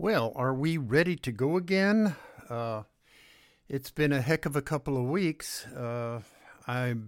Well, 0.00 0.32
are 0.36 0.54
we 0.54 0.76
ready 0.76 1.16
to 1.16 1.32
go 1.32 1.56
again? 1.56 2.14
Uh, 2.48 2.84
it's 3.68 3.90
been 3.90 4.12
a 4.12 4.20
heck 4.20 4.46
of 4.46 4.54
a 4.54 4.62
couple 4.62 4.96
of 4.96 5.08
weeks. 5.08 5.66
Uh, 5.66 6.20
I've 6.68 7.02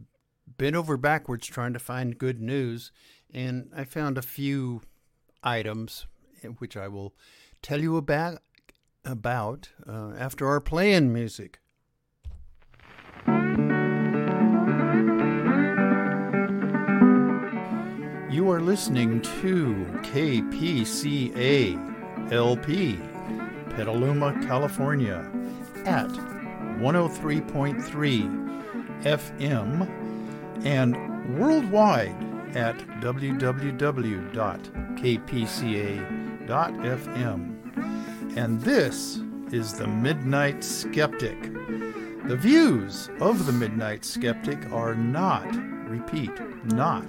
been 0.58 0.74
over 0.74 0.96
backwards 0.96 1.46
trying 1.46 1.72
to 1.74 1.78
find 1.78 2.18
good 2.18 2.40
news, 2.40 2.90
and 3.32 3.70
I 3.76 3.84
found 3.84 4.18
a 4.18 4.22
few 4.22 4.82
items 5.44 6.08
which 6.58 6.76
I 6.76 6.88
will 6.88 7.14
tell 7.62 7.80
you 7.80 7.96
about 7.96 8.42
about 9.04 9.68
uh, 9.88 10.14
after 10.18 10.48
our 10.48 10.60
playing 10.60 11.12
music. 11.12 11.60
You 18.28 18.50
are 18.50 18.60
listening 18.60 19.22
to 19.22 19.86
KPCA 20.02 21.89
LP, 22.32 22.98
Petaluma, 23.70 24.32
California, 24.46 25.28
at 25.84 26.08
103.3 26.08 29.02
FM 29.02 29.88
and 30.64 30.96
worldwide 31.38 32.14
at 32.56 32.76
www.kpca.fm. 33.00 33.56
And 38.36 38.60
this 38.60 39.20
is 39.50 39.72
the 39.72 39.86
Midnight 39.86 40.62
Skeptic. 40.62 41.42
The 42.28 42.36
views 42.36 43.08
of 43.20 43.46
the 43.46 43.52
Midnight 43.52 44.04
Skeptic 44.04 44.70
are 44.70 44.94
not, 44.94 45.48
repeat, 45.88 46.30
not 46.66 47.06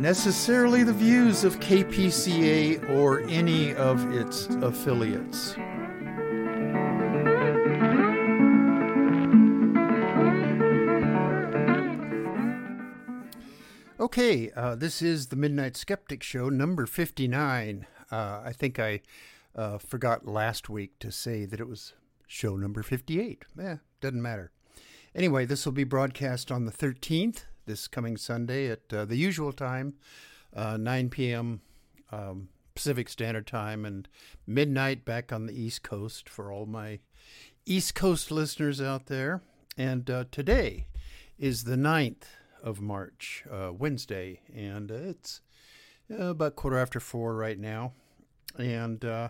necessarily 0.00 0.84
the 0.84 0.92
views 0.92 1.44
of 1.44 1.58
KPCA 1.60 2.88
or 2.90 3.20
any 3.22 3.74
of 3.74 4.12
its 4.12 4.46
affiliates. 4.46 5.56
Okay, 14.00 14.50
uh, 14.52 14.76
this 14.76 15.02
is 15.02 15.26
the 15.26 15.36
Midnight 15.36 15.76
Skeptic 15.76 16.22
Show, 16.22 16.48
number 16.48 16.86
59. 16.86 17.86
Uh, 18.10 18.40
I 18.44 18.52
think 18.52 18.78
I 18.78 19.00
uh, 19.56 19.78
forgot 19.78 20.26
last 20.26 20.70
week 20.70 20.98
to 21.00 21.10
say 21.10 21.44
that 21.44 21.58
it 21.58 21.68
was 21.68 21.94
show 22.26 22.56
number 22.56 22.82
58. 22.82 23.44
Eh, 23.60 23.76
doesn't 24.00 24.22
matter. 24.22 24.52
Anyway, 25.14 25.44
this 25.44 25.64
will 25.64 25.72
be 25.72 25.84
broadcast 25.84 26.52
on 26.52 26.64
the 26.64 26.72
13th 26.72 27.44
this 27.68 27.86
coming 27.86 28.16
Sunday 28.16 28.68
at 28.68 28.92
uh, 28.92 29.04
the 29.04 29.16
usual 29.16 29.52
time, 29.52 29.94
uh, 30.56 30.76
9 30.76 31.10
p.m. 31.10 31.60
Um, 32.10 32.48
Pacific 32.74 33.08
Standard 33.08 33.46
Time, 33.46 33.84
and 33.84 34.08
midnight 34.46 35.04
back 35.04 35.32
on 35.32 35.46
the 35.46 35.52
East 35.52 35.82
Coast 35.82 36.28
for 36.28 36.50
all 36.50 36.66
my 36.66 36.98
East 37.66 37.94
Coast 37.94 38.30
listeners 38.30 38.80
out 38.80 39.06
there. 39.06 39.42
And 39.76 40.10
uh, 40.10 40.24
today 40.32 40.86
is 41.38 41.64
the 41.64 41.76
9th 41.76 42.24
of 42.62 42.80
March, 42.80 43.44
uh, 43.52 43.72
Wednesday, 43.72 44.40
and 44.52 44.90
it's 44.90 45.40
uh, 46.10 46.30
about 46.30 46.56
quarter 46.56 46.78
after 46.78 46.98
four 46.98 47.36
right 47.36 47.58
now. 47.58 47.92
And 48.58 49.04
uh, 49.04 49.28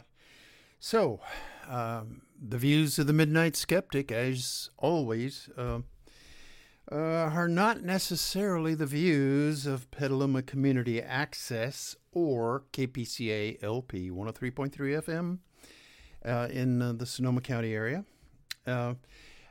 so, 0.78 1.20
um, 1.68 2.22
the 2.40 2.58
views 2.58 2.98
of 2.98 3.08
the 3.08 3.12
Midnight 3.12 3.56
Skeptic, 3.56 4.12
as 4.12 4.70
always, 4.78 5.50
uh, 6.90 6.96
are 6.96 7.48
not 7.48 7.82
necessarily 7.82 8.74
the 8.74 8.86
views 8.86 9.66
of 9.66 9.90
Petaluma 9.90 10.42
Community 10.42 11.02
Access 11.02 11.96
or 12.12 12.64
KPCA 12.72 13.62
LP 13.62 14.10
103.3 14.10 14.70
FM 14.72 15.38
uh, 16.24 16.48
in 16.50 16.80
uh, 16.80 16.92
the 16.94 17.04
Sonoma 17.04 17.42
County 17.42 17.74
area. 17.74 18.04
Uh, 18.66 18.94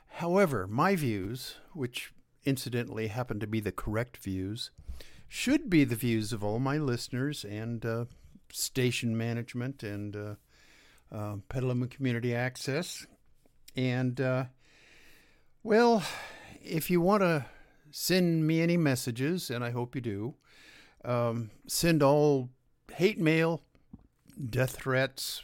however, 0.08 0.66
my 0.68 0.96
views, 0.96 1.56
which 1.74 2.12
incidentally 2.44 3.08
happen 3.08 3.40
to 3.40 3.48
be 3.48 3.60
the 3.60 3.72
correct 3.72 4.18
views, 4.18 4.72
should 5.28 5.70
be 5.70 5.84
the 5.84 5.96
views 5.96 6.34
of 6.34 6.44
all 6.44 6.58
my 6.58 6.78
listeners 6.78 7.44
and 7.44 7.86
uh, 7.86 8.06
station 8.52 9.16
management 9.16 9.84
and 9.84 10.16
uh, 10.16 11.36
Petaluma 11.50 11.88
Community 11.88 12.34
Access. 12.34 13.06
And, 13.76 14.20
well, 15.62 16.04
if 16.64 16.90
you 16.90 17.02
want 17.02 17.22
to 17.22 17.46
send 17.92 18.46
me 18.46 18.62
any 18.62 18.78
messages, 18.78 19.50
and 19.50 19.64
I 19.64 19.72
hope 19.72 19.96
you 19.96 20.02
do, 20.02 20.36
um, 21.06 21.52
send 21.68 22.04
all 22.04 22.50
hate 22.94 23.20
mail, 23.20 23.62
death 24.50 24.78
threats, 24.78 25.44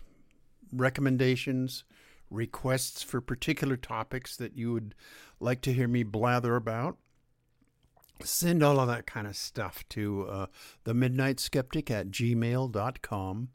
recommendations, 0.71 1.83
requests 2.29 3.03
for 3.03 3.21
particular 3.21 3.77
topics 3.77 4.35
that 4.37 4.57
you 4.57 4.73
would 4.73 4.95
like 5.39 5.61
to 5.61 5.73
hear 5.73 5.87
me 5.87 6.03
blather 6.03 6.55
about. 6.55 6.97
Send 8.23 8.63
all 8.63 8.79
of 8.79 8.87
that 8.87 9.05
kind 9.05 9.27
of 9.27 9.35
stuff 9.35 9.83
to 9.89 10.27
uh, 10.27 10.45
the 10.83 10.93
Midnight 10.93 11.39
Skeptic 11.39 11.91
at 11.91 12.09
gmail.com. 12.09 13.49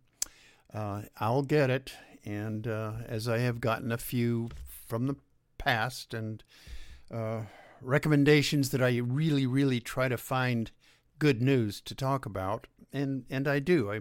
Uh, 0.72 1.02
I'll 1.19 1.42
get 1.42 1.70
it. 1.70 1.92
And 2.25 2.66
uh, 2.66 2.92
as 3.06 3.28
I 3.28 3.38
have 3.38 3.60
gotten 3.60 3.90
a 3.90 3.98
few 3.98 4.50
from 4.86 5.06
the 5.06 5.16
past 5.56 6.12
and 6.12 6.42
uh, 7.12 7.42
recommendations 7.80 8.70
that 8.70 8.82
I 8.82 8.98
really, 8.98 9.46
really 9.46 9.80
try 9.80 10.08
to 10.08 10.16
find 10.16 10.70
good 11.19 11.42
news 11.42 11.80
to 11.82 11.94
talk 11.94 12.26
about, 12.26 12.66
and 12.92 13.24
and 13.30 13.48
I 13.48 13.58
do. 13.58 13.91
I 13.91 14.00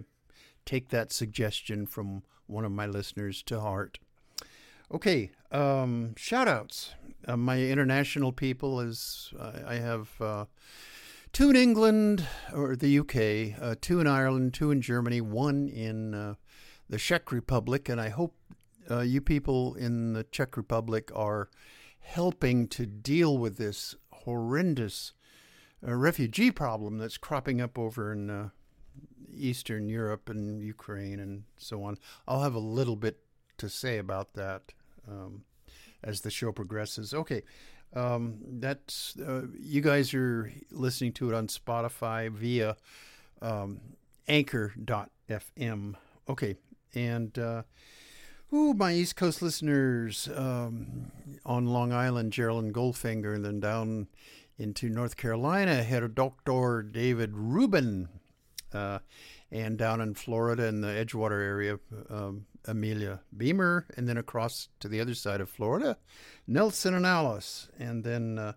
take 0.64 0.90
that 0.90 1.12
suggestion 1.12 1.86
from 1.86 2.22
one 2.46 2.64
of 2.64 2.72
my 2.72 2.86
listeners 2.86 3.42
to 3.44 3.60
heart. 3.60 3.98
Okay, 4.92 5.30
um, 5.52 6.14
shout 6.16 6.48
outs. 6.48 6.94
Uh, 7.26 7.36
my 7.36 7.60
international 7.60 8.32
people 8.32 8.80
is 8.80 9.32
I 9.66 9.74
have 9.74 10.08
uh, 10.20 10.44
two 11.32 11.50
in 11.50 11.56
England 11.56 12.26
or 12.54 12.74
the 12.74 12.98
UK, 12.98 13.60
uh, 13.60 13.74
two 13.80 14.00
in 14.00 14.06
Ireland, 14.06 14.54
two 14.54 14.70
in 14.70 14.80
Germany, 14.80 15.20
one 15.20 15.68
in 15.68 16.14
uh, 16.14 16.34
the 16.88 16.98
Czech 16.98 17.32
Republic, 17.32 17.88
and 17.88 18.00
I 18.00 18.08
hope 18.08 18.34
you 19.02 19.20
people 19.20 19.74
in 19.74 20.14
the 20.14 20.24
Czech 20.24 20.56
Republic 20.56 21.10
are 21.14 21.50
helping 22.08 22.66
to 22.66 22.86
deal 22.86 23.36
with 23.36 23.58
this 23.58 23.94
horrendous 24.10 25.12
uh, 25.86 25.94
refugee 25.94 26.50
problem 26.50 26.96
that's 26.96 27.18
cropping 27.18 27.60
up 27.60 27.78
over 27.78 28.12
in 28.12 28.30
uh, 28.30 28.48
Eastern 29.36 29.90
Europe 29.90 30.30
and 30.30 30.62
Ukraine 30.62 31.20
and 31.20 31.44
so 31.58 31.82
on. 31.84 31.98
I'll 32.26 32.42
have 32.42 32.54
a 32.54 32.60
little 32.60 32.96
bit 32.96 33.20
to 33.58 33.68
say 33.68 33.98
about 33.98 34.32
that 34.34 34.72
um, 35.06 35.44
as 36.02 36.22
the 36.22 36.30
show 36.30 36.50
progresses. 36.50 37.12
Okay. 37.12 37.42
Um, 37.94 38.38
that's 38.58 39.14
uh, 39.18 39.42
you 39.58 39.82
guys 39.82 40.14
are 40.14 40.50
listening 40.70 41.12
to 41.14 41.28
it 41.28 41.34
on 41.34 41.46
Spotify 41.46 42.30
via 42.30 42.76
um, 43.42 43.80
anchor.fm. 44.28 45.94
Okay. 46.26 46.56
And 46.94 47.38
uh, 47.38 47.62
Ooh, 48.50 48.72
my 48.72 48.94
East 48.94 49.14
Coast 49.14 49.42
listeners 49.42 50.26
um, 50.34 51.12
on 51.44 51.66
Long 51.66 51.92
Island, 51.92 52.32
Geraldine 52.32 52.72
Goldfinger, 52.72 53.34
and 53.34 53.44
then 53.44 53.60
down 53.60 54.06
into 54.56 54.88
North 54.88 55.18
Carolina, 55.18 55.86
a 55.86 56.08
Dr. 56.08 56.82
David 56.82 57.36
Rubin, 57.36 58.08
uh, 58.72 59.00
and 59.52 59.76
down 59.76 60.00
in 60.00 60.14
Florida 60.14 60.64
in 60.64 60.80
the 60.80 60.88
Edgewater 60.88 61.42
area, 61.42 61.78
um, 62.08 62.46
Amelia 62.64 63.20
Beamer, 63.36 63.86
and 63.98 64.08
then 64.08 64.16
across 64.16 64.68
to 64.80 64.88
the 64.88 64.98
other 64.98 65.14
side 65.14 65.42
of 65.42 65.50
Florida, 65.50 65.98
Nelson 66.46 66.94
and 66.94 67.04
Alice, 67.04 67.68
and 67.78 68.02
then 68.02 68.38
uh, 68.38 68.52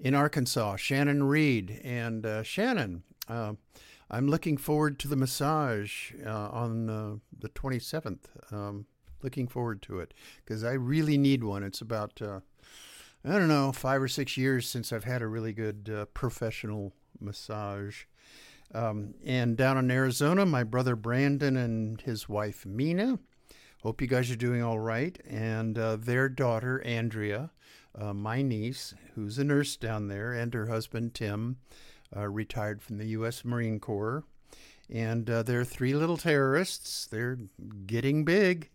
in 0.00 0.14
Arkansas, 0.14 0.76
Shannon 0.76 1.22
Reed. 1.22 1.82
And 1.84 2.24
uh, 2.24 2.42
Shannon, 2.44 3.02
uh, 3.28 3.52
I'm 4.10 4.26
looking 4.26 4.56
forward 4.56 4.98
to 5.00 5.08
the 5.08 5.16
massage 5.16 6.12
uh, 6.24 6.48
on 6.48 6.88
uh, 6.88 7.16
the 7.38 7.50
27th. 7.50 8.24
Um, 8.50 8.86
looking 9.24 9.48
forward 9.48 9.82
to 9.82 9.98
it 9.98 10.14
because 10.44 10.62
I 10.62 10.72
really 10.72 11.18
need 11.18 11.42
one. 11.42 11.64
It's 11.64 11.80
about, 11.80 12.22
uh, 12.22 12.40
I 13.24 13.32
don't 13.32 13.48
know, 13.48 13.72
five 13.72 14.00
or 14.00 14.08
six 14.08 14.36
years 14.36 14.68
since 14.68 14.92
I've 14.92 15.04
had 15.04 15.22
a 15.22 15.26
really 15.26 15.52
good 15.52 15.90
uh, 15.92 16.04
professional 16.06 16.92
massage. 17.20 18.04
Um, 18.72 19.14
and 19.24 19.56
down 19.56 19.78
in 19.78 19.90
Arizona, 19.90 20.44
my 20.46 20.62
brother 20.62 20.94
Brandon 20.94 21.56
and 21.56 22.00
his 22.00 22.28
wife 22.28 22.66
Mina. 22.66 23.18
Hope 23.82 24.00
you 24.00 24.06
guys 24.06 24.30
are 24.30 24.36
doing 24.36 24.62
all 24.62 24.78
right. 24.78 25.18
And 25.28 25.78
uh, 25.78 25.96
their 25.96 26.28
daughter 26.28 26.82
Andrea, 26.84 27.50
uh, 27.98 28.14
my 28.14 28.42
niece, 28.42 28.94
who's 29.14 29.38
a 29.38 29.44
nurse 29.44 29.76
down 29.76 30.08
there, 30.08 30.32
and 30.32 30.52
her 30.54 30.66
husband 30.66 31.14
Tim, 31.14 31.58
uh, 32.16 32.28
retired 32.28 32.82
from 32.82 32.98
the 32.98 33.08
U.S. 33.08 33.44
Marine 33.44 33.78
Corps. 33.80 34.24
And 34.90 35.28
uh, 35.30 35.42
their 35.42 35.64
three 35.64 35.94
little 35.94 36.16
terrorists. 36.16 37.06
They're 37.06 37.38
getting 37.86 38.24
big. 38.24 38.70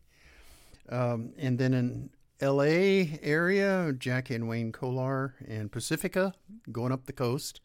Um, 0.90 1.34
and 1.38 1.58
then 1.58 1.74
in 1.74 2.10
LA 2.42 3.18
area, 3.22 3.94
Jackie 3.98 4.36
and 4.36 4.48
Wayne 4.48 4.72
Kolar 4.72 5.36
and 5.48 5.72
Pacifica 5.72 6.34
going 6.72 6.92
up 6.92 7.06
the 7.06 7.14
coast 7.14 7.62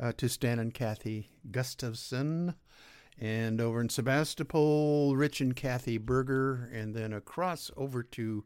uh, 0.00 0.12
to 0.16 0.28
Stan 0.28 0.58
and 0.58 0.74
Kathy 0.74 1.30
Gustafson. 1.50 2.54
And 3.18 3.62
over 3.62 3.80
in 3.80 3.88
Sebastopol, 3.88 5.16
Rich 5.16 5.40
and 5.40 5.56
Kathy 5.56 5.96
Berger. 5.96 6.70
And 6.72 6.94
then 6.94 7.12
across 7.12 7.70
over 7.76 8.02
to 8.02 8.44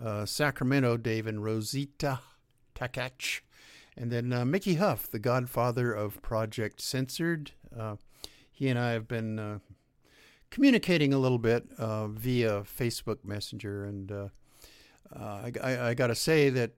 uh, 0.00 0.26
Sacramento, 0.26 0.96
Dave 0.96 1.26
and 1.26 1.42
Rosita 1.42 2.20
Takach. 2.74 3.40
And 3.96 4.10
then 4.10 4.32
uh, 4.32 4.44
Mickey 4.44 4.74
Huff, 4.74 5.10
the 5.10 5.18
godfather 5.18 5.92
of 5.92 6.22
Project 6.22 6.80
Censored. 6.80 7.52
Uh, 7.76 7.96
he 8.50 8.68
and 8.68 8.78
I 8.78 8.92
have 8.92 9.08
been 9.08 9.38
uh, 9.38 9.58
communicating 10.52 11.12
a 11.12 11.18
little 11.18 11.38
bit 11.38 11.66
uh, 11.78 12.06
via 12.06 12.62
Facebook 12.62 13.24
Messenger. 13.24 13.84
And 13.84 14.12
uh, 14.12 14.28
I, 15.16 15.52
I, 15.60 15.88
I 15.88 15.94
got 15.94 16.08
to 16.08 16.14
say 16.14 16.50
that 16.50 16.76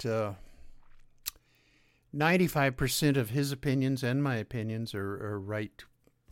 95% 2.15 3.17
of 3.17 3.31
his 3.31 3.50
opinions 3.50 4.05
and 4.05 4.23
my 4.23 4.37
opinions 4.37 4.94
are, 4.94 5.15
are 5.26 5.41
right 5.41 5.85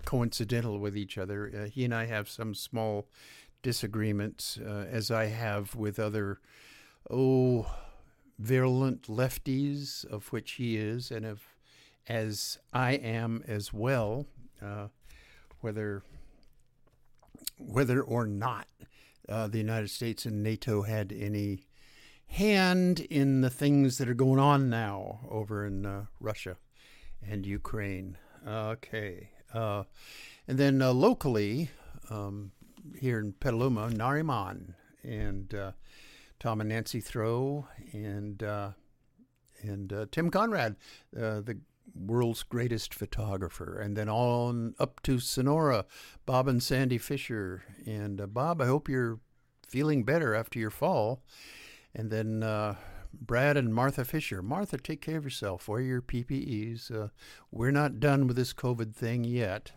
coincidental 0.05 0.79
with 0.79 0.97
each 0.97 1.19
other. 1.19 1.51
Uh, 1.55 1.69
he 1.69 1.85
and 1.85 1.95
I 1.95 2.07
have 2.07 2.29
some 2.29 2.55
small 2.55 3.09
disagreements, 3.63 4.59
uh, 4.65 4.87
as 4.91 5.11
I 5.11 5.27
have 5.27 5.75
with 5.75 5.99
other, 5.99 6.41
oh, 7.11 7.73
virulent 8.39 9.03
lefties, 9.03 10.05
of 10.05 10.29
which 10.33 10.53
he 10.53 10.77
is, 10.77 11.11
and 11.11 11.25
of, 11.25 11.43
as 12.09 12.59
I 12.73 12.93
am 12.93 13.45
as 13.47 13.73
well, 13.73 14.27
uh, 14.61 14.89
whether 15.61 16.03
whether 17.67 18.03
or 18.03 18.27
not 18.27 18.67
uh, 19.29 19.47
the 19.49 19.59
United 19.59 19.91
States 19.91 20.27
and 20.27 20.43
NATO 20.43 20.83
had 20.83 21.13
any 21.13 21.65
hand 22.27 23.01
in 23.01 23.43
the 23.43 23.51
things 23.51 23.99
that 23.99 24.09
are 24.09 24.15
going 24.15 24.39
on 24.39 24.71
now 24.71 25.21
over 25.31 25.67
in 25.67 25.85
uh, 25.85 26.07
Russia 26.19 26.57
and 27.27 27.47
Ukraine. 27.47 28.17
Okay. 28.47 29.31
Uh, 29.53 29.85
and 30.49 30.59
then 30.59 30.81
uh, 30.81 30.93
locally, 30.93 31.71
um, 32.11 32.53
here 32.99 33.19
in 33.19 33.33
Petaluma, 33.35 33.91
Nariman 33.91 34.75
and 35.05 35.55
uh, 35.55 35.73
Tom 36.41 36.61
and 36.61 36.71
Nancy 36.71 37.01
Throw 37.01 37.67
and 37.93 38.43
uh, 38.43 38.71
and 39.63 40.09
Tim 40.11 40.29
Conrad, 40.31 40.75
the 41.13 41.61
world's 41.95 42.43
greatest 42.43 42.95
photographer, 42.95 43.79
and 43.79 43.97
then 43.97 44.09
on 44.09 44.75
up 44.79 45.03
to 45.03 45.19
Sonora, 45.19 45.85
Bob 46.27 46.49
and 46.49 46.63
Sandy 46.63 46.99
Fisher. 46.99 47.63
And 47.87 48.33
Bob, 48.33 48.61
I 48.61 48.67
hope 48.67 48.89
you're 48.89 49.21
feeling 49.67 50.05
better 50.05 50.35
after 50.35 50.59
your 50.59 50.71
fall. 50.71 51.23
And 51.95 52.11
then 52.11 52.43
uh, 52.43 52.77
Brad 53.13 53.57
and 53.57 53.75
Martha 53.75 54.05
Fisher. 54.05 54.43
Martha, 54.43 54.79
take 54.79 55.01
care 55.01 55.19
of 55.19 55.25
yourself. 55.25 55.69
Wear 55.69 55.81
your 55.81 56.03
PPEs. 56.03 56.91
Uh, 56.91 57.09
we're 57.51 57.71
not 57.71 58.01
done 58.01 58.27
with 58.27 58.37
this 58.37 58.53
COVID 58.53 58.95
thing 58.95 59.25
yet. 59.25 59.73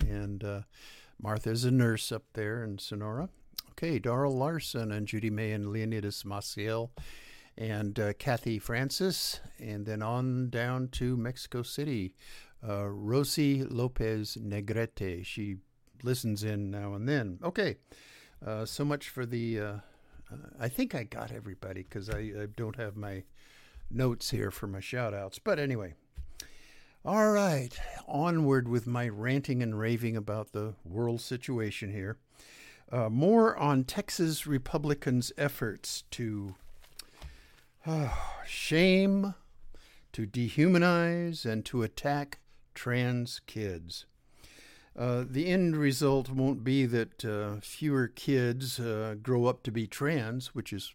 And 0.00 0.42
uh, 0.44 0.60
Martha 1.20 1.50
is 1.50 1.64
a 1.64 1.70
nurse 1.70 2.12
up 2.12 2.24
there 2.34 2.62
in 2.64 2.78
Sonora. 2.78 3.28
Okay, 3.72 3.98
Darrell 3.98 4.36
Larson 4.36 4.92
and 4.92 5.06
Judy 5.06 5.30
May 5.30 5.52
and 5.52 5.72
Leonidas 5.72 6.22
Maciel 6.24 6.90
and 7.56 7.98
uh, 7.98 8.12
Kathy 8.14 8.58
Francis. 8.58 9.40
And 9.58 9.86
then 9.86 10.02
on 10.02 10.50
down 10.50 10.88
to 10.92 11.16
Mexico 11.16 11.62
City, 11.62 12.14
uh, 12.66 12.86
Rosie 12.86 13.64
Lopez 13.64 14.36
Negrete. 14.40 15.24
She 15.24 15.56
listens 16.02 16.44
in 16.44 16.70
now 16.70 16.94
and 16.94 17.08
then. 17.08 17.38
Okay, 17.42 17.76
uh, 18.44 18.64
so 18.64 18.84
much 18.84 19.08
for 19.08 19.24
the 19.26 19.60
uh, 19.60 19.74
I 20.58 20.68
think 20.68 20.94
I 20.94 21.04
got 21.04 21.32
everybody 21.32 21.82
because 21.82 22.08
I, 22.08 22.18
I, 22.18 22.46
don't 22.56 22.76
have 22.76 22.96
my 22.96 23.24
notes 23.90 24.30
here 24.30 24.50
for 24.50 24.66
my 24.66 24.80
shout 24.80 25.14
outs. 25.14 25.38
But 25.38 25.58
anyway, 25.58 25.94
all 27.04 27.30
right, 27.30 27.70
onward 28.06 28.68
with 28.68 28.86
my 28.86 29.08
ranting 29.08 29.62
and 29.62 29.78
raving 29.78 30.16
about 30.16 30.52
the 30.52 30.74
world 30.84 31.20
situation 31.20 31.92
here. 31.92 32.18
Uh, 32.90 33.08
more 33.08 33.56
on 33.56 33.84
Texas 33.84 34.46
Republicans' 34.46 35.32
efforts 35.38 36.04
to 36.10 36.54
uh, 36.54 36.61
shame, 38.46 39.34
to 40.12 40.26
dehumanize, 40.26 41.44
and 41.44 41.64
to 41.64 41.82
attack 41.82 42.38
trans 42.74 43.40
kids. 43.46 44.06
Uh, 44.96 45.24
the 45.26 45.46
end 45.46 45.76
result 45.76 46.28
won't 46.28 46.62
be 46.62 46.84
that 46.84 47.24
uh, 47.24 47.60
fewer 47.62 48.08
kids 48.08 48.78
uh, 48.78 49.14
grow 49.22 49.46
up 49.46 49.62
to 49.62 49.70
be 49.70 49.86
trans, 49.86 50.54
which 50.54 50.72
is 50.72 50.94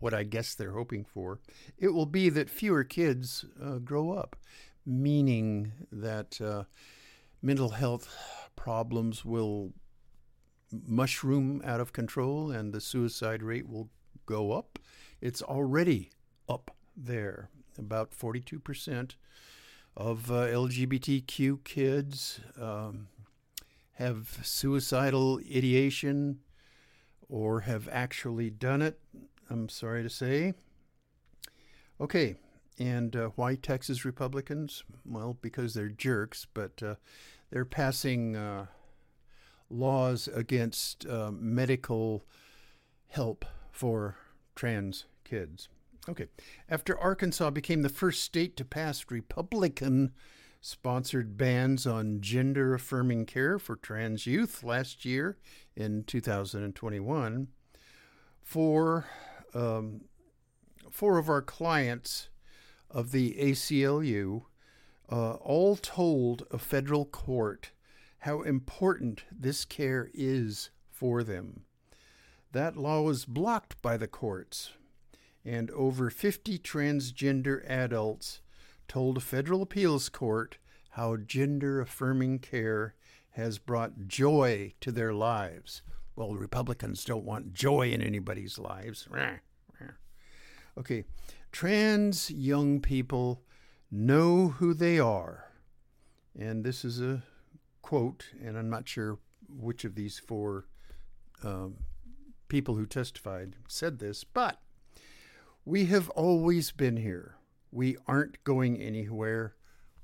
what 0.00 0.14
I 0.14 0.22
guess 0.24 0.54
they're 0.54 0.72
hoping 0.72 1.04
for. 1.04 1.40
It 1.78 1.88
will 1.88 2.06
be 2.06 2.28
that 2.30 2.50
fewer 2.50 2.84
kids 2.84 3.44
uh, 3.62 3.78
grow 3.78 4.12
up, 4.12 4.36
meaning 4.84 5.72
that 5.92 6.40
uh, 6.40 6.64
mental 7.42 7.70
health 7.70 8.08
problems 8.56 9.24
will 9.24 9.72
mushroom 10.86 11.62
out 11.64 11.80
of 11.80 11.92
control 11.92 12.50
and 12.50 12.72
the 12.72 12.80
suicide 12.80 13.42
rate 13.42 13.68
will 13.68 13.90
go 14.24 14.52
up. 14.52 14.75
It's 15.20 15.42
already 15.42 16.10
up 16.48 16.74
there. 16.96 17.50
About 17.78 18.10
42% 18.10 19.16
of 19.96 20.26
LGBTQ 20.26 21.62
kids. 21.64 22.40
Um, 22.60 23.08
have 23.96 24.40
suicidal 24.42 25.40
ideation 25.50 26.38
or 27.28 27.60
have 27.60 27.88
actually 27.90 28.50
done 28.50 28.82
it, 28.82 28.98
I'm 29.48 29.68
sorry 29.68 30.02
to 30.02 30.10
say. 30.10 30.52
Okay, 32.00 32.36
and 32.78 33.16
uh, 33.16 33.30
why 33.36 33.54
Texas 33.54 34.04
Republicans? 34.04 34.84
Well, 35.04 35.38
because 35.40 35.72
they're 35.72 35.88
jerks, 35.88 36.46
but 36.52 36.82
uh, 36.82 36.96
they're 37.50 37.64
passing 37.64 38.36
uh, 38.36 38.66
laws 39.70 40.28
against 40.28 41.06
uh, 41.06 41.30
medical 41.32 42.26
help 43.08 43.46
for 43.72 44.16
trans 44.56 45.04
kids. 45.24 45.68
Okay, 46.08 46.26
after 46.68 46.98
Arkansas 46.98 47.50
became 47.50 47.82
the 47.82 47.88
first 47.88 48.24
state 48.24 48.56
to 48.56 48.64
pass 48.64 49.04
Republican 49.10 50.12
sponsored 50.60 51.36
bans 51.36 51.86
on 51.86 52.20
gender 52.20 52.74
affirming 52.74 53.26
care 53.26 53.58
for 53.58 53.76
trans 53.76 54.26
youth 54.26 54.64
last 54.64 55.04
year 55.04 55.36
in 55.76 56.02
2021. 56.04 57.48
For 58.42 59.04
um, 59.54 60.00
four 60.90 61.18
of 61.18 61.28
our 61.28 61.42
clients 61.42 62.30
of 62.90 63.12
the 63.12 63.34
ACLU 63.34 64.42
uh, 65.10 65.32
all 65.34 65.76
told 65.76 66.46
a 66.50 66.58
federal 66.58 67.04
court 67.04 67.70
how 68.20 68.42
important 68.42 69.24
this 69.30 69.64
care 69.64 70.10
is 70.14 70.70
for 70.90 71.22
them. 71.22 71.65
That 72.52 72.76
law 72.76 73.02
was 73.02 73.24
blocked 73.24 73.80
by 73.82 73.96
the 73.96 74.06
courts, 74.06 74.72
and 75.44 75.70
over 75.72 76.10
50 76.10 76.58
transgender 76.58 77.68
adults 77.68 78.40
told 78.88 79.16
a 79.16 79.20
federal 79.20 79.62
appeals 79.62 80.08
court 80.08 80.58
how 80.90 81.16
gender 81.16 81.80
affirming 81.80 82.38
care 82.38 82.94
has 83.32 83.58
brought 83.58 84.08
joy 84.08 84.72
to 84.80 84.90
their 84.90 85.12
lives. 85.12 85.82
Well, 86.14 86.34
Republicans 86.34 87.04
don't 87.04 87.24
want 87.24 87.52
joy 87.52 87.90
in 87.90 88.00
anybody's 88.00 88.58
lives. 88.58 89.06
Okay, 90.78 91.04
trans 91.52 92.30
young 92.30 92.80
people 92.80 93.42
know 93.90 94.48
who 94.48 94.74
they 94.74 94.98
are. 94.98 95.46
And 96.38 96.64
this 96.64 96.84
is 96.84 97.00
a 97.00 97.22
quote, 97.82 98.30
and 98.42 98.58
I'm 98.58 98.68
not 98.68 98.88
sure 98.88 99.18
which 99.48 99.84
of 99.84 99.94
these 99.94 100.18
four 100.18 100.66
um, 101.42 101.76
people 102.48 102.76
who 102.76 102.86
testified 102.86 103.56
said 103.68 103.98
this, 103.98 104.24
but 104.24 104.60
we 105.64 105.86
have 105.86 106.08
always 106.10 106.70
been 106.70 106.96
here. 106.96 107.36
We 107.72 107.96
aren't 108.06 108.42
going 108.44 108.80
anywhere. 108.80 109.54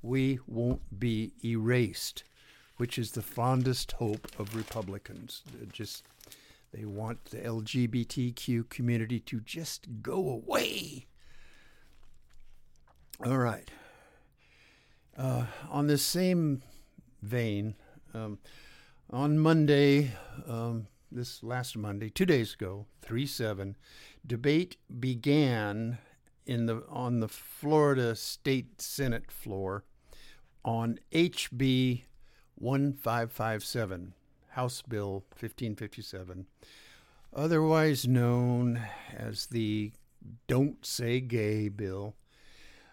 We 0.01 0.39
won't 0.45 0.99
be 0.99 1.33
erased, 1.43 2.23
which 2.77 2.97
is 2.97 3.11
the 3.11 3.21
fondest 3.21 3.93
hope 3.93 4.27
of 4.37 4.55
Republicans. 4.55 5.43
they 5.57 5.65
Just 5.67 6.03
they 6.73 6.85
want 6.85 7.25
the 7.25 7.37
LGBTQ 7.37 8.67
community 8.69 9.19
to 9.21 9.39
just 9.39 9.87
go 10.01 10.29
away. 10.29 11.05
All 13.23 13.37
right. 13.37 13.69
Uh, 15.15 15.45
on 15.69 15.87
this 15.87 16.01
same 16.01 16.63
vein, 17.21 17.75
um, 18.13 18.39
on 19.11 19.37
Monday, 19.37 20.11
um, 20.47 20.87
this 21.13 21.43
last 21.43 21.77
Monday, 21.77 22.09
two 22.09 22.25
days 22.25 22.53
ago, 22.53 22.85
3 23.01 23.25
7, 23.25 23.77
debate 24.25 24.77
began 24.99 25.99
in 26.45 26.65
the 26.65 26.83
on 26.89 27.19
the 27.19 27.27
Florida 27.27 28.15
State 28.15 28.81
Senate 28.81 29.31
floor 29.31 29.83
on 30.65 30.99
HB 31.11 32.03
1557, 32.55 34.13
House 34.49 34.81
Bill 34.81 35.23
1557, 35.39 36.47
otherwise 37.33 38.07
known 38.07 38.81
as 39.15 39.47
the 39.47 39.91
Don't 40.47 40.85
Say 40.85 41.19
Gay 41.19 41.69
bill. 41.69 42.15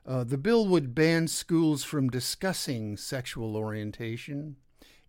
Uh, 0.06 0.24
the 0.24 0.38
bill 0.38 0.66
would 0.66 0.94
ban 0.94 1.28
schools 1.28 1.84
from 1.84 2.08
discussing 2.08 2.96
sexual 2.96 3.56
orientation 3.56 4.56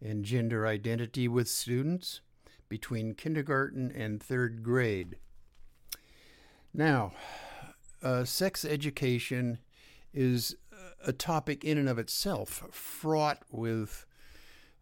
and 0.01 0.25
gender 0.25 0.68
identity 0.68 1.27
with 1.27 1.48
students 1.48 2.22
between 2.72 3.13
kindergarten 3.13 3.92
and 3.92 4.24
third 4.24 4.63
grade. 4.63 5.18
Now, 6.74 7.12
uh, 8.01 8.24
sex 8.24 8.63
education 8.63 9.58
is 10.13 10.56
a 11.06 11.12
topic 11.12 11.66
in 11.66 11.78
and 11.78 11.90
of 11.90 12.00
itself, 12.00 12.63
fraught 12.72 13.44
with, 13.51 14.06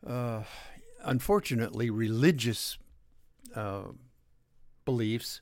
uh, 0.05 0.43
unfortunately, 1.03 1.89
religious 1.89 2.77
uh, 3.55 3.86
beliefs, 4.86 5.41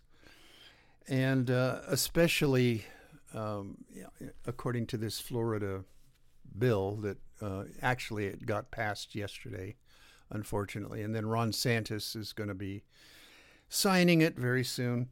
and 1.06 1.52
uh, 1.52 1.82
especially 1.90 2.86
um, 3.34 3.84
according 4.46 4.88
to 4.88 4.98
this 4.98 5.20
Florida 5.20 5.84
bill 6.58 6.96
that 7.02 7.18
uh, 7.42 7.64
actually 7.82 8.28
it 8.28 8.46
got 8.46 8.72
passed 8.72 9.16
yesterday, 9.16 9.76
unfortunately, 10.30 11.02
and 11.02 11.16
then 11.16 11.26
Ron 11.26 11.52
DeSantis 11.52 12.16
is 12.16 12.34
going 12.34 12.50
to 12.50 12.56
be 12.56 12.84
signing 13.70 14.22
it 14.22 14.38
very 14.38 14.64
soon. 14.64 15.10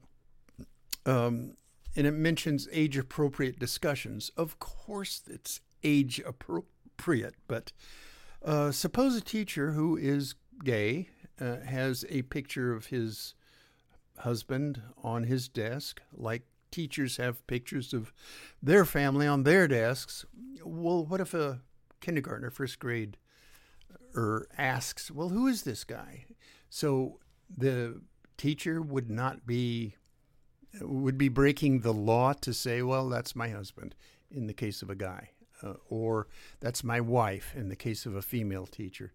Um, 1.06 1.56
and 1.96 2.06
it 2.06 2.12
mentions 2.12 2.68
age 2.72 2.98
appropriate 2.98 3.60
discussions. 3.60 4.32
Of 4.36 4.60
course, 4.60 5.22
it's 5.28 5.62
age 5.84 6.20
appropriate, 6.26 7.36
but 7.48 7.72
uh, 8.44 8.72
suppose 8.72 9.16
a 9.16 9.22
teacher 9.22 9.72
who 9.72 9.96
is 9.96 10.36
gay 10.64 11.10
uh, 11.40 11.58
has 11.66 12.06
a 12.10 12.24
picture 12.24 12.74
of 12.74 12.88
his 12.88 13.34
husband 14.20 14.82
on 15.04 15.24
his 15.24 15.48
desk, 15.48 16.02
like 16.14 16.44
teachers 16.72 17.18
have 17.18 17.46
pictures 17.48 17.94
of 17.94 18.14
their 18.62 18.86
family 18.86 19.28
on 19.28 19.44
their 19.44 19.68
desks. 19.68 20.26
Well, 20.64 21.06
what 21.06 21.22
if 21.22 21.34
a 21.34 21.62
kindergartner, 22.02 22.50
first 22.50 22.80
grade, 22.80 23.18
or 24.16 24.48
asks, 24.58 25.12
"Well, 25.12 25.30
who 25.30 25.48
is 25.48 25.64
this 25.64 25.84
guy?" 25.84 26.26
So 26.70 27.20
the 27.50 28.02
teacher 28.38 28.82
would 28.82 29.10
not 29.10 29.46
be 29.46 29.96
would 30.82 31.18
be 31.18 31.30
breaking 31.30 31.82
the 31.82 31.94
law 31.94 32.34
to 32.34 32.54
say, 32.54 32.82
"Well, 32.82 33.10
that's 33.10 33.36
my 33.36 33.50
husband," 33.50 33.96
in 34.30 34.48
the 34.48 34.54
case 34.54 34.82
of 34.82 34.90
a 34.90 34.96
guy, 34.96 35.32
uh, 35.62 35.76
or 35.90 36.28
"That's 36.60 36.84
my 36.84 37.00
wife," 37.00 37.56
in 37.56 37.70
the 37.70 37.76
case 37.76 38.06
of 38.06 38.16
a 38.16 38.22
female 38.22 38.66
teacher. 38.66 39.14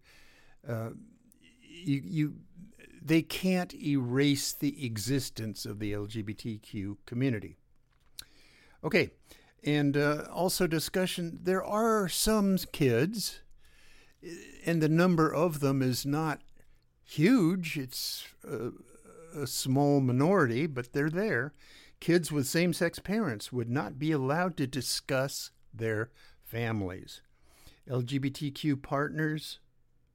Uh, 0.67 0.91
you, 1.61 2.01
you 2.03 2.35
they 3.01 3.21
can't 3.21 3.73
erase 3.73 4.53
the 4.53 4.85
existence 4.85 5.65
of 5.65 5.79
the 5.79 5.91
LGBTQ 5.91 6.97
community. 7.05 7.57
Okay, 8.83 9.11
and 9.63 9.97
uh, 9.97 10.25
also 10.31 10.67
discussion 10.67 11.39
there 11.43 11.63
are 11.63 12.07
some 12.07 12.57
kids, 12.71 13.41
and 14.65 14.81
the 14.81 14.89
number 14.89 15.33
of 15.33 15.59
them 15.59 15.81
is 15.81 16.05
not 16.05 16.41
huge, 17.03 17.77
it's 17.77 18.27
a, 18.47 18.71
a 19.41 19.47
small 19.47 19.99
minority, 19.99 20.67
but 20.67 20.93
they're 20.93 21.09
there. 21.09 21.53
Kids 21.99 22.31
with 22.31 22.47
same 22.47 22.73
sex 22.73 22.99
parents 22.99 23.51
would 23.51 23.69
not 23.69 23.99
be 23.99 24.11
allowed 24.11 24.57
to 24.57 24.67
discuss 24.67 25.51
their 25.73 26.09
families. 26.43 27.21
LGBTQ 27.87 28.81
partners 28.81 29.59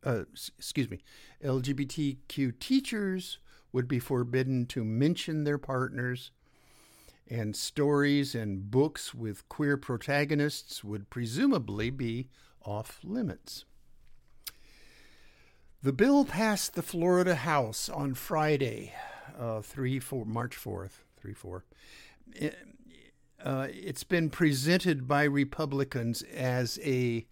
uh, 0.06 0.24
excuse 0.56 0.88
me, 0.88 1.00
LGBTQ 1.44 2.58
teachers 2.60 3.38
would 3.72 3.88
be 3.88 3.98
forbidden 3.98 4.64
to 4.66 4.84
mention 4.84 5.44
their 5.44 5.58
partners, 5.58 6.30
and 7.28 7.56
stories 7.56 8.34
and 8.34 8.70
books 8.70 9.12
with 9.12 9.48
queer 9.48 9.76
protagonists 9.76 10.84
would 10.84 11.10
presumably 11.10 11.90
be 11.90 12.28
off 12.64 13.00
limits. 13.02 13.64
The 15.86 15.92
bill 15.92 16.24
passed 16.24 16.74
the 16.74 16.82
Florida 16.82 17.36
House 17.36 17.88
on 17.88 18.14
Friday, 18.14 18.92
uh, 19.38 19.60
3 19.60 20.00
4, 20.00 20.24
March 20.24 20.56
4th, 20.56 21.04
3 21.16 21.32
4. 21.32 21.64
Uh, 23.40 23.68
it's 23.70 24.02
been 24.02 24.28
presented 24.28 25.06
by 25.06 25.22
Republicans 25.22 26.22
as 26.22 26.80
a 26.82 27.24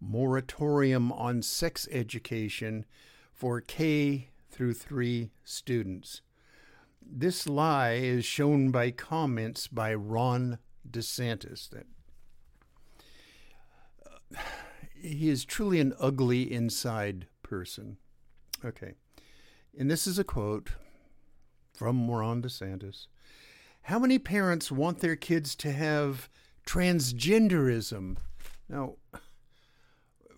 moratorium 0.00 1.12
on 1.12 1.42
sex 1.42 1.86
education 1.90 2.86
for 3.34 3.60
K 3.60 4.30
through 4.48 4.72
3 4.72 5.30
students. 5.44 6.22
This 7.02 7.46
lie 7.46 7.92
is 7.92 8.24
shown 8.24 8.70
by 8.70 8.90
comments 8.90 9.66
by 9.66 9.92
Ron 9.92 10.56
DeSantis 10.90 11.68
that 11.68 11.86
uh, 14.06 14.40
he 14.94 15.28
is 15.28 15.44
truly 15.44 15.78
an 15.78 15.92
ugly 16.00 16.50
inside 16.50 17.26
person. 17.48 17.96
Okay. 18.64 18.94
And 19.78 19.90
this 19.90 20.06
is 20.06 20.18
a 20.18 20.24
quote 20.24 20.70
from 21.74 22.10
Ron 22.10 22.42
DeSantis. 22.42 23.06
How 23.82 23.98
many 23.98 24.18
parents 24.18 24.70
want 24.70 24.98
their 24.98 25.16
kids 25.16 25.54
to 25.56 25.72
have 25.72 26.28
transgenderism? 26.66 28.16
Now, 28.68 28.96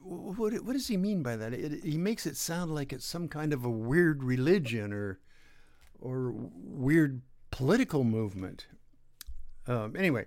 what 0.03 0.53
what 0.65 0.73
does 0.75 0.89
he 0.89 0.97
mean 0.97 1.23
by 1.23 1.37
that? 1.37 1.53
It, 1.53 1.85
he 1.85 1.99
makes 1.99 2.27
it 2.27 2.37
sound 2.37 2.75
like 2.75 2.93
it's 2.93 3.05
some 3.05 3.29
kind 3.29 3.53
of 3.53 3.65
a 3.65 3.71
weird 3.71 4.23
religion 4.23 4.93
or 4.93 5.19
or 5.99 6.33
weird 6.33 7.23
political 7.51 8.05
movement. 8.05 8.67
Um, 9.67 9.97
anyway, 9.97 10.27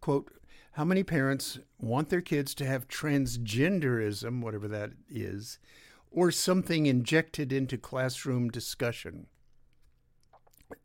quote: 0.00 0.32
How 0.72 0.84
many 0.84 1.02
parents 1.02 1.58
want 1.78 2.08
their 2.08 2.20
kids 2.20 2.54
to 2.56 2.66
have 2.66 2.88
transgenderism, 2.88 4.40
whatever 4.40 4.68
that 4.68 4.92
is, 5.08 5.58
or 6.10 6.30
something 6.30 6.86
injected 6.86 7.52
into 7.52 7.76
classroom 7.76 8.48
discussion? 8.48 9.26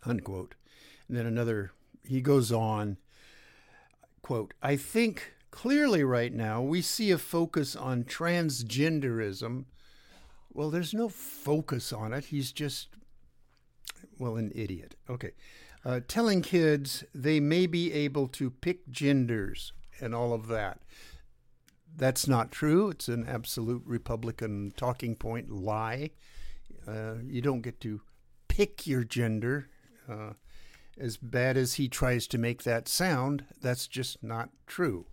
Unquote. 0.04 0.56
And 1.08 1.18
then 1.18 1.26
another. 1.26 1.72
He 2.04 2.22
goes 2.22 2.52
on. 2.52 2.98
Quote: 4.22 4.54
I 4.62 4.76
think 4.76 5.38
Clearly, 5.58 6.04
right 6.04 6.34
now, 6.34 6.62
we 6.62 6.84
see 6.84 7.10
a 7.10 7.18
focus 7.18 7.76
on 7.76 8.04
transgenderism. 8.04 9.66
Well, 10.54 10.70
there's 10.70 10.94
no 10.94 11.10
focus 11.10 11.92
on 11.92 12.14
it. 12.14 12.26
He's 12.26 12.52
just, 12.52 12.90
well, 14.20 14.36
an 14.36 14.52
idiot. 14.54 14.96
Okay. 15.10 15.32
Uh, 15.84 16.02
telling 16.08 16.44
kids 16.44 17.06
they 17.16 17.40
may 17.40 17.66
be 17.66 17.92
able 17.92 18.28
to 18.28 18.52
pick 18.52 18.88
genders 18.90 19.74
and 20.00 20.14
all 20.14 20.34
of 20.34 20.48
that. 20.48 20.80
That's 21.96 22.28
not 22.28 22.52
true. 22.52 22.90
It's 22.90 23.08
an 23.08 23.28
absolute 23.28 23.84
Republican 23.86 24.74
talking 24.78 25.16
point 25.16 25.50
lie. 25.52 26.12
Uh, 26.88 27.16
you 27.26 27.42
don't 27.42 27.62
get 27.62 27.82
to 27.82 28.02
pick 28.48 28.86
your 28.86 29.04
gender. 29.04 29.70
Uh, 30.10 30.34
as 31.00 31.18
bad 31.18 31.58
as 31.58 31.76
he 31.76 31.88
tries 31.88 32.28
to 32.28 32.38
make 32.38 32.64
that 32.64 32.88
sound, 32.88 33.46
that's 33.62 33.88
just 33.88 34.24
not 34.24 34.50
true 34.66 35.06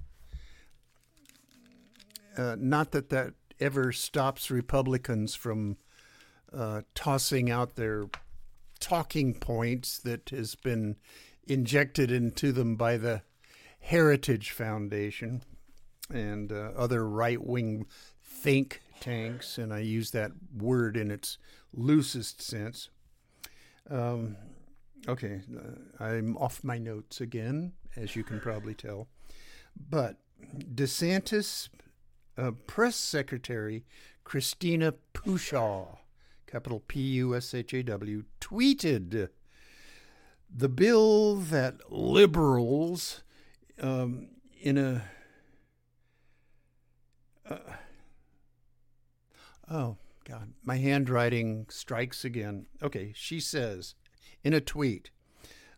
uh, 2.36 2.56
not 2.58 2.92
that 2.92 3.10
that 3.10 3.34
ever 3.60 3.92
stops 3.92 4.50
Republicans 4.50 5.34
from 5.34 5.76
uh, 6.52 6.82
tossing 6.94 7.50
out 7.50 7.76
their 7.76 8.06
talking 8.80 9.34
points 9.34 9.98
that 9.98 10.30
has 10.30 10.54
been 10.54 10.96
injected 11.46 12.10
into 12.10 12.52
them 12.52 12.76
by 12.76 12.96
the 12.96 13.22
Heritage 13.84 14.50
Foundation 14.50 15.42
and 16.10 16.50
uh, 16.50 16.70
other 16.74 17.06
right 17.06 17.42
wing 17.44 17.84
think 18.22 18.80
tanks, 18.98 19.58
and 19.58 19.74
I 19.74 19.80
use 19.80 20.10
that 20.12 20.32
word 20.56 20.96
in 20.96 21.10
its 21.10 21.36
loosest 21.74 22.40
sense. 22.40 22.88
Um, 23.90 24.36
okay, 25.06 25.42
uh, 25.54 26.02
I'm 26.02 26.34
off 26.38 26.64
my 26.64 26.78
notes 26.78 27.20
again, 27.20 27.72
as 27.94 28.16
you 28.16 28.24
can 28.24 28.40
probably 28.40 28.72
tell. 28.72 29.06
But 29.90 30.16
DeSantis 30.74 31.68
uh, 32.38 32.52
Press 32.66 32.96
Secretary 32.96 33.84
Christina 34.24 34.94
Pushaw, 35.12 35.98
capital 36.46 36.82
P 36.88 37.00
U 37.00 37.36
S 37.36 37.52
H 37.52 37.74
A 37.74 37.82
W, 37.82 38.24
tweeted 38.40 39.28
the 40.56 40.68
bill 40.70 41.36
that 41.36 41.92
liberals 41.92 43.23
um, 43.84 44.28
in 44.60 44.78
a 44.78 45.02
uh, 47.48 47.56
oh 49.70 49.96
god 50.24 50.52
my 50.64 50.76
handwriting 50.76 51.66
strikes 51.68 52.24
again 52.24 52.66
okay 52.82 53.12
she 53.14 53.38
says 53.38 53.94
in 54.42 54.54
a 54.54 54.60
tweet 54.60 55.10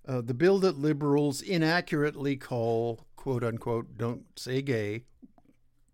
uh, 0.06 0.20
the 0.20 0.34
bill 0.34 0.60
that 0.60 0.78
liberals 0.78 1.40
inaccurately 1.42 2.36
call 2.36 3.06
quote 3.16 3.42
unquote 3.42 3.98
don't 3.98 4.24
say 4.36 4.62
gay 4.62 5.02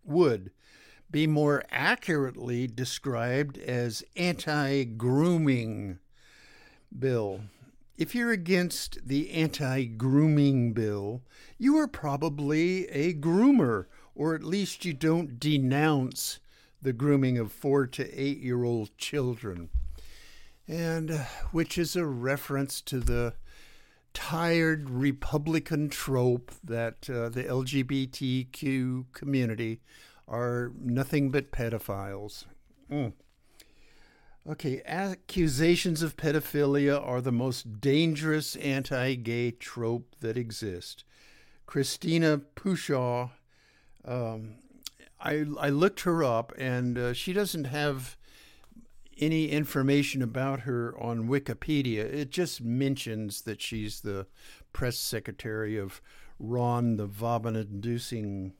would 0.04 0.50
be 1.10 1.26
more 1.26 1.62
accurately 1.70 2.66
described 2.66 3.58
as 3.58 4.02
anti 4.16 4.84
grooming 4.84 5.98
bill. 6.96 7.42
If 7.96 8.14
you're 8.14 8.32
against 8.32 9.06
the 9.06 9.30
anti 9.30 9.84
grooming 9.84 10.72
bill, 10.72 11.22
you 11.58 11.76
are 11.76 11.88
probably 11.88 12.88
a 12.88 13.12
groomer, 13.14 13.86
or 14.14 14.34
at 14.34 14.42
least 14.42 14.84
you 14.84 14.94
don't 14.94 15.38
denounce 15.38 16.40
the 16.80 16.92
grooming 16.92 17.38
of 17.38 17.52
four 17.52 17.86
to 17.86 18.20
eight 18.20 18.38
year 18.38 18.64
old 18.64 18.96
children, 18.96 19.68
and 20.66 21.10
uh, 21.10 21.24
which 21.52 21.76
is 21.76 21.94
a 21.94 22.06
reference 22.06 22.80
to 22.80 22.98
the 22.98 23.34
tired 24.14 24.90
Republican 24.90 25.88
trope 25.88 26.52
that 26.64 27.08
uh, 27.08 27.28
the 27.28 27.44
LGBTQ 27.44 29.04
community 29.12 29.80
are 30.26 30.72
nothing 30.78 31.30
but 31.30 31.52
pedophiles. 31.52 32.44
Mm. 32.90 33.12
Okay, 34.48 34.82
accusations 34.84 36.02
of 36.02 36.16
pedophilia 36.16 37.00
are 37.00 37.20
the 37.20 37.30
most 37.30 37.80
dangerous 37.80 38.56
anti 38.56 39.14
gay 39.14 39.52
trope 39.52 40.16
that 40.20 40.36
exists. 40.36 41.04
Christina 41.64 42.40
Pushaw, 42.56 43.30
um, 44.04 44.54
I, 45.20 45.44
I 45.60 45.68
looked 45.68 46.00
her 46.00 46.24
up, 46.24 46.52
and 46.58 46.98
uh, 46.98 47.12
she 47.12 47.32
doesn't 47.32 47.66
have 47.66 48.16
any 49.16 49.48
information 49.48 50.22
about 50.22 50.60
her 50.60 51.00
on 51.00 51.28
Wikipedia. 51.28 51.98
It 51.98 52.30
just 52.30 52.60
mentions 52.60 53.42
that 53.42 53.62
she's 53.62 54.00
the 54.00 54.26
press 54.72 54.98
secretary 54.98 55.78
of 55.78 56.02
Ron 56.40 56.96
the 56.96 57.06
vomit 57.06 57.68
inducing 57.70 58.54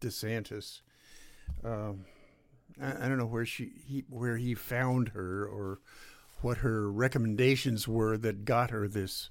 DeSantis. 0.00 0.80
Um, 1.62 2.06
I, 2.80 3.08
don't 3.08 3.18
know 3.18 3.26
where 3.26 3.46
she 3.46 3.72
he, 3.86 4.04
where 4.08 4.36
he 4.36 4.54
found 4.54 5.10
her 5.10 5.44
or 5.44 5.80
what 6.40 6.58
her 6.58 6.90
recommendations 6.90 7.86
were 7.86 8.16
that 8.18 8.44
got 8.44 8.70
her 8.70 8.88
this 8.88 9.30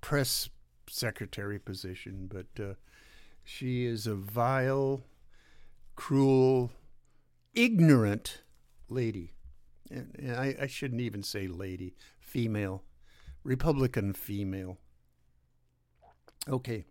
press 0.00 0.48
secretary 0.88 1.58
position, 1.58 2.28
but 2.30 2.62
uh, 2.62 2.74
she 3.44 3.84
is 3.84 4.06
a 4.06 4.14
vile, 4.14 5.02
cruel, 5.96 6.70
ignorant 7.54 8.42
lady 8.88 9.32
and 9.92 10.34
I, 10.36 10.56
I 10.62 10.66
shouldn't 10.66 11.00
even 11.00 11.22
say 11.22 11.46
lady, 11.46 11.94
female, 12.20 12.82
Republican 13.44 14.12
female. 14.12 14.78
Okay, 16.48 16.84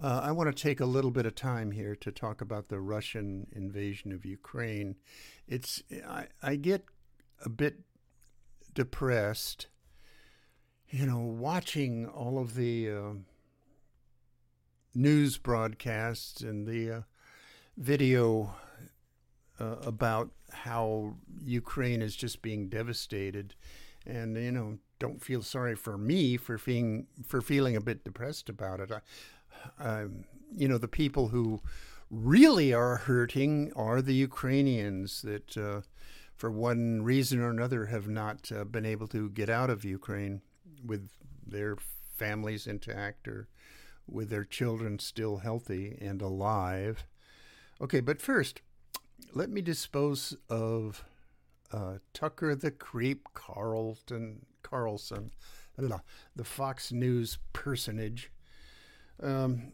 uh, 0.00 0.20
I 0.22 0.32
want 0.32 0.54
to 0.54 0.62
take 0.62 0.80
a 0.80 0.86
little 0.86 1.10
bit 1.10 1.26
of 1.26 1.34
time 1.34 1.70
here 1.70 1.96
to 1.96 2.12
talk 2.12 2.40
about 2.40 2.68
the 2.68 2.80
Russian 2.80 3.46
invasion 3.52 4.12
of 4.12 4.24
Ukraine. 4.24 4.96
It's 5.48 5.82
I, 6.06 6.26
I 6.42 6.56
get 6.56 6.84
a 7.44 7.48
bit 7.48 7.80
depressed, 8.74 9.68
you 10.90 11.06
know, 11.06 11.20
watching 11.20 12.06
all 12.06 12.38
of 12.38 12.54
the 12.54 12.90
uh, 12.90 13.12
news 14.94 15.38
broadcasts 15.38 16.42
and 16.42 16.66
the 16.66 16.90
uh, 16.90 17.00
video 17.76 18.54
uh, 19.58 19.76
about 19.82 20.30
how 20.50 21.14
Ukraine 21.42 22.02
is 22.02 22.14
just 22.14 22.42
being 22.42 22.68
devastated, 22.68 23.54
and 24.04 24.36
you 24.36 24.52
know, 24.52 24.78
don't 24.98 25.22
feel 25.22 25.42
sorry 25.42 25.74
for 25.74 25.96
me 25.96 26.36
for 26.36 26.58
feeling 26.58 27.06
for 27.26 27.40
feeling 27.40 27.76
a 27.76 27.80
bit 27.80 28.04
depressed 28.04 28.48
about 28.48 28.80
it. 28.80 28.92
I, 28.92 29.00
you 30.56 30.68
know, 30.68 30.78
the 30.78 30.88
people 30.88 31.28
who 31.28 31.60
really 32.10 32.72
are 32.72 32.96
hurting 32.96 33.72
are 33.74 34.00
the 34.00 34.14
Ukrainians 34.14 35.22
that, 35.22 35.56
uh, 35.56 35.80
for 36.36 36.50
one 36.50 37.02
reason 37.02 37.40
or 37.40 37.50
another, 37.50 37.86
have 37.86 38.08
not 38.08 38.50
uh, 38.52 38.64
been 38.64 38.86
able 38.86 39.08
to 39.08 39.28
get 39.30 39.48
out 39.48 39.70
of 39.70 39.84
Ukraine 39.84 40.42
with 40.84 41.08
their 41.46 41.76
families 42.14 42.66
intact 42.66 43.26
or 43.28 43.48
with 44.06 44.30
their 44.30 44.44
children 44.44 44.98
still 44.98 45.38
healthy 45.38 45.98
and 46.00 46.22
alive. 46.22 47.04
Okay, 47.80 48.00
but 48.00 48.22
first, 48.22 48.60
let 49.34 49.50
me 49.50 49.60
dispose 49.60 50.36
of 50.48 51.04
uh, 51.72 51.98
Tucker 52.14 52.54
the 52.54 52.70
Creep 52.70 53.28
Carlton 53.34 54.46
Carlson, 54.62 55.32
the 55.76 56.44
Fox 56.44 56.92
News 56.92 57.38
personage. 57.52 58.30
Um, 59.22 59.72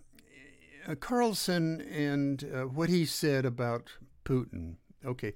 uh, 0.87 0.95
Carlson 0.97 1.81
and 1.81 2.45
uh, 2.53 2.63
what 2.63 2.89
he 2.89 3.05
said 3.07 3.45
about 3.45 3.91
Putin. 4.25 4.77
Okay, 5.05 5.35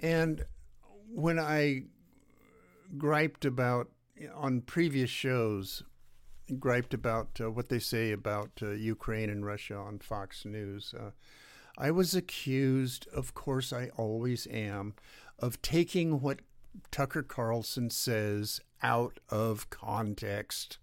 and 0.00 0.44
when 1.12 1.38
I 1.38 1.84
griped 2.96 3.44
about 3.44 3.88
on 4.34 4.60
previous 4.60 5.10
shows, 5.10 5.82
griped 6.58 6.94
about 6.94 7.40
uh, 7.40 7.50
what 7.50 7.68
they 7.68 7.78
say 7.78 8.12
about 8.12 8.50
uh, 8.62 8.70
Ukraine 8.70 9.30
and 9.30 9.44
Russia 9.44 9.76
on 9.76 9.98
Fox 9.98 10.44
News. 10.44 10.94
Uh, 10.98 11.10
I 11.76 11.90
was 11.90 12.14
accused, 12.14 13.08
of 13.12 13.34
course, 13.34 13.72
I 13.72 13.90
always 13.96 14.46
am, 14.50 14.94
of 15.38 15.60
taking 15.62 16.20
what 16.20 16.40
Tucker 16.90 17.22
Carlson 17.22 17.90
says 17.90 18.60
out 18.82 19.18
of 19.28 19.70
context. 19.70 20.78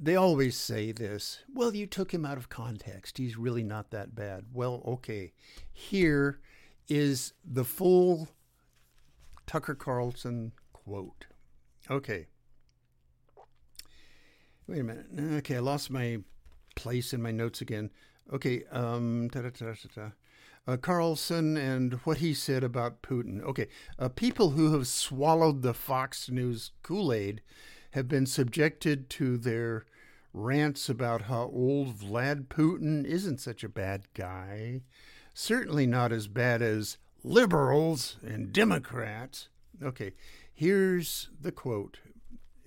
they 0.00 0.16
always 0.16 0.56
say 0.56 0.92
this 0.92 1.40
well, 1.52 1.74
you 1.74 1.86
took 1.86 2.12
him 2.12 2.24
out 2.24 2.38
of 2.38 2.48
context. 2.48 3.18
He's 3.18 3.36
really 3.36 3.62
not 3.62 3.90
that 3.90 4.14
bad. 4.14 4.46
Well, 4.52 4.82
okay. 4.86 5.32
Here 5.72 6.40
is 6.88 7.32
the 7.44 7.64
full 7.64 8.28
Tucker 9.46 9.74
Carlson 9.74 10.52
quote. 10.72 11.26
Okay. 11.90 12.26
Wait 14.66 14.80
a 14.80 14.84
minute. 14.84 15.06
Okay, 15.38 15.56
I 15.56 15.60
lost 15.60 15.90
my 15.90 16.18
place 16.76 17.12
in 17.12 17.22
my 17.22 17.30
notes 17.30 17.60
again. 17.60 17.90
Okay, 18.30 18.64
um, 18.70 19.30
uh, 19.34 20.76
Carlson 20.76 21.56
and 21.56 21.94
what 22.04 22.18
he 22.18 22.34
said 22.34 22.62
about 22.62 23.00
Putin. 23.00 23.42
Okay, 23.42 23.68
uh, 23.98 24.10
people 24.10 24.50
who 24.50 24.74
have 24.74 24.86
swallowed 24.86 25.62
the 25.62 25.72
Fox 25.72 26.30
News 26.30 26.72
Kool 26.82 27.10
Aid 27.10 27.40
have 27.90 28.08
been 28.08 28.26
subjected 28.26 29.08
to 29.10 29.36
their 29.36 29.84
rants 30.32 30.88
about 30.88 31.22
how 31.22 31.50
old 31.52 31.98
Vlad 31.98 32.46
Putin 32.46 33.04
isn't 33.04 33.40
such 33.40 33.64
a 33.64 33.68
bad 33.68 34.02
guy. 34.14 34.82
Certainly 35.34 35.86
not 35.86 36.12
as 36.12 36.28
bad 36.28 36.62
as 36.62 36.98
liberals 37.24 38.16
and 38.22 38.52
Democrats. 38.52 39.48
Okay, 39.82 40.12
here's 40.52 41.30
the 41.40 41.52
quote. 41.52 41.98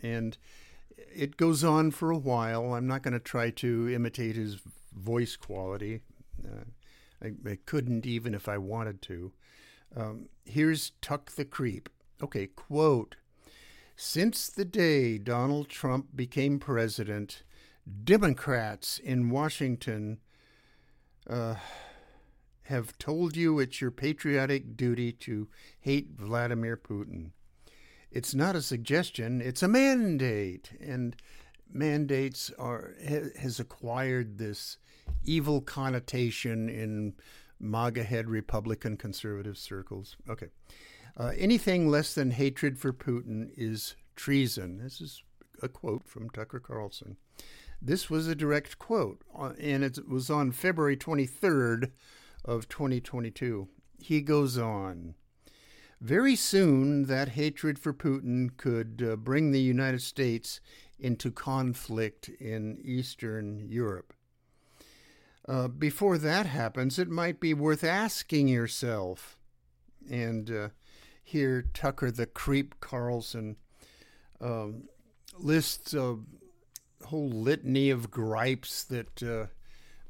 And 0.01 0.37
it 0.97 1.37
goes 1.37 1.63
on 1.63 1.91
for 1.91 2.11
a 2.11 2.17
while. 2.17 2.73
I'm 2.73 2.87
not 2.87 3.03
going 3.03 3.13
to 3.13 3.19
try 3.19 3.49
to 3.51 3.89
imitate 3.89 4.35
his 4.35 4.57
voice 4.93 5.35
quality. 5.35 6.01
Uh, 6.43 6.63
I, 7.23 7.49
I, 7.49 7.57
couldn't 7.65 8.05
even 8.05 8.33
if 8.33 8.49
I 8.49 8.57
wanted 8.57 9.01
to. 9.03 9.31
Um, 9.95 10.29
here's 10.45 10.91
Tuck 11.01 11.31
the 11.31 11.45
Creep. 11.45 11.89
Okay, 12.21 12.47
quote 12.47 13.15
Since 13.95 14.49
the 14.49 14.65
day 14.65 15.17
Donald 15.17 15.69
Trump 15.69 16.07
became 16.15 16.59
president, 16.59 17.43
Democrats 18.03 18.97
in 18.97 19.29
Washington 19.29 20.19
uh, 21.29 21.55
have 22.63 22.97
told 22.97 23.35
you 23.35 23.59
it's 23.59 23.81
your 23.81 23.91
patriotic 23.91 24.75
duty 24.75 25.11
to 25.11 25.47
hate 25.79 26.09
Vladimir 26.15 26.77
Putin. 26.77 27.31
It's 28.11 28.35
not 28.35 28.55
a 28.55 28.61
suggestion, 28.61 29.41
it's 29.41 29.63
a 29.63 29.67
mandate. 29.67 30.71
And 30.79 31.15
mandates 31.73 32.51
are 32.59 32.93
has 33.39 33.59
acquired 33.59 34.37
this 34.37 34.77
evil 35.23 35.61
connotation 35.61 36.69
in 36.69 37.13
MAGA 37.59 38.03
head 38.03 38.29
Republican 38.29 38.97
conservative 38.97 39.57
circles. 39.57 40.17
Okay. 40.29 40.47
Uh, 41.21 41.33
anything 41.37 41.87
less 41.87 42.15
than 42.15 42.31
hatred 42.31 42.79
for 42.79 42.91
Putin 42.91 43.51
is 43.55 43.95
treason. 44.15 44.79
This 44.79 44.99
is 44.99 45.21
a 45.61 45.69
quote 45.69 46.07
from 46.07 46.31
Tucker 46.31 46.59
Carlson. 46.59 47.15
This 47.79 48.09
was 48.09 48.27
a 48.27 48.33
direct 48.33 48.79
quote, 48.79 49.21
uh, 49.37 49.51
and 49.59 49.83
it 49.83 50.09
was 50.09 50.31
on 50.31 50.51
February 50.51 50.97
23rd 50.97 51.91
of 52.43 52.67
2022. 52.69 53.67
He 53.99 54.21
goes 54.21 54.57
on. 54.57 55.13
Very 55.99 56.35
soon, 56.35 57.03
that 57.03 57.29
hatred 57.29 57.77
for 57.77 57.93
Putin 57.93 58.57
could 58.57 59.07
uh, 59.07 59.15
bring 59.15 59.51
the 59.51 59.61
United 59.61 60.01
States 60.01 60.59
into 60.99 61.29
conflict 61.29 62.29
in 62.29 62.79
Eastern 62.83 63.67
Europe. 63.69 64.15
Uh, 65.47 65.67
before 65.67 66.17
that 66.17 66.47
happens, 66.47 66.97
it 66.97 67.09
might 67.09 67.39
be 67.39 67.53
worth 67.53 67.83
asking 67.83 68.47
yourself. 68.47 69.37
And 70.09 70.49
uh, 70.49 70.69
here, 71.31 71.65
Tucker 71.73 72.11
the 72.11 72.25
Creep 72.25 72.79
Carlson 72.79 73.55
um, 74.39 74.83
lists 75.37 75.93
a 75.93 76.17
whole 77.05 77.29
litany 77.29 77.89
of 77.89 78.11
gripes 78.11 78.83
that 78.83 79.23
uh, 79.23 79.47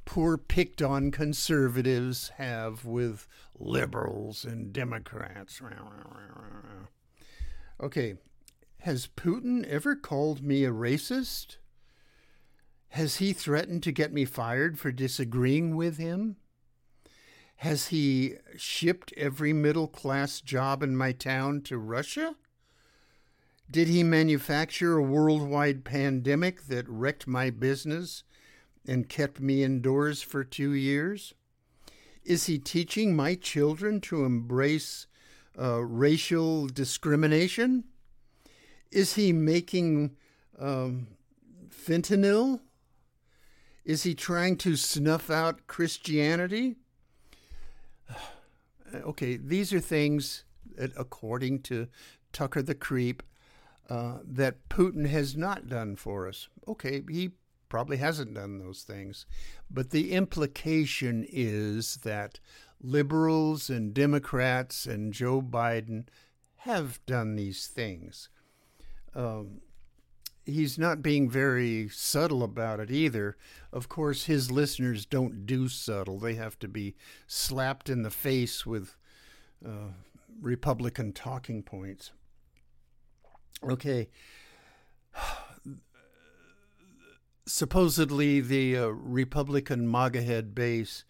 poor 0.06 0.38
picked 0.38 0.82
on 0.82 1.12
conservatives 1.12 2.30
have 2.38 2.86
with 2.86 3.28
liberals 3.58 4.44
and 4.44 4.74
Democrats. 4.74 5.62
Okay, 7.80 8.16
has 8.80 9.08
Putin 9.08 9.66
ever 9.68 9.96
called 9.96 10.44
me 10.44 10.66
a 10.66 10.72
racist? 10.72 11.58
Has 12.90 13.18
he 13.18 13.32
threatened 13.32 13.84
to 13.84 13.92
get 13.92 14.12
me 14.12 14.26
fired 14.26 14.78
for 14.78 14.92
disagreeing 14.92 15.76
with 15.76 15.98
him? 15.98 16.38
Has 17.62 17.90
he 17.90 18.38
shipped 18.58 19.14
every 19.16 19.54
middle 19.54 19.88
class 19.88 20.42
job 20.42 20.82
in 20.82 20.98
my 20.98 21.12
town 21.12 21.62
to 21.66 21.78
Russia? 21.78 22.34
Did 23.70 23.88
he 23.88 24.02
manufacture 24.02 24.98
a 24.98 25.04
worldwide 25.04 25.86
pandemic 25.86 26.64
that 26.64 26.90
wrecked 26.90 27.28
my 27.28 27.52
business 27.52 28.24
and 28.88 29.08
kept 29.08 29.40
me 29.40 29.62
indoors 29.62 30.24
for 30.24 30.44
two 30.44 30.72
years? 30.72 31.36
Is 32.24 32.48
he 32.48 32.58
teaching 32.58 33.16
my 33.16 33.36
children 33.36 34.02
to 34.02 34.26
embrace 34.26 35.06
uh, 35.56 35.84
racial 35.84 36.66
discrimination? 36.66 37.84
Is 38.90 39.14
he 39.14 39.32
making 39.32 40.16
um, 40.58 41.10
fentanyl? 41.70 42.62
Is 43.86 44.02
he 44.02 44.16
trying 44.16 44.58
to 44.58 44.76
snuff 44.76 45.30
out 45.30 45.68
Christianity? 45.68 46.78
Okay, 48.94 49.38
these 49.38 49.72
are 49.72 49.80
things 49.80 50.44
that, 50.76 50.92
according 50.98 51.62
to 51.62 51.88
Tucker 52.34 52.62
the 52.62 52.76
Creep, 52.76 53.24
uh, 53.90 54.18
that 54.26 54.68
Putin 54.68 55.08
has 55.08 55.38
not 55.38 55.70
done 55.70 55.96
for 55.96 56.28
us. 56.28 56.50
Okay, 56.68 57.02
he 57.10 57.32
probably 57.70 57.96
hasn't 57.96 58.34
done 58.34 58.60
those 58.60 58.84
things. 58.84 59.26
But 59.70 59.92
the 59.92 60.12
implication 60.12 61.26
is 61.30 62.00
that 62.04 62.42
liberals 62.82 63.70
and 63.70 63.94
Democrats 63.94 64.86
and 64.86 65.14
Joe 65.14 65.42
Biden 65.42 66.08
have 66.58 67.00
done 67.06 67.38
these 67.38 67.68
things. 67.68 68.28
Um, 69.16 69.62
he's 70.46 70.78
not 70.78 71.02
being 71.02 71.30
very 71.30 71.90
subtle 71.90 72.44
about 72.44 72.80
it 72.80 72.92
either. 72.92 73.38
Of 73.72 73.90
course, 73.90 74.26
his 74.26 74.52
listeners 74.52 75.06
don't 75.06 75.46
do 75.46 75.68
subtle, 75.68 76.20
they 76.20 76.36
have 76.36 76.58
to 76.60 76.68
be 76.68 76.96
slapped 77.28 77.90
in 77.90 78.04
the 78.04 78.10
face 78.10 78.66
with 78.66 78.96
uh, 79.66 79.94
Republican 80.42 81.14
talking 81.14 81.64
points. 81.64 82.12
Okay. 83.64 84.10
Supposedly, 87.46 88.40
the 88.40 88.78
uh, 88.78 88.88
Republican 88.88 89.90
MAGA 89.90 90.22
head 90.22 90.56
base 90.56 91.04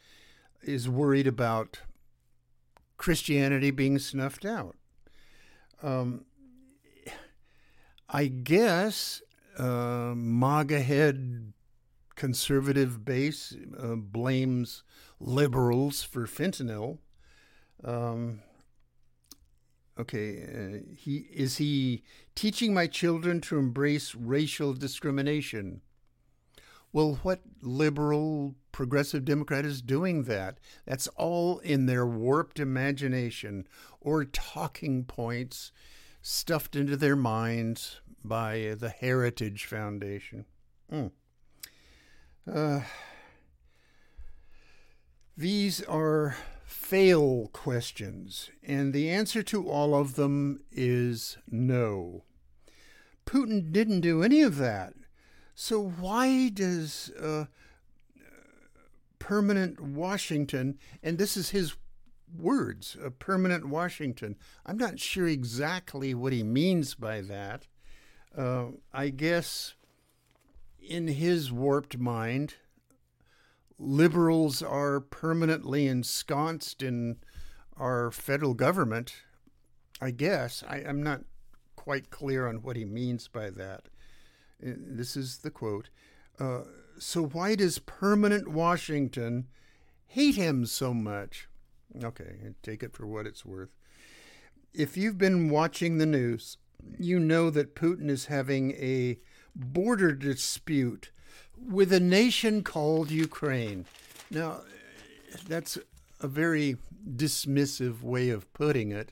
is 0.64 0.88
worried 0.90 1.28
about 1.28 1.82
Christianity 2.98 3.72
being 3.72 4.00
snuffed 4.00 4.46
out. 4.46 4.76
Um, 5.84 6.26
I 8.14 8.28
guess 8.28 9.22
uh, 9.58 10.14
MAGA 10.16 10.82
head 10.82 11.54
conservative 12.16 13.06
base 13.06 13.56
uh, 13.80 13.96
blames 13.96 14.84
liberals 15.20 16.04
for 16.04 16.28
fentanyl. 16.28 16.98
Um, 17.86 18.42
okay, 19.98 20.44
uh, 20.44 20.94
he 20.94 21.28
is 21.32 21.58
he 21.58 22.04
teaching 22.36 22.74
my 22.74 22.86
children 22.86 23.40
to 23.42 23.58
embrace 23.58 24.14
racial 24.14 24.74
discrimination? 24.74 25.80
Well, 26.92 27.20
what 27.24 27.40
liberal 27.62 28.56
progressive 28.74 29.24
Democrat 29.24 29.64
is 29.64 29.82
doing 29.82 30.24
that? 30.24 30.60
That's 30.86 31.08
all 31.16 31.60
in 31.60 31.86
their 31.86 32.06
warped 32.06 32.60
imagination 32.60 33.68
or 34.02 34.26
talking 34.26 35.06
points 35.06 35.72
stuffed 36.22 36.76
into 36.76 36.96
their 36.96 37.16
minds 37.16 38.02
by 38.24 38.76
the 38.80 38.90
Heritage 38.90 39.66
Foundation. 39.66 40.46
Mm. 40.92 41.12
Uh, 42.52 42.82
these 45.38 45.82
are 45.84 46.36
fail 46.66 47.50
questions, 47.54 48.50
and 48.64 48.94
the 48.94 49.10
answer 49.10 49.42
to 49.44 49.70
all 49.70 49.96
of 49.96 50.16
them 50.16 50.62
is 50.72 51.38
no. 51.50 52.24
Putin 53.26 53.72
didn't 53.72 54.02
do 54.02 54.24
any 54.24 54.42
of 54.42 54.58
that. 54.58 54.94
So 55.56 55.82
why 55.82 56.50
does 56.50 57.12
uh, 57.12 57.46
permanent 59.20 59.80
Washington, 59.80 60.78
and 61.04 61.18
this 61.18 61.38
is 61.38 61.52
his 61.52 61.76
words, 62.38 62.98
a 63.04 63.12
permanent 63.12 63.68
Washington. 63.68 64.36
I'm 64.66 64.78
not 64.78 65.00
sure 65.00 65.28
exactly 65.28 66.14
what 66.14 66.34
he 66.34 66.44
means 66.44 66.96
by 66.96 67.22
that. 67.22 67.68
Uh, 68.38 68.68
I 68.94 69.10
guess 69.10 69.76
in 70.80 71.08
his 71.08 71.52
warped 71.52 71.98
mind, 71.98 72.56
liberals 73.78 74.62
are 74.62 75.00
permanently 75.00 75.88
ensconced 75.88 76.82
in 76.82 77.18
our 77.78 78.12
federal 78.12 78.54
government. 78.54 79.14
I 80.02 80.12
guess. 80.12 80.64
I, 80.68 80.80
am 80.80 81.04
not 81.04 81.22
quite 81.76 82.10
clear 82.10 82.48
on 82.48 82.64
what 82.64 82.76
he 82.76 82.86
means 82.86 83.28
by 83.28 83.52
that. 83.52 83.88
Uh, 84.66 84.74
this 84.78 85.16
is 85.16 85.40
the 85.40 85.52
quote. 85.52 85.90
Uh, 86.40 86.62
so, 86.98 87.24
why 87.24 87.56
does 87.56 87.80
permanent 87.80 88.48
Washington 88.48 89.48
hate 90.08 90.36
him 90.36 90.66
so 90.66 90.94
much? 90.94 91.48
Okay, 92.04 92.54
take 92.64 92.84
it 92.84 92.94
for 92.94 93.06
what 93.06 93.28
it's 93.28 93.46
worth. 93.46 93.70
If 94.74 94.96
you've 94.96 95.18
been 95.18 95.50
watching 95.50 95.98
the 95.98 96.06
news, 96.06 96.58
you 96.98 97.20
know 97.20 97.50
that 97.50 97.76
Putin 97.76 98.10
is 98.10 98.26
having 98.26 98.72
a 98.72 99.20
border 99.56 100.14
dispute 100.14 101.12
with 101.58 101.92
a 101.92 102.00
nation 102.00 102.64
called 102.64 103.12
Ukraine. 103.12 103.86
Now, 104.30 104.62
that's 105.48 105.78
a 106.20 106.28
very 106.28 106.78
dismissive 107.16 108.02
way 108.02 108.30
of 108.30 108.52
putting 108.54 108.92
it, 108.92 109.12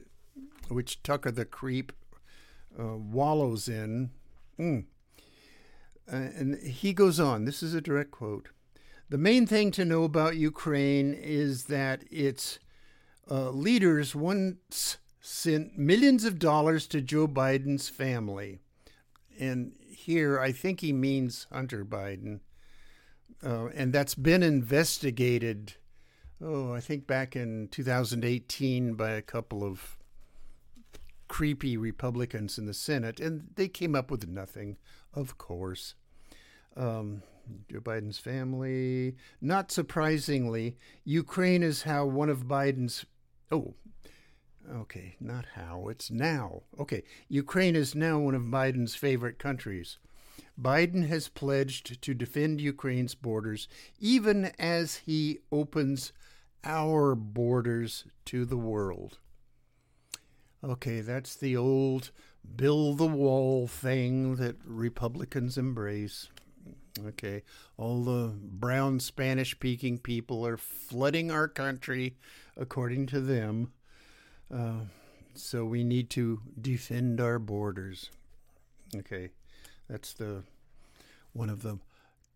which 0.69 1.03
Tucker 1.03 1.31
the 1.31 1.45
Creep 1.45 1.91
uh, 2.79 2.95
wallows 2.95 3.67
in. 3.67 4.11
Mm. 4.57 4.85
Uh, 6.11 6.15
and 6.15 6.57
he 6.59 6.93
goes 6.93 7.19
on 7.19 7.45
this 7.45 7.61
is 7.61 7.73
a 7.73 7.81
direct 7.81 8.11
quote. 8.11 8.49
The 9.09 9.17
main 9.17 9.47
thing 9.47 9.71
to 9.71 9.85
know 9.85 10.03
about 10.03 10.37
Ukraine 10.37 11.13
is 11.13 11.65
that 11.65 12.03
its 12.11 12.59
uh, 13.29 13.49
leaders 13.51 14.15
once 14.15 14.97
sent 15.21 15.77
millions 15.77 16.25
of 16.25 16.39
dollars 16.39 16.87
to 16.87 17.01
Joe 17.01 17.27
Biden's 17.27 17.89
family. 17.89 18.59
And 19.39 19.73
here, 19.87 20.39
I 20.39 20.51
think 20.51 20.81
he 20.81 20.91
means 20.91 21.45
Hunter 21.51 21.85
Biden. 21.85 22.39
Uh, 23.45 23.67
and 23.67 23.93
that's 23.93 24.15
been 24.15 24.43
investigated, 24.43 25.73
oh, 26.41 26.73
I 26.73 26.79
think 26.79 27.07
back 27.07 27.35
in 27.35 27.69
2018 27.69 28.95
by 28.95 29.11
a 29.11 29.21
couple 29.21 29.63
of 29.63 29.97
creepy 31.27 31.77
Republicans 31.77 32.57
in 32.57 32.65
the 32.65 32.73
Senate. 32.73 33.19
And 33.19 33.49
they 33.55 33.67
came 33.67 33.95
up 33.95 34.09
with 34.09 34.27
nothing, 34.27 34.77
of 35.13 35.37
course. 35.37 35.93
Um, 36.75 37.21
Joe 37.71 37.79
Biden's 37.79 38.19
family. 38.19 39.15
Not 39.41 39.71
surprisingly, 39.71 40.75
Ukraine 41.03 41.63
is 41.63 41.83
how 41.83 42.05
one 42.05 42.29
of 42.29 42.47
Biden's 42.47 43.05
Oh, 43.51 43.73
okay, 44.71 45.15
not 45.19 45.45
how, 45.55 45.87
it's 45.87 46.11
now. 46.11 46.63
Okay, 46.79 47.03
Ukraine 47.27 47.75
is 47.75 47.95
now 47.95 48.19
one 48.19 48.35
of 48.35 48.43
Biden's 48.43 48.95
favorite 48.95 49.39
countries. 49.39 49.97
Biden 50.59 51.07
has 51.07 51.29
pledged 51.29 52.01
to 52.01 52.13
defend 52.13 52.61
Ukraine's 52.61 53.15
borders 53.15 53.67
even 53.99 54.51
as 54.59 54.97
he 54.97 55.39
opens 55.51 56.11
our 56.63 57.15
borders 57.15 58.05
to 58.25 58.45
the 58.45 58.57
world. 58.57 59.17
Okay, 60.63 60.99
that's 61.01 61.35
the 61.35 61.55
old 61.55 62.11
build 62.55 62.97
the 62.97 63.07
wall 63.07 63.67
thing 63.67 64.35
that 64.35 64.57
Republicans 64.65 65.57
embrace. 65.57 66.27
Okay, 67.07 67.43
all 67.77 68.03
the 68.03 68.33
brown 68.41 68.99
Spanish 68.99 69.51
speaking 69.51 69.97
people 69.97 70.45
are 70.45 70.57
flooding 70.57 71.31
our 71.31 71.47
country 71.47 72.15
according 72.57 73.05
to 73.07 73.21
them. 73.21 73.71
Uh, 74.53 74.81
so 75.33 75.63
we 75.65 75.83
need 75.83 76.09
to 76.11 76.41
defend 76.59 77.21
our 77.21 77.39
borders. 77.39 78.09
Okay, 78.95 79.29
that's 79.87 80.13
the 80.13 80.43
one 81.33 81.49
of 81.49 81.61
the 81.61 81.79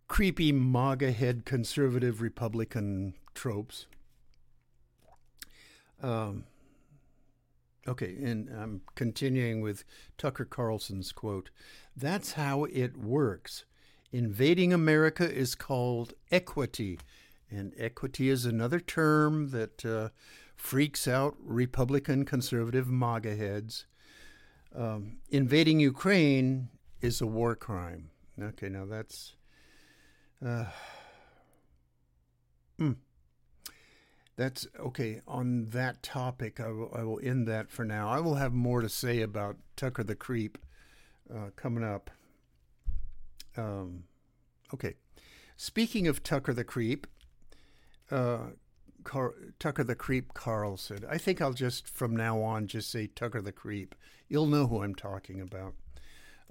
creepy 0.07 0.51
MAGA 0.51 1.11
head 1.11 1.45
conservative 1.45 2.21
Republican 2.21 3.15
tropes. 3.33 3.87
Um, 6.01 6.43
okay, 7.87 8.15
and 8.21 8.49
I'm 8.49 8.81
continuing 8.95 9.61
with 9.61 9.83
Tucker 10.17 10.45
Carlson's 10.45 11.11
quote. 11.11 11.49
That's 11.95 12.33
how 12.33 12.65
it 12.65 12.97
works. 12.97 13.65
Invading 14.13 14.71
America 14.71 15.27
is 15.27 15.55
called 15.55 16.13
equity. 16.31 16.99
And 17.49 17.73
equity 17.77 18.29
is 18.29 18.45
another 18.45 18.79
term 18.79 19.49
that 19.49 19.83
uh, 19.83 20.09
freaks 20.55 21.07
out 21.07 21.35
Republican 21.43 22.23
conservative 22.23 22.87
MAGA 22.87 23.35
heads. 23.35 23.87
Um, 24.75 25.17
invading 25.29 25.79
Ukraine 25.79 26.69
is 27.01 27.21
a 27.21 27.27
war 27.27 27.55
crime. 27.55 28.11
Okay, 28.39 28.69
now 28.69 28.85
that's. 28.85 29.33
Uh, 30.45 30.65
mm. 32.79 32.95
that's 34.35 34.67
okay. 34.79 35.21
On 35.27 35.69
that 35.69 36.03
topic, 36.03 36.59
I 36.59 36.67
will, 36.67 36.89
will 37.03 37.19
end 37.23 37.47
that 37.47 37.71
for 37.71 37.83
now. 37.83 38.09
I 38.09 38.19
will 38.19 38.35
have 38.35 38.53
more 38.53 38.81
to 38.81 38.89
say 38.89 39.21
about 39.21 39.57
Tucker 39.75 40.03
the 40.03 40.15
Creep 40.15 40.59
uh, 41.33 41.49
coming 41.55 41.83
up. 41.83 42.11
Um, 43.57 44.03
okay. 44.73 44.95
Speaking 45.57 46.07
of 46.07 46.23
Tucker 46.23 46.53
the 46.53 46.63
Creep, 46.63 47.07
uh, 48.11 48.47
Car- 49.03 49.35
Tucker 49.59 49.83
the 49.83 49.95
Creep 49.95 50.33
Carlson. 50.33 51.05
I 51.09 51.17
think 51.17 51.41
I'll 51.41 51.53
just 51.53 51.87
from 51.87 52.15
now 52.15 52.41
on 52.41 52.67
just 52.67 52.89
say 52.89 53.07
Tucker 53.07 53.41
the 53.41 53.51
Creep. 53.51 53.95
You'll 54.27 54.47
know 54.47 54.67
who 54.67 54.83
I'm 54.83 54.95
talking 54.95 55.41
about. 55.41 55.75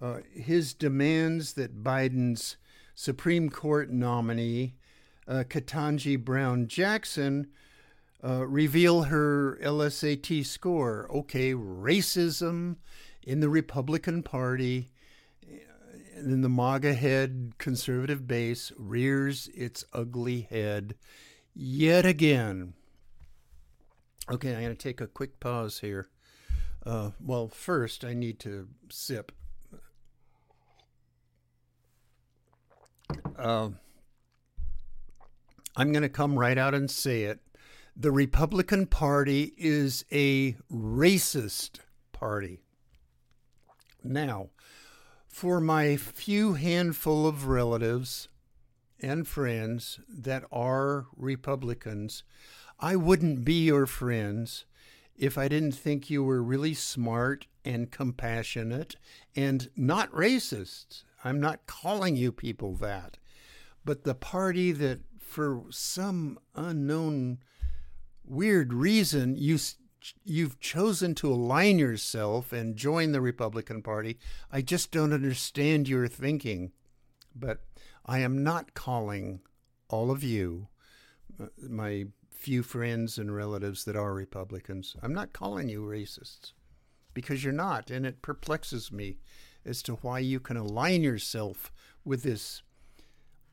Uh, 0.00 0.18
his 0.32 0.74
demands 0.74 1.54
that 1.54 1.82
Biden's 1.82 2.56
Supreme 2.94 3.50
Court 3.50 3.90
nominee, 3.90 4.74
uh, 5.26 5.44
Ketanji 5.48 6.22
Brown 6.22 6.66
Jackson, 6.68 7.48
uh, 8.24 8.46
reveal 8.46 9.04
her 9.04 9.58
LSAT 9.62 10.44
score. 10.44 11.08
Okay, 11.12 11.52
racism 11.52 12.76
in 13.22 13.40
the 13.40 13.48
Republican 13.48 14.22
Party, 14.22 14.91
in 16.22 16.40
the 16.42 16.48
MAGA 16.48 16.94
head 16.94 17.54
conservative 17.58 18.26
base, 18.26 18.72
rears 18.76 19.48
its 19.54 19.84
ugly 19.92 20.42
head 20.50 20.94
yet 21.54 22.06
again. 22.06 22.74
Okay, 24.30 24.54
I'm 24.54 24.62
going 24.62 24.74
to 24.74 24.82
take 24.82 25.00
a 25.00 25.06
quick 25.06 25.40
pause 25.40 25.80
here. 25.80 26.08
Uh, 26.84 27.10
well, 27.20 27.48
first, 27.48 28.04
I 28.04 28.14
need 28.14 28.38
to 28.40 28.68
sip. 28.90 29.32
Uh, 33.36 33.70
I'm 35.76 35.92
going 35.92 36.02
to 36.02 36.08
come 36.08 36.38
right 36.38 36.58
out 36.58 36.74
and 36.74 36.90
say 36.90 37.24
it. 37.24 37.40
The 37.96 38.10
Republican 38.10 38.86
Party 38.86 39.52
is 39.56 40.04
a 40.10 40.56
racist 40.72 41.80
party. 42.12 42.62
Now, 44.02 44.48
for 45.32 45.60
my 45.60 45.96
few 45.96 46.52
handful 46.52 47.26
of 47.26 47.46
relatives 47.46 48.28
and 49.00 49.26
friends 49.26 49.98
that 50.06 50.44
are 50.52 51.06
Republicans, 51.16 52.22
I 52.78 52.96
wouldn't 52.96 53.42
be 53.42 53.64
your 53.64 53.86
friends 53.86 54.66
if 55.16 55.38
I 55.38 55.48
didn't 55.48 55.72
think 55.72 56.10
you 56.10 56.22
were 56.22 56.42
really 56.42 56.74
smart 56.74 57.46
and 57.64 57.90
compassionate 57.90 58.96
and 59.34 59.70
not 59.74 60.12
racist. 60.12 61.04
I'm 61.24 61.40
not 61.40 61.66
calling 61.66 62.14
you 62.14 62.30
people 62.30 62.76
that. 62.76 63.16
But 63.86 64.04
the 64.04 64.14
party 64.14 64.70
that, 64.72 65.00
for 65.18 65.62
some 65.70 66.38
unknown 66.54 67.38
weird 68.22 68.74
reason, 68.74 69.36
you 69.36 69.58
you've 70.24 70.60
chosen 70.60 71.14
to 71.16 71.32
align 71.32 71.78
yourself 71.78 72.52
and 72.52 72.76
join 72.76 73.12
the 73.12 73.20
Republican 73.20 73.82
Party. 73.82 74.18
I 74.50 74.62
just 74.62 74.90
don't 74.90 75.12
understand 75.12 75.88
your 75.88 76.08
thinking. 76.08 76.72
But 77.34 77.60
I 78.04 78.18
am 78.18 78.42
not 78.42 78.74
calling 78.74 79.40
all 79.88 80.10
of 80.10 80.22
you, 80.22 80.68
uh, 81.40 81.46
my 81.68 82.06
few 82.30 82.62
friends 82.62 83.18
and 83.18 83.34
relatives 83.34 83.84
that 83.84 83.94
are 83.94 84.12
Republicans, 84.12 84.96
I'm 85.00 85.14
not 85.14 85.32
calling 85.32 85.68
you 85.68 85.82
racists 85.82 86.52
because 87.14 87.44
you're 87.44 87.52
not. 87.52 87.90
And 87.90 88.04
it 88.04 88.20
perplexes 88.20 88.90
me 88.90 89.18
as 89.64 89.82
to 89.84 89.94
why 89.96 90.18
you 90.18 90.40
can 90.40 90.56
align 90.56 91.02
yourself 91.02 91.72
with 92.04 92.24
this 92.24 92.62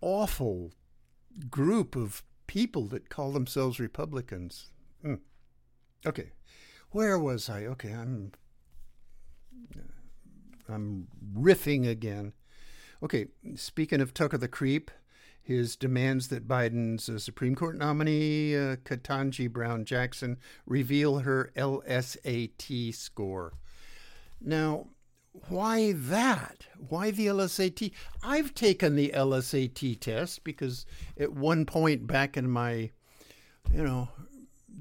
awful 0.01 0.71
group 1.49 1.95
of 1.95 2.23
people 2.47 2.85
that 2.87 3.09
call 3.09 3.31
themselves 3.31 3.79
Republicans. 3.79 4.71
Hmm. 5.03 5.15
Okay, 6.05 6.31
where 6.91 7.19
was 7.19 7.49
I? 7.49 7.65
Okay, 7.65 7.91
I'm 7.91 8.31
I'm 10.67 11.07
riffing 11.35 11.87
again. 11.87 12.33
Okay, 13.01 13.27
speaking 13.55 14.01
of 14.01 14.13
Tucker 14.13 14.37
the 14.37 14.47
Creep, 14.47 14.91
his 15.41 15.75
demands 15.75 16.27
that 16.27 16.47
Biden's 16.47 17.09
uh, 17.09 17.17
Supreme 17.17 17.55
Court 17.55 17.77
nominee, 17.77 18.55
uh, 18.55 18.75
Ketanji 18.77 19.49
Brown 19.51 19.85
Jackson, 19.85 20.37
reveal 20.65 21.19
her 21.19 21.51
LSAT 21.55 22.93
score. 22.93 23.53
Now, 24.41 24.87
why 25.47 25.93
that? 25.93 26.67
Why 26.77 27.11
the 27.11 27.27
LSAT? 27.27 27.91
I've 28.23 28.53
taken 28.53 28.95
the 28.95 29.11
LSAT 29.15 29.99
test 29.99 30.43
because 30.43 30.85
at 31.17 31.33
one 31.33 31.65
point 31.65 32.05
back 32.05 32.37
in 32.37 32.49
my, 32.49 32.91
you 33.73 33.83
know, 33.83 34.09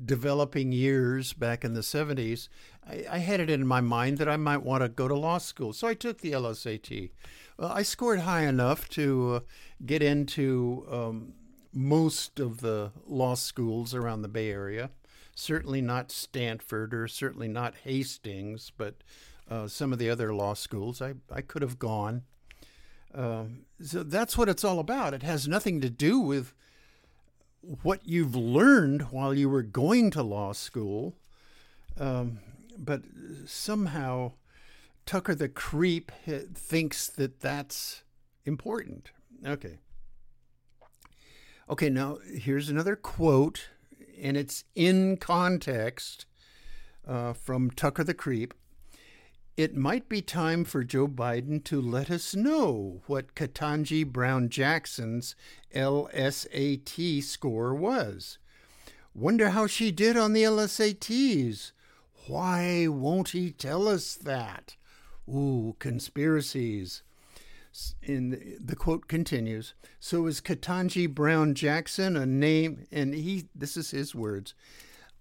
developing 0.04 0.72
years 0.72 1.32
back 1.32 1.64
in 1.64 1.74
the 1.74 1.80
70s, 1.80 2.48
I, 2.88 3.04
I, 3.10 3.18
had 3.18 3.40
it 3.40 3.50
in 3.50 3.66
my 3.66 3.80
mind 3.80 4.18
that 4.18 4.28
I 4.28 4.36
might 4.36 4.62
want 4.62 4.82
to 4.82 4.88
go 4.88 5.08
to 5.08 5.14
law 5.14 5.38
school. 5.38 5.72
So 5.72 5.88
I 5.88 5.94
took 5.94 6.20
the 6.20 6.32
LSAT. 6.32 7.10
Well, 7.58 7.72
I 7.72 7.82
scored 7.82 8.20
high 8.20 8.46
enough 8.46 8.88
to 8.90 9.34
uh, 9.34 9.40
get 9.84 10.02
into 10.02 10.86
um, 10.90 11.34
most 11.72 12.40
of 12.40 12.60
the 12.60 12.92
law 13.06 13.34
schools 13.34 13.94
around 13.94 14.22
the 14.22 14.28
Bay 14.28 14.50
Area. 14.50 14.90
Certainly 15.34 15.82
not 15.82 16.10
Stanford 16.10 16.94
or 16.94 17.08
certainly 17.08 17.48
not 17.48 17.74
Hastings, 17.84 18.72
but 18.76 18.96
uh, 19.50 19.68
some 19.68 19.92
of 19.92 19.98
the 19.98 20.10
other 20.10 20.34
law 20.34 20.54
schools 20.54 21.00
I, 21.00 21.14
I 21.30 21.40
could 21.40 21.62
have 21.62 21.78
gone. 21.78 22.22
Uh, 23.14 23.44
so 23.80 24.02
that's 24.02 24.36
what 24.36 24.48
it's 24.48 24.64
all 24.64 24.78
about. 24.78 25.14
It 25.14 25.22
has 25.22 25.48
nothing 25.48 25.80
to 25.80 25.90
do 25.90 26.20
with 26.20 26.54
what 27.60 28.06
you've 28.06 28.34
learned 28.34 29.10
while 29.10 29.34
you 29.34 29.48
were 29.48 29.62
going 29.62 30.10
to 30.12 30.22
law 30.22 30.52
school. 30.52 31.16
Um, 31.98 32.38
but 32.76 33.02
somehow 33.46 34.32
Tucker 35.04 35.34
the 35.34 35.48
creep 35.48 36.12
thinks 36.54 37.08
that 37.08 37.40
that's 37.40 38.02
important. 38.44 39.10
Okay. 39.44 39.78
Okay, 41.70 41.90
now 41.90 42.18
here's 42.34 42.68
another 42.68 42.96
quote, 42.96 43.68
and 44.20 44.36
it's 44.36 44.64
in 44.74 45.16
context 45.16 46.26
uh, 47.06 47.32
from 47.32 47.70
Tucker 47.70 48.04
the 48.04 48.14
Creep. 48.14 48.54
It 49.58 49.74
might 49.74 50.08
be 50.08 50.22
time 50.22 50.62
for 50.62 50.84
Joe 50.84 51.08
Biden 51.08 51.64
to 51.64 51.80
let 51.80 52.12
us 52.12 52.36
know 52.36 53.02
what 53.08 53.34
Ketanji 53.34 54.06
Brown 54.06 54.50
Jackson's 54.50 55.34
LSAT 55.74 57.24
score 57.24 57.74
was. 57.74 58.38
Wonder 59.16 59.50
how 59.50 59.66
she 59.66 59.90
did 59.90 60.16
on 60.16 60.32
the 60.32 60.44
LSATs. 60.44 61.72
Why 62.28 62.86
won't 62.86 63.30
he 63.30 63.50
tell 63.50 63.88
us 63.88 64.14
that? 64.14 64.76
Ooh, 65.28 65.74
conspiracies. 65.80 67.02
In 68.00 68.60
the 68.64 68.76
quote 68.76 69.08
continues 69.08 69.74
So 69.98 70.26
is 70.26 70.40
Ketanji 70.40 71.12
Brown 71.12 71.54
Jackson 71.54 72.16
a 72.16 72.26
name, 72.26 72.86
and 72.92 73.12
he, 73.12 73.48
this 73.56 73.76
is 73.76 73.90
his 73.90 74.14
words, 74.14 74.54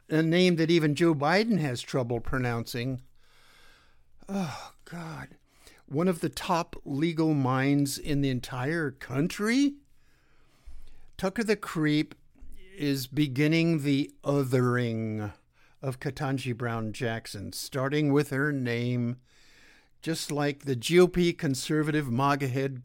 a 0.09 0.21
name 0.21 0.57
that 0.57 0.69
even 0.69 0.93
Joe 0.93 1.15
Biden 1.15 1.57
has 1.57 1.81
trouble 1.81 2.19
pronouncing 2.19 3.01
Oh, 4.29 4.71
God. 4.85 5.29
One 5.87 6.07
of 6.07 6.19
the 6.19 6.29
top 6.29 6.75
legal 6.83 7.33
minds 7.33 7.97
in 7.97 8.21
the 8.21 8.29
entire 8.29 8.91
country? 8.91 9.75
Tucker 11.17 11.43
the 11.43 11.55
Creep 11.55 12.13
is 12.77 13.07
beginning 13.07 13.81
the 13.83 14.11
othering 14.23 15.31
of 15.81 15.99
Ketanji 15.99 16.55
Brown 16.55 16.91
Jackson, 16.91 17.53
starting 17.53 18.11
with 18.11 18.29
her 18.31 18.51
name, 18.51 19.17
just 20.01 20.31
like 20.31 20.65
the 20.65 20.75
GOP 20.75 21.37
conservative 21.37 22.11
MAGA 22.11 22.47
head 22.47 22.81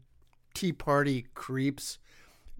Tea 0.53 0.71
Party 0.71 1.27
creeps 1.33 1.97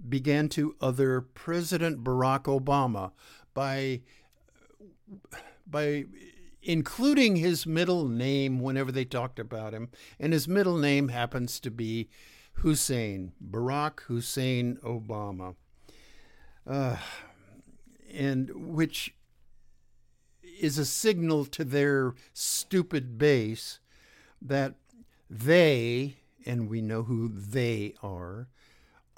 began 0.10 0.50
to 0.50 0.76
other 0.82 1.22
President 1.22 2.04
Barack 2.04 2.44
Obama 2.44 3.12
by 3.54 4.02
by 5.66 6.06
including 6.64 7.36
his 7.36 7.66
middle 7.66 8.08
name 8.08 8.60
whenever 8.60 8.92
they 8.92 9.06
talked 9.06 9.40
about 9.40 9.74
him. 9.74 9.90
And 10.20 10.34
his 10.34 10.48
middle 10.48 10.78
name 10.78 11.10
happens 11.10 11.60
to 11.60 11.72
be 11.72 12.10
Hussein, 12.54 13.34
Barack 13.44 14.02
Hussein 14.02 14.78
Obama. 14.84 15.56
Uh, 16.66 16.98
and 18.14 18.50
which 18.76 19.14
is 20.60 20.78
a 20.78 20.86
signal 20.86 21.46
to 21.46 21.66
their 21.66 22.14
stupid 22.34 23.18
base 23.18 23.80
that 24.42 24.76
they, 25.30 26.16
and 26.46 26.70
we 26.70 26.82
know 26.82 27.04
who 27.04 27.28
they 27.28 27.94
are, 28.02 28.48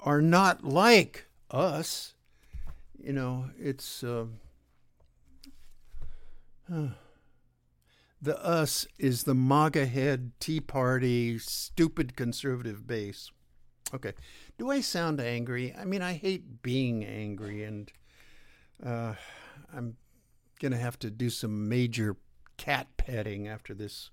are 0.00 0.22
not 0.22 0.64
like 0.64 1.26
us. 1.50 2.14
You 2.98 3.12
know, 3.12 3.50
it's. 3.58 4.02
Uh, 4.02 4.26
uh, 6.72 6.88
the 8.20 8.42
us 8.44 8.86
is 8.98 9.24
the 9.24 9.34
MAGA 9.34 9.86
head, 9.86 10.32
Tea 10.40 10.60
Party, 10.60 11.38
stupid 11.38 12.16
conservative 12.16 12.86
base. 12.86 13.30
Okay. 13.94 14.14
Do 14.58 14.70
I 14.70 14.80
sound 14.80 15.20
angry? 15.20 15.74
I 15.78 15.84
mean, 15.84 16.02
I 16.02 16.14
hate 16.14 16.62
being 16.62 17.04
angry, 17.04 17.62
and 17.62 17.92
uh, 18.84 19.14
I'm 19.74 19.96
to 20.72 20.78
have 20.78 20.98
to 21.00 21.10
do 21.10 21.30
some 21.30 21.68
major 21.68 22.16
cat 22.56 22.88
petting 22.96 23.46
after 23.46 23.74
this 23.74 24.10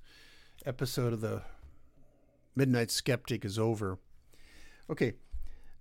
episode 0.66 1.14
of 1.14 1.22
the 1.22 1.42
Midnight 2.56 2.92
Skeptic 2.92 3.46
is 3.46 3.58
over. 3.58 3.98
Okay, 4.90 5.14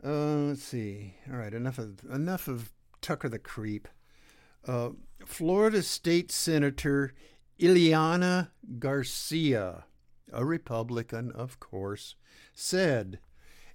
uh, 0.05 0.37
let's 0.49 0.63
see. 0.63 1.17
All 1.31 1.37
right, 1.37 1.53
enough 1.53 1.79
of 1.79 2.05
enough 2.11 2.49
of 2.49 2.73
Tucker 3.01 3.29
the 3.29 3.39
creep. 3.39 3.89
Uh, 4.67 4.91
Florida 5.27 5.83
State 5.83 6.31
Senator 6.31 7.13
Ileana 7.61 8.49
Garcia, 8.79 9.85
a 10.33 10.45
Republican, 10.45 11.31
of 11.33 11.61
course, 11.61 12.17
said, 12.55 13.19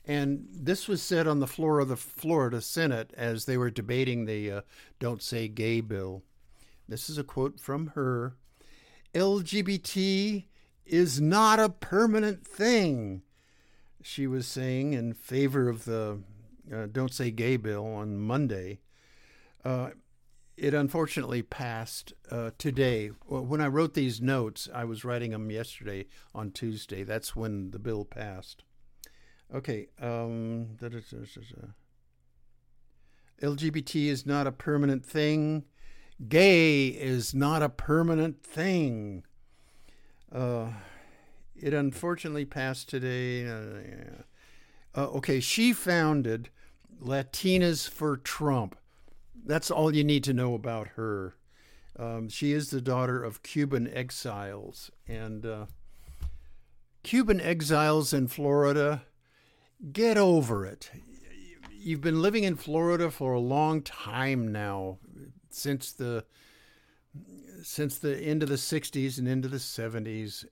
and 0.05 0.47
this 0.49 0.87
was 0.87 1.01
said 1.01 1.27
on 1.27 1.39
the 1.39 1.47
floor 1.47 1.79
of 1.79 1.89
the 1.89 1.97
Florida 1.97 2.61
Senate 2.61 3.13
as 3.17 3.45
they 3.45 3.57
were 3.57 3.69
debating 3.69 4.25
the 4.25 4.51
uh, 4.51 4.61
Don't 4.99 5.21
Say 5.21 5.47
Gay 5.47 5.81
bill. 5.81 6.23
This 6.87 7.09
is 7.09 7.17
a 7.17 7.23
quote 7.23 7.59
from 7.59 7.87
her 7.87 8.35
LGBT 9.13 10.45
is 10.85 11.19
not 11.19 11.59
a 11.59 11.69
permanent 11.69 12.45
thing, 12.45 13.23
she 14.01 14.27
was 14.27 14.47
saying 14.47 14.93
in 14.93 15.13
favor 15.13 15.67
of 15.67 15.85
the 15.85 16.19
uh, 16.73 16.87
Don't 16.91 17.13
Say 17.13 17.31
Gay 17.31 17.57
bill 17.57 17.85
on 17.85 18.19
Monday. 18.19 18.79
Uh, 19.65 19.89
it 20.57 20.73
unfortunately 20.73 21.43
passed 21.43 22.13
uh, 22.31 22.49
today. 22.57 23.09
When 23.27 23.61
I 23.61 23.67
wrote 23.67 23.93
these 23.93 24.19
notes, 24.19 24.67
I 24.73 24.85
was 24.85 25.05
writing 25.05 25.31
them 25.31 25.51
yesterday 25.51 26.07
on 26.33 26.51
Tuesday. 26.51 27.03
That's 27.03 27.35
when 27.35 27.69
the 27.71 27.79
bill 27.79 28.03
passed. 28.05 28.63
Okay. 29.53 29.87
Um, 30.01 30.69
LGBT 33.41 34.07
is 34.07 34.25
not 34.25 34.47
a 34.47 34.51
permanent 34.51 35.05
thing. 35.05 35.63
Gay 36.27 36.87
is 36.87 37.35
not 37.35 37.61
a 37.61 37.69
permanent 37.69 38.41
thing. 38.41 39.23
Uh, 40.31 40.69
it 41.55 41.73
unfortunately 41.73 42.45
passed 42.45 42.89
today. 42.89 43.47
Uh, 43.47 43.61
yeah. 43.87 44.21
uh, 44.95 45.07
okay, 45.09 45.39
she 45.39 45.71
founded 45.71 46.49
Latinas 46.99 47.87
for 47.87 48.17
Trump 48.17 48.75
that's 49.45 49.71
all 49.71 49.93
you 49.93 50.03
need 50.03 50.23
to 50.25 50.33
know 50.33 50.53
about 50.53 50.89
her. 50.89 51.35
Um, 51.97 52.29
she 52.29 52.51
is 52.51 52.69
the 52.69 52.81
daughter 52.81 53.23
of 53.23 53.43
Cuban 53.43 53.87
exiles, 53.87 54.91
and 55.07 55.45
uh, 55.45 55.65
Cuban 57.03 57.41
exiles 57.41 58.13
in 58.13 58.27
Florida, 58.27 59.03
get 59.91 60.17
over 60.17 60.65
it. 60.65 60.91
You've 61.71 62.01
been 62.01 62.21
living 62.21 62.43
in 62.43 62.55
Florida 62.55 63.09
for 63.09 63.33
a 63.33 63.39
long 63.39 63.81
time 63.81 64.51
now, 64.51 64.99
since 65.49 65.91
the 65.91 66.25
since 67.63 67.97
the 67.97 68.15
end 68.17 68.43
of 68.43 68.49
the 68.49 68.55
'60s 68.55 69.17
and 69.17 69.27
into 69.27 69.47
the 69.47 69.57
'70s. 69.57 70.45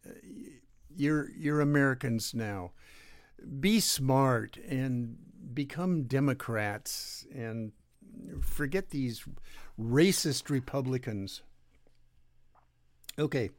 You're 0.95 1.30
you're 1.32 1.62
Americans 1.62 2.34
now. 2.34 2.71
Be 3.60 3.80
smart 3.80 4.58
and 4.58 5.17
become 5.54 6.04
Democrats 6.04 7.28
and 7.36 7.74
forget 8.41 8.89
these 8.89 9.25
racist 9.80 10.49
Republicans. 10.49 11.41
Okay. 13.17 13.49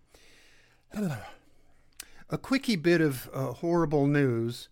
A 2.28 2.38
quickie 2.38 2.76
bit 2.76 3.00
of 3.00 3.30
uh, 3.32 3.52
horrible 3.52 4.08
news, 4.08 4.68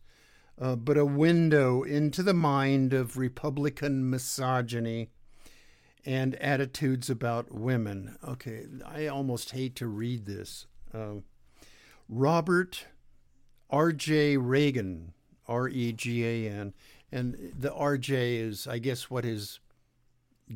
uh, 0.61 0.75
but 0.75 0.99
a 0.99 1.05
window 1.05 1.85
into 1.85 2.21
the 2.21 2.35
mind 2.35 2.93
of 2.93 3.17
Republican 3.17 4.11
misogyny 4.11 5.11
and 6.05 6.35
attitudes 6.37 7.09
about 7.09 7.55
women. 7.55 8.17
Okay, 8.27 8.67
I 8.85 9.07
almost 9.07 9.53
hate 9.53 9.77
to 9.77 9.87
read 9.87 10.27
this. 10.27 10.67
Uh, 10.93 11.21
Robert 12.09 12.87
R.J. 13.71 14.37
Regan, 14.37 15.13
R 15.49 15.69
E 15.69 15.93
G 15.93 16.25
A 16.25 16.51
N, 16.51 16.75
and 17.11 17.53
the 17.59 17.73
R.J. 17.73 18.37
is, 18.37 18.67
I 18.67 18.79
guess, 18.79 19.09
what 19.11 19.25
his 19.25 19.61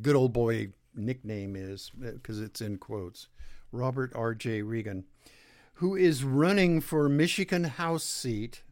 good 0.01 0.17
old 0.17 0.33
boy 0.33 0.69
nickname 0.95 1.57
is, 1.57 1.91
because 1.99 2.41
it's 2.41 2.61
in 2.61 2.79
quotes, 2.79 3.29
Robert 3.73 4.13
R.J. 4.15 4.63
Regan, 4.63 5.05
who 5.75 5.95
is 5.95 6.25
running 6.25 6.81
for 6.81 7.09
Michigan 7.09 7.65
House 7.65 8.05
seat 8.05 8.63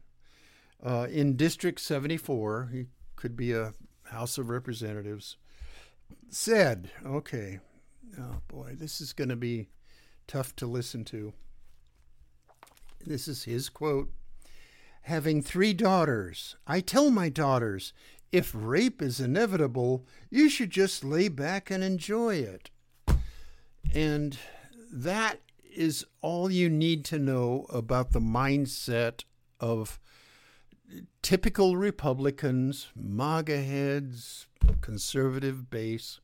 uh, 0.83 1.07
in 1.09 1.35
District 1.35 1.79
74. 1.79 2.69
He 2.73 2.85
could 3.15 3.35
be 3.35 3.53
a 3.53 3.73
House 4.05 4.37
of 4.37 4.49
Representatives. 4.49 5.37
Said, 6.29 6.89
okay, 7.05 7.59
oh 8.19 8.41
boy, 8.47 8.75
this 8.77 9.01
is 9.01 9.13
going 9.13 9.29
to 9.29 9.35
be 9.35 9.69
tough 10.27 10.55
to 10.57 10.67
listen 10.67 11.03
to. 11.05 11.33
This 13.05 13.27
is 13.27 13.43
his 13.43 13.69
quote. 13.69 14.11
Having 15.03 15.43
three 15.43 15.73
daughters, 15.73 16.57
I 16.65 16.81
tell 16.81 17.11
my 17.11 17.29
daughters, 17.29 17.93
if 18.31 18.51
rape 18.53 19.01
is 19.01 19.19
inevitable, 19.19 20.05
you 20.29 20.49
should 20.49 20.69
just 20.69 21.03
lay 21.03 21.27
back 21.27 21.71
and 21.71 21.83
enjoy 21.83 22.35
it. 22.35 22.69
And 23.93 24.37
that 24.91 25.39
is 25.75 26.05
all 26.21 26.51
you 26.51 26.69
need 26.69 27.05
to 27.05 27.19
know 27.19 27.65
about 27.69 28.11
the 28.11 28.19
mindset 28.19 29.23
of 29.59 29.99
typical 31.21 31.77
Republicans, 31.77 32.87
MAGA 32.95 33.61
heads, 33.61 34.47
conservative 34.81 35.69
base. 35.69 36.19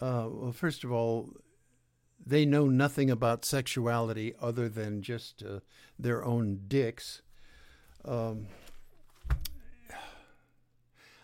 Uh, 0.00 0.28
well, 0.30 0.52
first 0.52 0.84
of 0.84 0.92
all, 0.92 1.30
they 2.24 2.44
know 2.44 2.66
nothing 2.66 3.10
about 3.10 3.44
sexuality 3.44 4.34
other 4.40 4.68
than 4.68 5.02
just 5.02 5.42
uh, 5.42 5.60
their 5.98 6.24
own 6.24 6.60
dicks. 6.68 7.22
Um, 8.04 8.46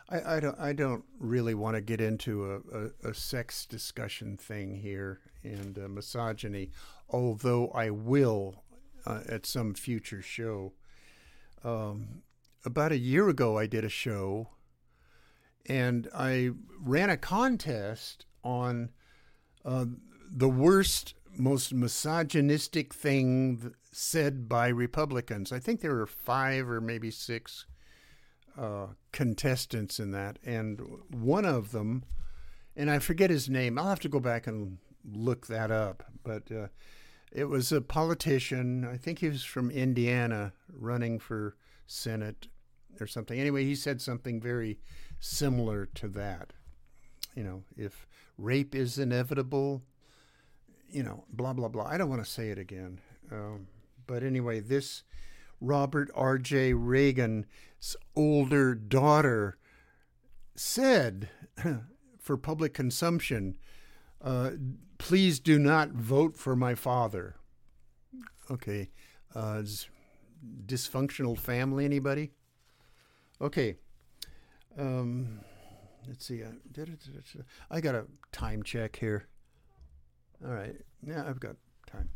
I, 0.09 0.37
I 0.37 0.40
don't 0.40 0.59
I 0.59 0.73
don't 0.73 1.05
really 1.18 1.55
want 1.55 1.77
to 1.77 1.81
get 1.81 2.01
into 2.01 2.44
a, 2.44 3.09
a, 3.09 3.11
a 3.11 3.14
sex 3.14 3.66
discussion 3.66 4.37
thing 4.37 4.77
here 4.77 5.21
and 5.42 5.79
uh, 5.79 5.88
misogyny, 5.88 6.71
although 7.09 7.68
I 7.68 7.90
will 7.90 8.62
uh, 9.07 9.21
at 9.29 9.47
some 9.47 9.75
future 9.75 10.23
show. 10.23 10.73
Um, 11.64 12.23
about 12.64 12.92
a 12.92 12.99
year 12.99 13.29
ago, 13.29 13.59
I 13.59 13.66
did 13.66 13.85
a 13.85 13.88
show, 13.88 14.49
and 15.66 16.09
I 16.14 16.51
ran 16.81 17.11
a 17.11 17.16
contest 17.16 18.27
on 18.44 18.90
uh, 19.64 19.87
the 20.31 20.49
worst, 20.49 21.14
most 21.37 21.73
misogynistic 21.73 22.94
thing 22.94 23.75
said 23.92 24.49
by 24.49 24.68
Republicans. 24.68 25.53
I 25.53 25.59
think 25.59 25.81
there 25.81 25.94
were 25.94 26.07
five 26.07 26.68
or 26.68 26.81
maybe 26.81 27.11
six 27.11 27.66
uh, 28.59 28.87
contestants 29.12 30.01
in 30.01 30.11
that, 30.11 30.38
and 30.44 30.81
one 31.11 31.44
of 31.44 31.73
them, 31.73 32.05
and 32.77 32.90
I 32.90 32.99
forget 32.99 33.31
his 33.31 33.49
name. 33.49 33.79
I'll 33.79 33.88
have 33.88 34.01
to 34.01 34.09
go 34.09 34.21
back 34.21 34.47
and 34.47 34.79
look 35.05 35.47
that 35.47 35.71
up. 35.71 36.05
But 36.25 36.51
uh, 36.51 36.68
it 37.33 37.44
was 37.44 37.73
a 37.73 37.81
politician. 37.81 38.85
I 38.85 38.97
think 38.97 39.21
he 39.21 39.29
was 39.29 39.44
from 39.44 39.71
Indiana, 39.71 40.53
running 40.73 41.18
for 41.18 41.57
Senate 41.87 42.49
or 43.01 43.07
something. 43.07 43.38
Anyway, 43.38 43.64
he 43.64 43.75
said 43.75 44.01
something 44.01 44.40
very 44.40 44.79
similar 45.21 45.87
to 45.87 46.09
that. 46.09 46.53
You 47.35 47.44
know, 47.44 47.62
if 47.77 48.07
rape 48.37 48.75
is 48.75 48.99
inevitable, 48.99 49.83
you 50.90 51.03
know, 51.03 51.25
blah 51.33 51.53
blah 51.53 51.68
blah. 51.68 51.87
I 51.87 51.99
don't 51.99 52.09
want 52.09 52.25
to 52.25 52.31
say 52.31 52.51
it 52.51 52.59
again. 52.59 53.01
Um, 53.31 53.68
but 54.07 54.23
anyway, 54.23 54.61
this 54.61 55.05
Robert 55.61 56.11
R.J. 56.14 56.75
Regan's 56.75 57.47
older 58.14 58.75
daughter 58.75 59.59
said 60.55 61.29
for 62.18 62.37
public 62.37 62.75
consumption, 62.75 63.57
uh, 64.23 64.51
please 64.99 65.40
do 65.40 65.59
not 65.59 65.90
vote 65.90 66.37
for 66.37 66.56
my 66.56 66.75
father. 66.75 67.37
Okay. 68.50 68.90
Uh, 69.35 69.63
dysfunctional 70.67 71.38
family, 71.38 71.85
anybody? 71.85 72.33
Okay. 73.40 73.77
Um, 74.77 75.40
let's 76.06 76.27
see. 76.27 76.42
Uh, 76.42 76.50
I 77.71 77.81
got 77.81 77.94
a 77.94 78.06
time 78.33 78.63
check 78.63 78.96
here. 78.96 79.27
All 80.44 80.52
right. 80.52 80.77
Yeah, 81.06 81.25
I've 81.27 81.40
got 81.40 81.56
time. 81.87 82.09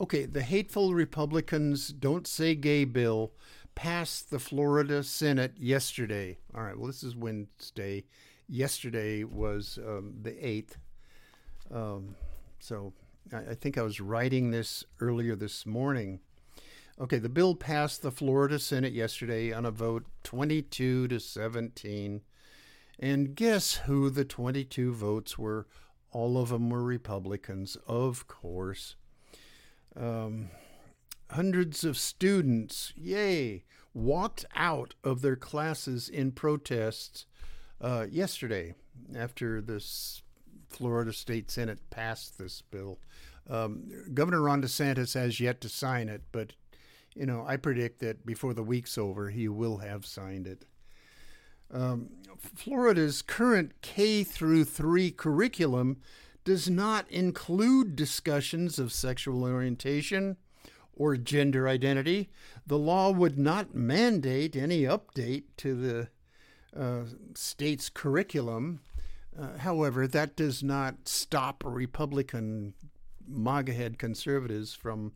Okay, 0.00 0.24
the 0.24 0.40
hateful 0.40 0.94
Republicans 0.94 1.88
don't 1.88 2.26
say 2.26 2.54
gay 2.54 2.86
bill 2.86 3.32
passed 3.74 4.30
the 4.30 4.38
Florida 4.38 5.02
Senate 5.02 5.52
yesterday. 5.58 6.38
All 6.54 6.62
right, 6.62 6.74
well, 6.74 6.86
this 6.86 7.02
is 7.02 7.14
Wednesday. 7.14 8.04
Yesterday 8.48 9.24
was 9.24 9.78
um, 9.86 10.14
the 10.22 10.30
8th. 10.30 10.76
Um, 11.70 12.16
so 12.60 12.94
I, 13.30 13.50
I 13.50 13.54
think 13.54 13.76
I 13.76 13.82
was 13.82 14.00
writing 14.00 14.50
this 14.50 14.84
earlier 15.00 15.36
this 15.36 15.66
morning. 15.66 16.20
Okay, 16.98 17.18
the 17.18 17.28
bill 17.28 17.54
passed 17.54 18.00
the 18.00 18.10
Florida 18.10 18.58
Senate 18.58 18.94
yesterday 18.94 19.52
on 19.52 19.66
a 19.66 19.70
vote 19.70 20.06
22 20.24 21.08
to 21.08 21.20
17. 21.20 22.22
And 22.98 23.34
guess 23.34 23.74
who 23.74 24.08
the 24.08 24.24
22 24.24 24.94
votes 24.94 25.36
were 25.38 25.66
All 26.10 26.38
of 26.38 26.48
them 26.48 26.70
were 26.70 26.82
Republicans, 26.82 27.76
of 27.86 28.26
course. 28.26 28.96
Um, 29.96 30.50
hundreds 31.30 31.84
of 31.84 31.96
students, 31.96 32.92
yay, 32.96 33.64
walked 33.94 34.44
out 34.54 34.94
of 35.02 35.22
their 35.22 35.36
classes 35.36 36.08
in 36.08 36.32
protests 36.32 37.26
uh, 37.80 38.06
yesterday 38.10 38.74
after 39.16 39.60
this 39.60 40.22
Florida 40.68 41.12
State 41.12 41.50
Senate 41.50 41.78
passed 41.90 42.38
this 42.38 42.62
bill. 42.70 42.98
Um, 43.48 43.90
Governor 44.14 44.42
Ron 44.42 44.62
DeSantis 44.62 45.14
has 45.14 45.40
yet 45.40 45.60
to 45.62 45.68
sign 45.68 46.08
it, 46.08 46.22
but 46.30 46.52
you 47.16 47.26
know 47.26 47.44
I 47.46 47.56
predict 47.56 48.00
that 48.00 48.24
before 48.24 48.54
the 48.54 48.62
week's 48.62 48.96
over, 48.96 49.30
he 49.30 49.48
will 49.48 49.78
have 49.78 50.06
signed 50.06 50.46
it. 50.46 50.64
Um, 51.72 52.10
Florida's 52.38 53.22
current 53.22 53.72
K 53.80 54.24
through 54.24 54.64
three 54.64 55.10
curriculum 55.10 55.98
does 56.50 56.68
not 56.68 57.08
include 57.12 57.94
discussions 57.94 58.80
of 58.80 58.92
sexual 58.92 59.44
orientation 59.44 60.36
or 60.92 61.16
gender 61.16 61.68
identity. 61.68 62.28
The 62.66 62.76
law 62.76 63.12
would 63.12 63.38
not 63.38 63.76
mandate 63.76 64.56
any 64.56 64.82
update 64.82 65.44
to 65.58 65.76
the 65.76 66.08
uh, 66.76 67.04
state's 67.36 67.88
curriculum. 67.88 68.80
Uh, 69.40 69.58
however, 69.58 70.08
that 70.08 70.34
does 70.34 70.60
not 70.60 71.06
stop 71.06 71.62
Republican 71.64 72.74
MAGA 73.28 73.72
head 73.72 73.96
conservatives 74.00 74.74
from 74.74 75.12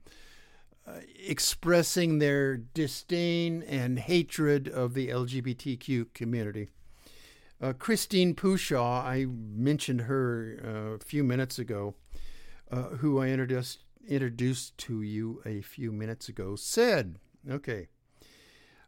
uh, 0.86 1.00
expressing 1.26 2.20
their 2.20 2.56
disdain 2.56 3.64
and 3.64 3.98
hatred 3.98 4.68
of 4.68 4.94
the 4.94 5.08
LGBTQ 5.08 6.14
community. 6.14 6.68
Uh, 7.64 7.72
Christine 7.72 8.34
Pushaw, 8.34 9.02
I 9.02 9.24
mentioned 9.26 10.02
her 10.02 10.60
uh, 10.62 10.96
a 10.96 10.98
few 10.98 11.24
minutes 11.24 11.58
ago, 11.58 11.94
uh, 12.70 12.96
who 12.98 13.18
I 13.18 13.28
introduced 13.28 13.78
introduced 14.06 14.76
to 14.76 15.00
you 15.00 15.40
a 15.46 15.62
few 15.62 15.90
minutes 15.90 16.28
ago, 16.28 16.56
said, 16.56 17.16
okay, 17.50 17.88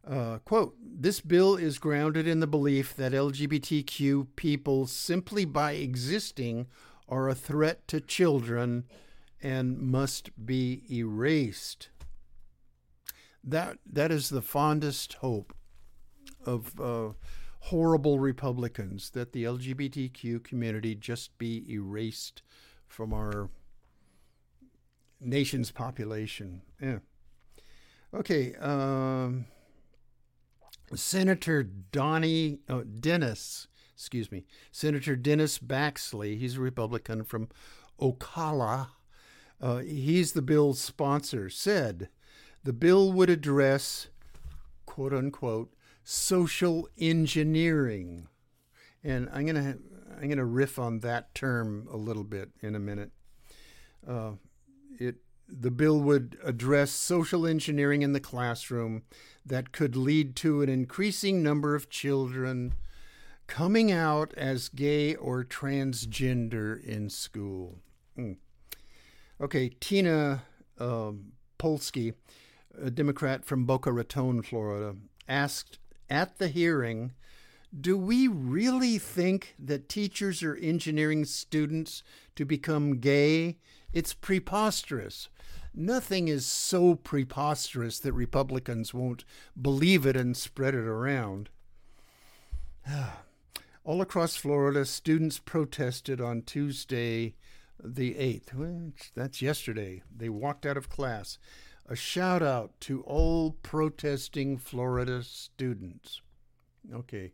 uh, 0.06 0.40
quote, 0.44 0.76
this 0.78 1.22
bill 1.22 1.56
is 1.56 1.78
grounded 1.78 2.28
in 2.28 2.40
the 2.40 2.46
belief 2.46 2.94
that 2.96 3.12
LGBTQ 3.12 4.26
people 4.36 4.86
simply 4.86 5.46
by 5.46 5.72
existing 5.72 6.66
are 7.08 7.30
a 7.30 7.34
threat 7.34 7.88
to 7.88 7.98
children 7.98 8.84
and 9.42 9.78
must 9.78 10.28
be 10.44 10.82
erased. 10.90 11.88
That, 13.42 13.78
that 13.90 14.12
is 14.12 14.28
the 14.28 14.42
fondest 14.42 15.14
hope 15.14 15.54
of 16.44 16.78
uh, 16.78 17.12
horrible 17.66 18.20
Republicans 18.20 19.10
that 19.10 19.32
the 19.32 19.42
LGBTQ 19.42 20.44
community 20.44 20.94
just 20.94 21.36
be 21.36 21.64
erased 21.68 22.42
from 22.86 23.12
our 23.12 23.50
nation's 25.20 25.72
population. 25.72 26.62
Yeah. 26.80 26.98
Okay. 28.14 28.54
Um, 28.56 29.46
Senator 30.94 31.64
Donnie 31.64 32.60
oh, 32.68 32.84
Dennis, 32.84 33.66
excuse 33.96 34.30
me, 34.30 34.44
Senator 34.70 35.16
Dennis 35.16 35.58
Baxley. 35.58 36.38
He's 36.38 36.58
a 36.58 36.60
Republican 36.60 37.24
from 37.24 37.48
Ocala. 38.00 38.90
Uh, 39.60 39.78
he's 39.78 40.32
the 40.32 40.42
bill's 40.42 40.80
sponsor. 40.80 41.50
Said 41.50 42.10
the 42.62 42.72
bill 42.72 43.12
would 43.12 43.30
address, 43.30 44.06
quote 44.84 45.12
unquote, 45.12 45.72
social 46.08 46.88
engineering, 46.96 48.28
and 49.02 49.28
I'm 49.32 49.44
gonna 49.44 49.76
I'm 50.16 50.28
gonna 50.28 50.44
riff 50.44 50.78
on 50.78 51.00
that 51.00 51.34
term 51.34 51.88
a 51.90 51.96
little 51.96 52.22
bit 52.22 52.50
in 52.62 52.76
a 52.76 52.78
minute. 52.78 53.10
Uh, 54.06 54.32
it 55.00 55.16
the 55.48 55.72
bill 55.72 56.00
would 56.00 56.38
address 56.44 56.92
social 56.92 57.44
engineering 57.44 58.02
in 58.02 58.12
the 58.12 58.20
classroom 58.20 59.02
that 59.44 59.72
could 59.72 59.96
lead 59.96 60.36
to 60.36 60.62
an 60.62 60.68
increasing 60.68 61.42
number 61.42 61.74
of 61.74 61.90
children 61.90 62.74
coming 63.48 63.90
out 63.90 64.32
as 64.36 64.68
gay 64.68 65.16
or 65.16 65.42
transgender 65.42 66.80
in 66.84 67.10
school. 67.10 67.80
Mm. 68.16 68.36
Okay, 69.40 69.70
Tina 69.80 70.44
um, 70.78 71.32
Polsky, 71.58 72.14
a 72.80 72.92
Democrat 72.92 73.44
from 73.44 73.64
Boca 73.64 73.92
Raton, 73.92 74.42
Florida, 74.42 74.96
asked 75.28 75.78
at 76.08 76.38
the 76.38 76.48
hearing 76.48 77.12
Do 77.78 77.96
we 77.98 78.28
really 78.28 78.98
think 78.98 79.54
that 79.58 79.88
teachers 79.88 80.42
are 80.42 80.56
engineering 80.56 81.24
students 81.24 82.02
to 82.36 82.44
become 82.44 82.98
gay? 82.98 83.58
It's 83.92 84.14
preposterous. 84.14 85.28
Nothing 85.74 86.28
is 86.28 86.46
so 86.46 86.94
preposterous 86.94 87.98
that 87.98 88.14
Republicans 88.14 88.94
won't 88.94 89.24
believe 89.60 90.06
it 90.06 90.16
and 90.16 90.34
spread 90.34 90.74
it 90.74 90.86
around. 90.86 91.50
All 93.84 94.00
across 94.00 94.36
Florida, 94.36 94.86
students 94.86 95.38
protested 95.38 96.20
on 96.20 96.42
Tuesday, 96.42 97.34
the 97.82 98.14
8th. 98.14 99.10
That's 99.14 99.42
yesterday. 99.42 100.02
They 100.14 100.28
walked 100.30 100.64
out 100.64 100.78
of 100.78 100.88
class. 100.88 101.38
A 101.88 101.94
shout 101.94 102.42
out 102.42 102.72
to 102.80 103.02
all 103.02 103.52
protesting 103.62 104.58
Florida 104.58 105.22
students. 105.22 106.20
Okay. 106.92 107.32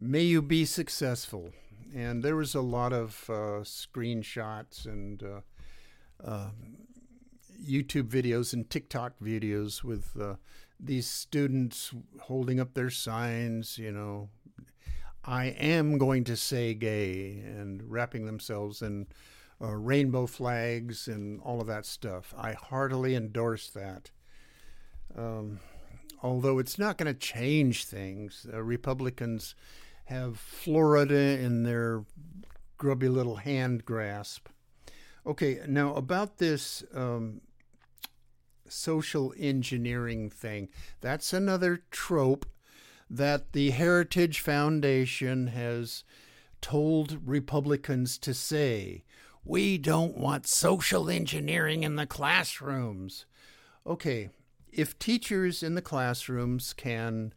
May 0.00 0.22
you 0.22 0.40
be 0.40 0.64
successful. 0.64 1.50
And 1.94 2.22
there 2.22 2.36
was 2.36 2.54
a 2.54 2.60
lot 2.60 2.92
of 2.92 3.24
uh, 3.28 3.62
screenshots 3.64 4.86
and 4.86 5.22
uh, 5.22 5.40
uh, 6.24 6.50
YouTube 7.62 8.08
videos 8.08 8.52
and 8.54 8.70
TikTok 8.70 9.18
videos 9.22 9.84
with 9.84 10.16
uh, 10.18 10.36
these 10.78 11.06
students 11.06 11.92
holding 12.20 12.60
up 12.60 12.74
their 12.74 12.90
signs, 12.90 13.76
you 13.76 13.92
know, 13.92 14.30
I 15.24 15.46
am 15.46 15.98
going 15.98 16.24
to 16.24 16.36
say 16.36 16.72
gay, 16.72 17.42
and 17.44 17.82
wrapping 17.90 18.24
themselves 18.24 18.80
in 18.80 19.06
uh, 19.62 19.74
rainbow 19.74 20.26
flags 20.26 21.06
and 21.08 21.40
all 21.42 21.60
of 21.60 21.66
that 21.66 21.86
stuff. 21.86 22.34
I 22.36 22.52
heartily 22.52 23.14
endorse 23.14 23.68
that. 23.70 24.10
Um, 25.16 25.60
although 26.22 26.58
it's 26.58 26.78
not 26.78 26.96
going 26.96 27.12
to 27.12 27.18
change 27.18 27.84
things, 27.84 28.46
uh, 28.52 28.62
Republicans 28.62 29.54
have 30.04 30.38
Florida 30.38 31.38
in 31.38 31.62
their 31.62 32.04
grubby 32.78 33.08
little 33.08 33.36
hand 33.36 33.84
grasp. 33.84 34.48
Okay, 35.26 35.60
now 35.68 35.94
about 35.94 36.38
this 36.38 36.82
um, 36.94 37.42
social 38.66 39.34
engineering 39.38 40.30
thing. 40.30 40.68
That's 41.00 41.32
another 41.32 41.82
trope 41.90 42.46
that 43.08 43.52
the 43.52 43.70
Heritage 43.70 44.40
Foundation 44.40 45.48
has 45.48 46.04
told 46.60 47.18
Republicans 47.26 48.16
to 48.18 48.32
say. 48.32 49.04
We 49.44 49.78
don't 49.78 50.16
want 50.16 50.46
social 50.46 51.08
engineering 51.08 51.82
in 51.82 51.96
the 51.96 52.06
classrooms. 52.06 53.26
Okay, 53.86 54.30
if 54.72 54.98
teachers 54.98 55.62
in 55.62 55.74
the 55.74 55.82
classrooms 55.82 56.72
can 56.72 57.32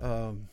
um, 0.00 0.48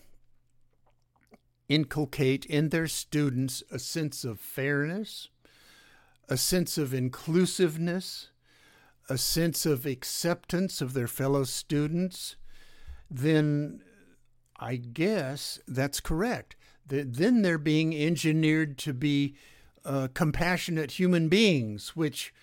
inculcate 1.69 2.45
in 2.45 2.69
their 2.69 2.87
students 2.87 3.63
a 3.71 3.79
sense 3.79 4.23
of 4.23 4.39
fairness, 4.39 5.29
a 6.29 6.37
sense 6.37 6.77
of 6.77 6.93
inclusiveness, 6.93 8.29
a 9.09 9.17
sense 9.17 9.65
of 9.65 9.85
acceptance 9.85 10.81
of 10.81 10.93
their 10.93 11.07
fellow 11.07 11.43
students, 11.43 12.35
then 13.09 13.81
I 14.59 14.75
guess 14.75 15.59
that's 15.67 15.99
correct. 15.99 16.55
Then 16.85 17.41
they're 17.41 17.57
being 17.57 17.95
engineered 17.95 18.77
to 18.79 18.93
be 18.93 19.35
uh, 19.87 20.09
compassionate 20.13 20.91
human 20.91 21.29
beings, 21.29 21.95
which 21.95 22.33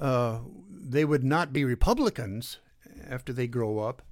uh, 0.00 0.40
they 0.68 1.04
would 1.04 1.22
not 1.22 1.52
be 1.52 1.64
Republicans 1.64 2.58
after 3.08 3.32
they 3.32 3.46
grow 3.46 3.78
up. 3.78 4.02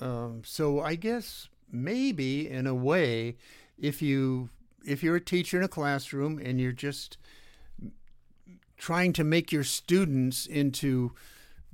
Um, 0.00 0.42
so 0.44 0.80
I 0.80 0.94
guess 0.94 1.48
maybe 1.70 2.48
in 2.48 2.66
a 2.66 2.74
way, 2.74 3.36
if 3.78 4.00
you 4.00 4.48
if 4.84 5.02
you're 5.02 5.16
a 5.16 5.20
teacher 5.20 5.58
in 5.58 5.62
a 5.62 5.68
classroom 5.68 6.40
and 6.42 6.58
you're 6.58 6.72
just 6.72 7.18
trying 8.78 9.12
to 9.12 9.22
make 9.22 9.52
your 9.52 9.64
students 9.64 10.46
into 10.46 11.12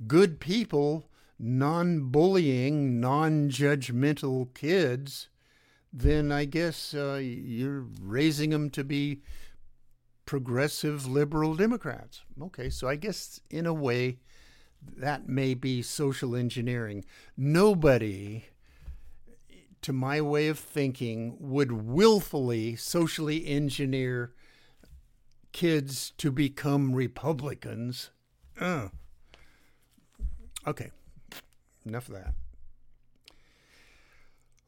good 0.07 0.41
people, 0.41 1.09
non 1.39 2.09
bullying, 2.09 2.99
non 2.99 3.49
judgmental 3.49 4.53
kids, 4.53 5.29
then 5.93 6.33
I 6.33 6.43
guess 6.43 6.93
uh, 6.93 7.21
you're 7.23 7.85
raising 8.01 8.49
them 8.49 8.69
to 8.71 8.83
be 8.83 9.21
progressive 10.27 11.07
liberal 11.07 11.55
Democrats. 11.55 12.21
Okay, 12.39 12.69
so 12.69 12.87
I 12.87 12.95
guess 12.95 13.39
in 13.49 13.65
a 13.65 13.73
way 13.73 14.19
that 14.95 15.27
may 15.27 15.55
be 15.55 15.81
social 15.81 16.35
engineering. 16.35 17.03
Nobody, 17.35 18.45
to 19.81 19.91
my 19.91 20.21
way 20.21 20.49
of 20.49 20.59
thinking, 20.59 21.35
would 21.39 21.71
willfully 21.71 22.75
socially 22.75 23.47
engineer 23.47 24.33
kids 25.51 26.11
to 26.17 26.31
become 26.31 26.93
Republicans. 26.93 28.11
Uh. 28.59 28.89
Okay, 30.67 30.91
enough 31.85 32.09
of 32.09 32.15
that. 32.15 32.33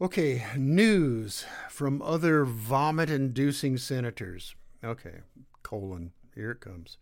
Okay, 0.02 0.46
news 0.56 1.46
from 1.70 2.02
other 2.02 2.46
vomit 2.46 3.10
inducing 3.10 3.78
senators. 3.78 4.56
Okay, 4.82 5.20
colon, 5.64 6.12
here 6.36 6.52
it 6.52 6.62
comes. 6.62 6.98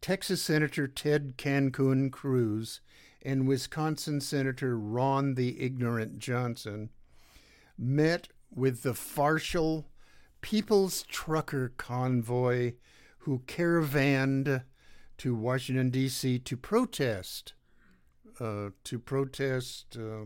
Texas 0.00 0.42
Senator 0.42 0.88
Ted 0.88 1.34
Cancun 1.36 2.10
Cruz 2.10 2.80
and 3.22 3.46
Wisconsin 3.46 4.20
Senator 4.20 4.76
Ron 4.76 5.34
the 5.34 5.60
Ignorant 5.60 6.18
Johnson 6.18 6.90
met 7.78 8.28
with 8.50 8.82
the 8.82 8.92
farcial 8.92 9.84
People's 10.40 11.04
Trucker 11.04 11.72
Convoy 11.76 12.72
who 13.18 13.42
caravanned 13.46 14.62
to 15.18 15.34
Washington, 15.34 15.90
D.C. 15.90 16.40
to 16.40 16.56
protest. 16.56 17.54
Uh, 18.40 18.70
to 18.82 18.98
protest. 18.98 19.96
Uh, 19.96 20.24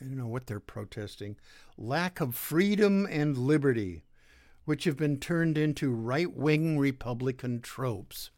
I 0.00 0.04
don't 0.04 0.16
know 0.16 0.26
what 0.26 0.46
they're 0.46 0.58
protesting. 0.58 1.36
Lack 1.76 2.20
of 2.20 2.34
freedom 2.34 3.06
and 3.08 3.38
liberty, 3.38 4.02
which 4.68 4.84
have 4.84 4.96
been 4.96 5.18
turned 5.18 5.56
into 5.56 5.90
right 5.90 6.34
wing 6.34 6.78
Republican 6.78 7.60
tropes. 7.60 8.30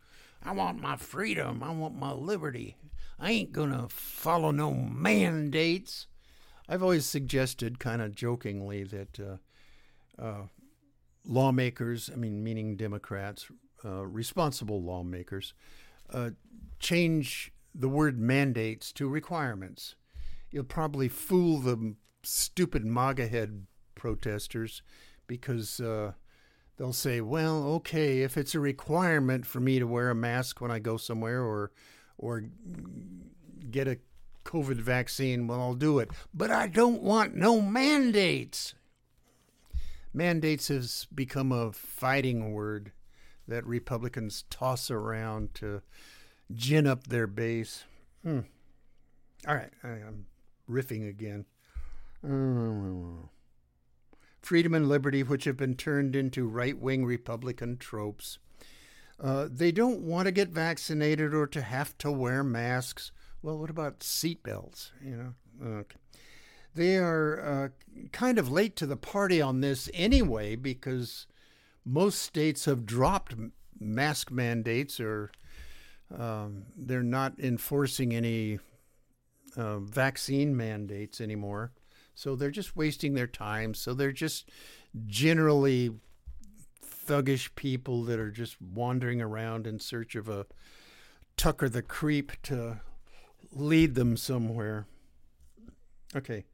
I 0.43 0.53
want 0.53 0.81
my 0.81 0.97
freedom. 0.97 1.63
I 1.63 1.71
want 1.73 1.95
my 1.95 2.13
liberty. 2.13 2.77
I 3.19 3.31
ain't 3.33 3.53
going 3.53 3.73
to 3.73 3.89
follow 3.89 4.51
no 4.51 4.73
mandates. 4.73 6.07
I've 6.69 6.83
always 6.83 7.05
suggested, 7.05 7.79
kind 7.79 8.01
of 8.01 8.15
jokingly, 8.15 8.85
that 8.85 9.19
uh, 9.21 10.23
uh, 10.23 10.43
lawmakers, 11.27 12.09
I 12.13 12.17
mean, 12.17 12.43
meaning 12.43 12.77
Democrats, 12.77 13.47
uh, 13.85 14.07
responsible 14.07 14.83
lawmakers, 14.83 15.53
uh, 16.11 16.31
change 16.79 17.53
the 17.75 17.89
word 17.89 18.19
mandates 18.19 18.93
to 18.93 19.09
requirements 19.09 19.97
you'll 20.51 20.65
probably 20.65 21.09
fool 21.09 21.59
the 21.59 21.95
stupid 22.23 22.85
MAGA 22.85 23.29
head 23.29 23.67
protesters 23.95 24.83
because 25.27 25.81
uh, 25.81 26.13
they'll 26.81 26.95
say, 26.95 27.21
well, 27.21 27.65
okay, 27.65 28.23
if 28.23 28.39
it's 28.39 28.55
a 28.55 28.61
requirement 28.61 29.45
for 29.45 29.61
me 29.61 29.79
to 29.79 29.87
wear 29.87 30.09
a 30.09 30.15
mask 30.15 30.63
when 30.63 30.71
I 30.71 30.79
go 30.79 30.97
somewhere 30.97 31.43
or, 31.43 31.73
or 32.17 32.45
get 33.71 33.87
a 33.87 33.99
COVID 34.47 34.77
vaccine, 34.77 35.47
well, 35.47 35.61
I'll 35.61 35.75
do 35.75 35.99
it. 35.99 36.11
But 36.33 36.51
I 36.51 36.69
don't 36.69 37.03
want 37.03 37.37
no 37.37 37.61
mandates. 37.61 38.73
Mandates 40.15 40.69
has 40.69 41.07
become 41.15 41.53
a 41.53 41.71
fighting 41.71 42.55
word 42.55 42.93
that 43.47 43.67
Republicans 43.67 44.45
toss 44.49 44.91
around 44.91 45.53
to 45.57 45.83
gin 46.55 46.87
up 46.87 47.09
their 47.09 47.27
base. 47.27 47.85
Hmm. 48.23 48.41
All 49.47 49.55
right, 49.55 49.73
I, 49.85 49.89
am 49.89 50.25
riffing 50.67 51.07
again. 51.07 51.45
Freedom 54.41 54.75
and 54.75 54.89
liberty, 54.89 55.23
which 55.23 55.45
have 55.45 55.57
been 55.57 55.75
turned 55.75 56.17
into 56.17 56.49
right 56.49 56.79
wing 56.79 57.05
Republican 57.05 57.77
tropes. 57.77 58.39
Uh, 59.23 59.49
they 59.51 59.71
don't 59.71 60.01
want 60.01 60.27
to 60.27 60.33
get 60.33 60.49
vaccinated 60.49 61.35
or 61.35 61.47
to 61.47 61.61
have 61.61 61.97
to 61.99 62.11
wear 62.11 62.43
masks. 62.43 63.13
Well, 63.43 63.59
what 63.59 63.71
about 63.71 64.01
seatbelts? 64.01 64.91
You 65.05 65.17
know, 65.61 65.69
okay. 65.79 65.97
they 66.75 66.97
are 66.97 67.41
uh, 67.41 67.69
kind 68.13 68.39
of 68.39 68.51
late 68.51 68.77
to 68.77 68.87
the 68.87 68.97
party 68.97 69.43
on 69.43 69.61
this 69.61 69.91
anyway 69.93 70.57
because 70.57 71.27
most 71.85 72.23
states 72.23 72.65
have 72.65 72.87
dropped 72.87 73.35
mask 73.79 74.31
mandates 74.31 75.01
or 75.01 75.31
um, 76.17 76.65
they're 76.77 77.03
not 77.03 77.39
enforcing 77.39 78.15
any 78.15 78.59
uh, 79.57 79.79
vaccine 79.79 80.57
mandates 80.57 81.21
anymore. 81.21 81.73
So 82.15 82.37
they're 82.37 82.51
just 82.51 82.77
wasting 82.77 83.15
their 83.15 83.27
time. 83.27 83.75
So 83.75 83.95
they're 83.95 84.13
just 84.13 84.49
generally 85.07 85.91
thuggish 86.85 87.55
people 87.55 88.05
that 88.05 88.21
are 88.21 88.31
just 88.31 88.61
wandering 88.61 89.21
around 89.21 89.67
in 89.67 89.81
search 89.81 90.15
of 90.15 90.29
a 90.29 90.47
Tucker 91.37 91.69
the 91.69 91.83
creep 91.83 92.33
to 92.43 92.81
lead 93.53 93.95
them 93.95 94.17
somewhere. 94.17 94.87
Okay. 96.15 96.45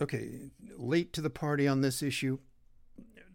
Okay, 0.00 0.50
late 0.76 1.12
to 1.12 1.20
the 1.20 1.30
party 1.30 1.68
on 1.68 1.80
this 1.80 2.02
issue. 2.02 2.38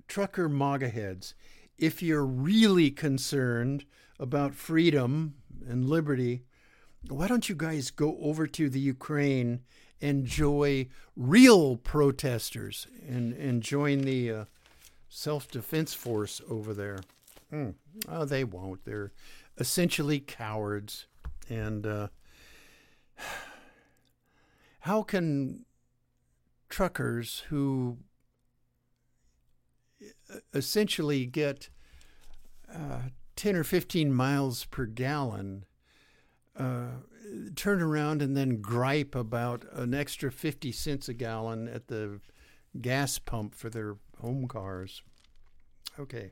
Trucker 0.07 0.49
MAGA 0.49 0.89
heads, 0.89 1.35
if 1.77 2.01
you're 2.01 2.25
really 2.25 2.89
concerned 2.89 3.85
about 4.19 4.55
freedom 4.55 5.35
and 5.67 5.87
liberty, 5.87 6.43
why 7.07 7.27
don't 7.27 7.49
you 7.49 7.55
guys 7.55 7.91
go 7.91 8.17
over 8.21 8.47
to 8.47 8.69
the 8.69 8.79
Ukraine 8.79 9.61
and 10.01 10.19
enjoy 10.19 10.87
real 11.15 11.77
protesters 11.77 12.87
and, 13.07 13.33
and 13.33 13.63
join 13.63 14.01
the 14.01 14.31
uh, 14.31 14.45
self 15.09 15.49
defense 15.49 15.93
force 15.93 16.41
over 16.49 16.73
there? 16.73 16.99
Mm. 17.51 17.75
Oh, 18.07 18.25
they 18.25 18.43
won't. 18.43 18.83
They're 18.85 19.11
essentially 19.57 20.19
cowards. 20.19 21.07
And 21.49 21.85
uh, 21.85 22.07
how 24.81 25.03
can 25.03 25.65
truckers 26.69 27.43
who 27.49 27.97
essentially 30.53 31.25
get 31.25 31.69
uh, 32.73 33.01
10 33.35 33.55
or 33.55 33.63
15 33.63 34.13
miles 34.13 34.65
per 34.65 34.85
gallon 34.85 35.65
uh, 36.57 36.87
turn 37.55 37.81
around 37.81 38.21
and 38.21 38.35
then 38.35 38.61
gripe 38.61 39.15
about 39.15 39.65
an 39.73 39.93
extra 39.93 40.31
50 40.31 40.71
cents 40.71 41.09
a 41.09 41.13
gallon 41.13 41.67
at 41.67 41.87
the 41.87 42.19
gas 42.81 43.19
pump 43.19 43.55
for 43.55 43.69
their 43.69 43.97
home 44.21 44.47
cars. 44.47 45.01
Okay. 45.99 46.31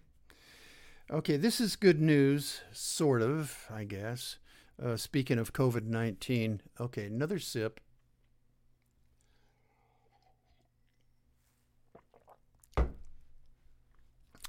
Okay, 1.12 1.38
this 1.38 1.62
is 1.62 1.76
good 1.76 2.02
news, 2.02 2.62
sort 2.72 3.22
of, 3.22 3.68
I 3.72 3.84
guess. 3.84 4.38
Uh, 4.82 4.98
speaking 4.98 5.38
of 5.38 5.54
COVID 5.54 5.86
19. 5.86 6.62
Okay, 6.80 7.06
another 7.06 7.40
sip. 7.40 7.80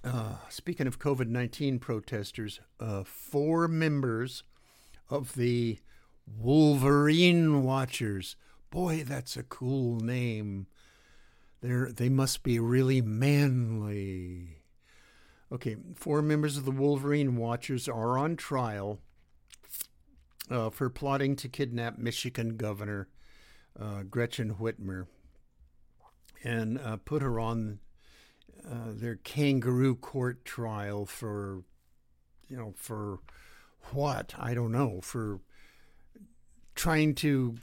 Uh, 0.02 0.36
speaking 0.48 0.86
of 0.86 0.98
COVID 0.98 1.28
19 1.28 1.78
protesters, 1.78 2.60
uh, 2.80 3.02
four 3.04 3.68
members 3.68 4.44
of 5.08 5.34
the 5.34 5.78
Wolverine 6.26 7.62
Watchers. 7.62 8.36
Boy, 8.70 9.04
that's 9.04 9.36
a 9.36 9.42
cool 9.42 10.00
name. 10.00 10.66
They're, 11.60 11.90
they 11.90 12.08
must 12.08 12.42
be 12.42 12.58
really 12.58 13.00
manly. 13.00 14.62
Okay, 15.50 15.76
four 15.94 16.22
members 16.22 16.56
of 16.56 16.64
the 16.64 16.72
Wolverine 16.72 17.36
Watchers 17.36 17.88
are 17.88 18.18
on 18.18 18.36
trial 18.36 18.98
uh, 20.50 20.70
for 20.70 20.90
plotting 20.90 21.36
to 21.36 21.48
kidnap 21.48 21.98
Michigan 21.98 22.56
Governor 22.56 23.08
uh, 23.78 24.02
Gretchen 24.02 24.54
Whitmer 24.54 25.06
and 26.42 26.78
uh, 26.78 26.96
put 26.96 27.22
her 27.22 27.38
on 27.38 27.78
uh, 28.68 28.88
their 28.88 29.16
kangaroo 29.16 29.94
court 29.94 30.44
trial 30.44 31.06
for, 31.06 31.62
you 32.48 32.56
know, 32.56 32.74
for 32.76 33.20
what? 33.92 34.34
I 34.38 34.54
don't 34.54 34.72
know. 34.72 35.00
For 35.02 35.40
trying 36.74 37.14
to 37.16 37.56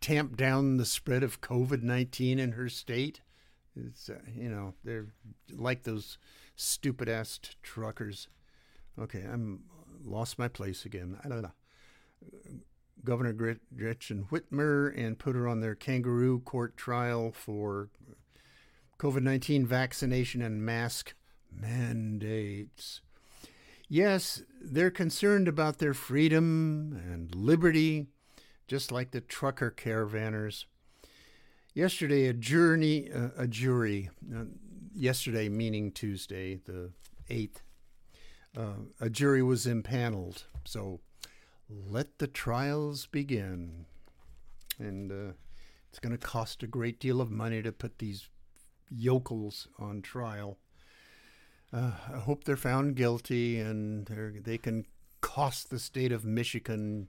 tamp 0.00 0.36
down 0.36 0.76
the 0.76 0.84
spread 0.84 1.22
of 1.22 1.40
COVID 1.40 1.82
19 1.82 2.38
in 2.38 2.52
her 2.52 2.68
state. 2.68 3.20
It's, 3.74 4.08
uh, 4.08 4.18
you 4.36 4.48
know, 4.48 4.74
they're 4.84 5.06
like 5.50 5.82
those 5.82 6.18
stupid 6.56 7.08
ass 7.08 7.40
truckers. 7.62 8.28
Okay, 9.00 9.22
I'm 9.22 9.64
lost 10.04 10.38
my 10.38 10.46
place 10.46 10.84
again. 10.84 11.18
I 11.24 11.28
don't 11.28 11.42
know. 11.42 11.52
Governor 13.02 13.56
Gretchen 13.76 14.26
Whitmer 14.30 14.92
and 14.96 15.18
put 15.18 15.36
her 15.36 15.48
on 15.48 15.60
their 15.60 15.74
kangaroo 15.74 16.40
court 16.40 16.76
trial 16.76 17.32
for 17.32 17.88
COVID 18.98 19.22
19 19.22 19.66
vaccination 19.66 20.42
and 20.42 20.64
mask 20.64 21.14
mandates. 21.50 23.00
Yes, 23.88 24.42
they're 24.60 24.90
concerned 24.90 25.46
about 25.46 25.78
their 25.78 25.94
freedom 25.94 27.00
and 27.04 27.34
liberty, 27.34 28.06
just 28.66 28.90
like 28.90 29.10
the 29.10 29.20
trucker 29.20 29.70
caravanners. 29.70 30.64
Yesterday, 31.74 32.26
a 32.26 32.32
jury, 32.32 33.10
uh, 33.12 33.30
a 33.36 33.46
jury, 33.46 34.10
uh, 34.34 34.44
yesterday 34.94 35.48
meaning 35.48 35.90
Tuesday, 35.92 36.60
the 36.64 36.92
8th, 37.28 37.62
uh, 38.56 38.84
a 39.00 39.10
jury 39.10 39.42
was 39.42 39.66
impaneled. 39.66 40.44
So 40.64 41.00
let 41.68 42.18
the 42.18 42.26
trials 42.26 43.06
begin. 43.06 43.86
And 44.78 45.12
uh, 45.12 45.32
it's 45.90 45.98
going 45.98 46.16
to 46.16 46.26
cost 46.26 46.62
a 46.62 46.68
great 46.68 47.00
deal 47.00 47.20
of 47.20 47.30
money 47.30 47.62
to 47.62 47.72
put 47.72 47.98
these 47.98 48.28
yokels 48.90 49.68
on 49.78 50.02
trial. 50.02 50.58
Uh, 51.74 51.90
I 52.14 52.18
hope 52.18 52.44
they're 52.44 52.56
found 52.56 52.94
guilty 52.94 53.58
and 53.58 54.06
they 54.44 54.58
can 54.58 54.86
cost 55.20 55.70
the 55.70 55.78
state 55.78 56.12
of 56.12 56.24
Michigan 56.24 57.08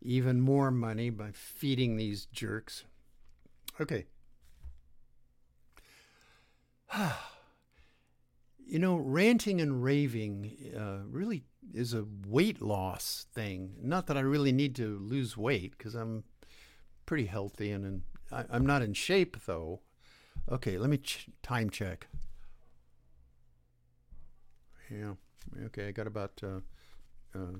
even 0.00 0.40
more 0.40 0.70
money 0.70 1.10
by 1.10 1.30
feeding 1.32 1.96
these 1.96 2.26
jerks. 2.26 2.84
Okay. 3.80 4.06
you 8.66 8.78
know, 8.78 8.96
ranting 8.96 9.60
and 9.60 9.82
raving 9.82 10.74
uh, 10.78 10.98
really 11.08 11.42
is 11.74 11.92
a 11.92 12.04
weight 12.26 12.62
loss 12.62 13.26
thing. 13.34 13.74
Not 13.82 14.06
that 14.06 14.16
I 14.16 14.20
really 14.20 14.52
need 14.52 14.76
to 14.76 14.98
lose 14.98 15.36
weight 15.36 15.76
because 15.76 15.96
I'm 15.96 16.22
pretty 17.04 17.26
healthy 17.26 17.72
and, 17.72 18.02
I, 18.30 18.44
am 18.52 18.66
not 18.66 18.82
in 18.82 18.92
shape 18.92 19.38
though. 19.46 19.80
Okay, 20.50 20.78
let 20.78 20.88
me 20.88 20.98
ch- 20.98 21.28
time 21.42 21.70
check. 21.70 22.06
Yeah, 24.90 25.14
okay, 25.66 25.88
I 25.88 25.90
got 25.92 26.06
about 26.06 26.40
uh, 26.42 26.60
uh, 27.34 27.58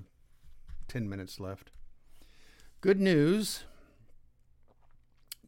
10 0.89 1.09
minutes 1.09 1.39
left. 1.39 1.71
Good 2.81 3.01
news. 3.01 3.65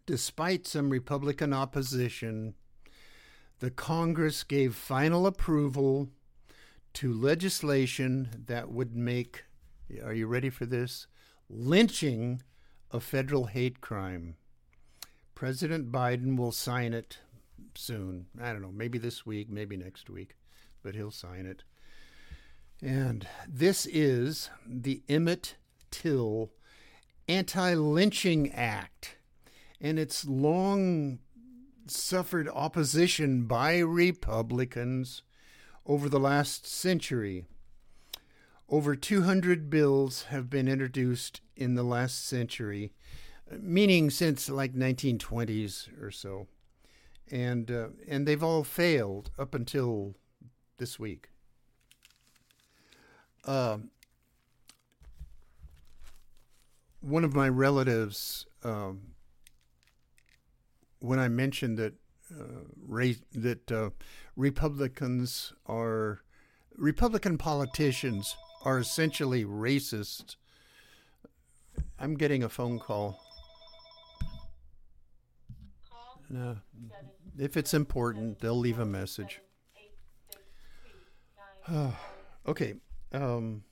Despite 0.04 0.66
some 0.66 0.90
Republican 0.90 1.52
opposition, 1.52 2.54
the 3.60 3.70
Congress 3.70 4.42
gave 4.42 4.74
final 4.74 5.26
approval 5.26 6.08
to 6.94 7.12
legislation 7.12 8.44
that 8.46 8.70
would 8.70 8.96
make, 8.96 9.44
are 10.02 10.12
you 10.12 10.26
ready 10.26 10.50
for 10.50 10.66
this? 10.66 11.06
Lynching 11.48 12.42
a 12.90 13.00
federal 13.00 13.46
hate 13.46 13.80
crime. 13.80 14.36
President 15.34 15.92
Biden 15.92 16.36
will 16.36 16.52
sign 16.52 16.92
it 16.92 17.18
soon. 17.74 18.26
I 18.40 18.52
don't 18.52 18.62
know, 18.62 18.72
maybe 18.72 18.98
this 18.98 19.24
week, 19.24 19.48
maybe 19.48 19.76
next 19.76 20.10
week, 20.10 20.36
but 20.82 20.94
he'll 20.94 21.10
sign 21.10 21.46
it. 21.46 21.62
And 22.82 23.26
this 23.46 23.86
is 23.86 24.48
the 24.66 25.02
Emmett 25.08 25.56
Till 25.90 26.50
Anti 27.28 27.74
Lynching 27.74 28.50
Act. 28.52 29.16
And 29.80 29.98
it's 29.98 30.26
long 30.26 31.18
suffered 31.86 32.48
opposition 32.48 33.44
by 33.44 33.78
Republicans 33.78 35.22
over 35.84 36.08
the 36.08 36.20
last 36.20 36.66
century. 36.66 37.44
Over 38.68 38.94
200 38.94 39.68
bills 39.68 40.24
have 40.24 40.48
been 40.48 40.68
introduced 40.68 41.40
in 41.56 41.74
the 41.74 41.82
last 41.82 42.26
century, 42.26 42.92
meaning 43.50 44.08
since 44.08 44.48
like 44.48 44.74
1920s 44.74 45.88
or 46.00 46.10
so, 46.10 46.46
and 47.30 47.70
uh, 47.70 47.88
and 48.06 48.26
they've 48.26 48.42
all 48.42 48.62
failed 48.62 49.32
up 49.36 49.54
until 49.54 50.14
this 50.78 50.98
week. 51.00 51.30
Uh, 53.50 53.78
one 57.00 57.24
of 57.24 57.34
my 57.34 57.48
relatives, 57.48 58.46
um, 58.62 59.00
when 61.00 61.18
I 61.18 61.26
mentioned 61.26 61.76
that 61.76 61.94
uh, 62.32 62.60
that 63.34 63.72
uh, 63.72 63.90
Republicans 64.36 65.52
are 65.66 66.20
Republican 66.76 67.38
politicians 67.38 68.36
are 68.64 68.78
essentially 68.78 69.44
racist. 69.44 70.36
I'm 71.98 72.14
getting 72.14 72.44
a 72.44 72.48
phone 72.48 72.78
call. 72.78 73.20
No, 76.28 76.58
if 77.36 77.56
it's 77.56 77.74
important, 77.74 78.38
they'll 78.38 78.56
leave 78.56 78.78
a 78.78 78.86
message. 78.86 79.40
okay. 82.46 82.74
Um, 83.12 83.62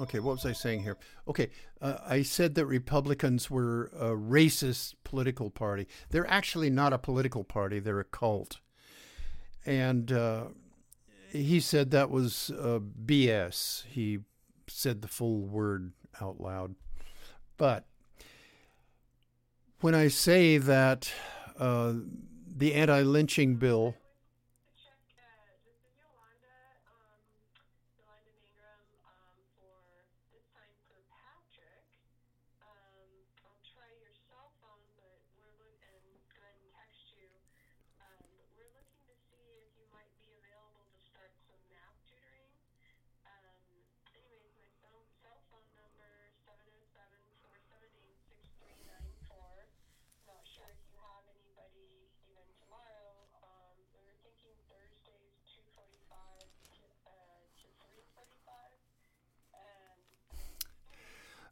Okay, 0.00 0.18
what 0.18 0.32
was 0.32 0.46
I 0.46 0.52
saying 0.52 0.82
here? 0.82 0.96
Okay, 1.28 1.50
uh, 1.82 1.98
I 2.06 2.22
said 2.22 2.54
that 2.54 2.64
Republicans 2.64 3.50
were 3.50 3.90
a 3.94 4.16
racist 4.16 4.94
political 5.04 5.50
party. 5.50 5.86
They're 6.08 6.30
actually 6.30 6.70
not 6.70 6.94
a 6.94 6.98
political 6.98 7.44
party, 7.44 7.80
they're 7.80 8.00
a 8.00 8.04
cult. 8.04 8.60
And 9.66 10.10
uh, 10.10 10.44
he 11.30 11.60
said 11.60 11.90
that 11.90 12.10
was 12.10 12.50
uh, 12.58 12.78
BS. 13.04 13.84
He 13.86 14.20
said 14.68 15.02
the 15.02 15.08
full 15.08 15.42
word 15.42 15.92
out 16.18 16.40
loud. 16.40 16.76
But 17.58 17.84
when 19.80 19.94
I 19.94 20.08
say 20.08 20.56
that 20.56 21.12
uh, 21.58 21.92
the 22.46 22.72
anti 22.72 23.02
lynching 23.02 23.56
bill 23.56 23.96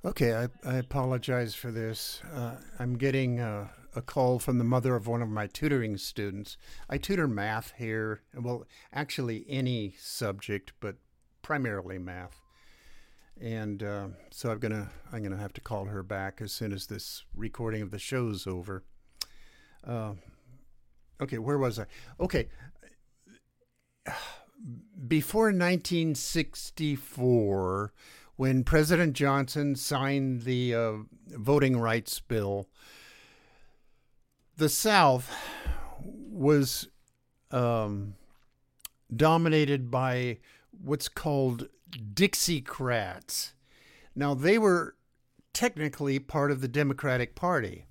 Okay, 0.09 0.35
I, 0.35 0.49
I 0.65 0.77
apologize 0.77 1.55
for 1.55 1.71
this. 1.71 2.23
Uh, 2.35 2.55
I'm 2.79 2.97
getting 2.97 3.41
a, 3.41 3.69
a, 3.95 4.01
call 4.01 4.39
from 4.39 4.57
the 4.57 4.65
mother 4.65 4.97
of 4.97 5.07
one 5.07 5.21
of 5.21 5.29
my 5.29 5.47
tutoring 5.47 5.99
students. 5.99 6.57
I 6.89 6.97
tutor 6.97 7.29
math 7.29 7.75
here, 7.77 8.23
well, 8.35 8.65
actually 8.91 9.45
any 9.51 9.97
subject, 9.99 10.73
but 10.81 10.97
primarily 11.43 11.99
math. 11.99 12.41
And 13.39 13.83
uh, 13.83 14.07
so 14.31 14.51
I'm 14.51 14.61
gonna 14.61 14.89
I'm 15.13 15.23
gonna 15.23 15.37
have 15.37 15.53
to 15.53 15.61
call 15.61 15.85
her 15.85 16.03
back 16.03 16.41
as 16.41 16.53
soon 16.53 16.73
as 16.73 16.87
this 16.87 17.27
recording 17.37 17.83
of 17.83 17.91
the 17.91 17.99
show's 17.99 18.47
over. 18.47 18.85
Uh, 19.87 20.15
okay, 21.21 21.37
where 21.37 21.59
was 21.59 21.79
I? 21.79 21.85
Okay, 22.19 22.49
before 25.07 25.49
1964 25.49 27.93
when 28.39 28.63
President 28.63 29.15
Johnson 29.15 29.75
signed 29.75 30.43
the 30.43 30.73
uh, 30.73 30.93
voting 31.27 31.77
rights 31.77 32.21
bill, 32.21 32.69
the 34.57 34.69
South 34.69 35.35
was 36.05 36.87
um, 37.51 38.15
dominated 39.15 39.91
by 39.91 40.39
what's 40.71 41.09
called 41.09 41.67
Dixiecrats. 41.91 43.55
Now, 44.15 44.35
they 44.35 44.57
were 44.57 44.95
technically 45.53 46.21
part 46.21 46.53
of 46.53 46.61
the 46.61 46.69
Democratic 46.69 47.35
Party. 47.35 47.87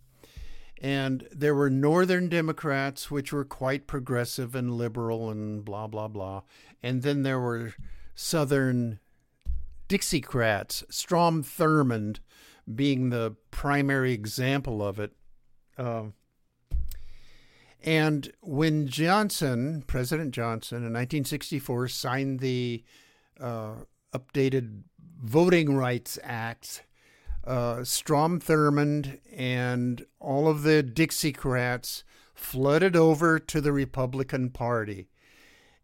And 0.79 1.27
there 1.29 1.55
were 1.55 1.69
Northern 1.69 2.29
Democrats, 2.29 3.11
which 3.11 3.33
were 3.33 3.43
quite 3.43 3.85
progressive 3.85 4.55
and 4.55 4.77
liberal 4.77 5.29
and 5.29 5.65
blah, 5.65 5.87
blah, 5.87 6.07
blah. 6.07 6.43
And 6.81 7.01
then 7.01 7.23
there 7.23 7.39
were 7.41 7.73
Southern 8.15 8.99
Dixiecrats, 9.87 10.83
Strom 10.91 11.43
Thurmond 11.43 12.19
being 12.73 13.09
the 13.09 13.35
primary 13.51 14.11
example 14.11 14.85
of 14.85 14.99
it. 14.99 15.13
Uh, 15.77 16.05
and 17.83 18.31
when 18.41 18.87
Johnson, 18.87 19.83
President 19.87 20.31
Johnson, 20.33 20.77
in 20.77 20.93
1964 20.93 21.87
signed 21.87 22.39
the 22.39 22.83
uh, 23.39 23.75
updated 24.13 24.81
Voting 25.21 25.75
Rights 25.75 26.19
Act, 26.23 26.83
uh, 27.45 27.83
Strom 27.83 28.41
Thurmond 28.41 29.19
and 29.31 30.05
all 30.19 30.49
of 30.49 30.63
the 30.63 30.83
Dixiecrats 30.83 32.03
flooded 32.35 32.95
over 32.95 33.39
to 33.39 33.61
the 33.61 33.71
Republican 33.71 34.49
Party. 34.49 35.07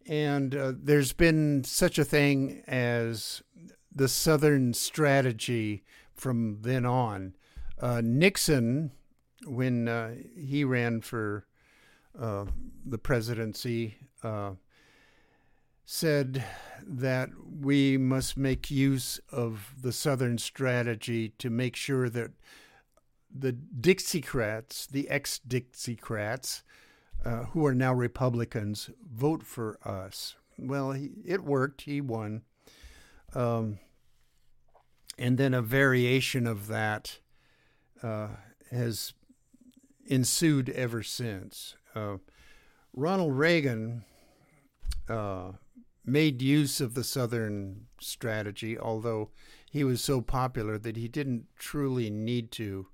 And 0.05 0.53
uh, 0.53 0.73
there's 0.75 1.13
been 1.13 1.63
such 1.63 1.97
a 1.97 2.03
thing 2.03 2.63
as 2.67 3.41
the 3.95 4.07
Southern 4.07 4.73
strategy 4.73 5.83
from 6.13 6.59
then 6.61 6.85
on. 6.85 7.35
Uh, 7.79 8.01
Nixon, 8.03 8.91
when 9.45 9.87
uh, 9.87 10.15
he 10.37 10.63
ran 10.63 11.01
for 11.01 11.45
uh, 12.17 12.45
the 12.85 12.97
presidency, 12.97 13.97
uh, 14.23 14.51
said 15.85 16.43
that 16.85 17.29
we 17.61 17.97
must 17.97 18.37
make 18.37 18.71
use 18.71 19.19
of 19.31 19.73
the 19.81 19.91
Southern 19.91 20.37
strategy 20.37 21.29
to 21.37 21.49
make 21.49 21.75
sure 21.75 22.09
that 22.09 22.31
the 23.35 23.53
Dixiecrats, 23.53 24.87
the 24.87 25.09
ex 25.09 25.39
Dixiecrats, 25.47 26.61
uh, 27.25 27.45
who 27.45 27.65
are 27.65 27.75
now 27.75 27.93
Republicans, 27.93 28.89
vote 29.11 29.43
for 29.43 29.77
us. 29.85 30.35
Well, 30.57 30.91
he, 30.91 31.11
it 31.25 31.43
worked. 31.43 31.81
He 31.81 31.99
won. 31.99 32.43
Um, 33.35 33.79
and 35.17 35.37
then 35.37 35.53
a 35.53 35.61
variation 35.61 36.47
of 36.47 36.67
that 36.67 37.19
uh, 38.01 38.29
has 38.71 39.13
ensued 40.05 40.69
ever 40.69 41.03
since. 41.03 41.75
Uh, 41.95 42.17
Ronald 42.93 43.37
Reagan 43.37 44.03
uh, 45.07 45.53
made 46.05 46.41
use 46.41 46.81
of 46.81 46.93
the 46.93 47.03
Southern 47.03 47.85
strategy, 47.99 48.77
although 48.77 49.29
he 49.71 49.83
was 49.83 50.03
so 50.03 50.21
popular 50.21 50.77
that 50.77 50.97
he 50.97 51.07
didn't 51.07 51.45
truly 51.57 52.09
need 52.09 52.51
to. 52.53 52.87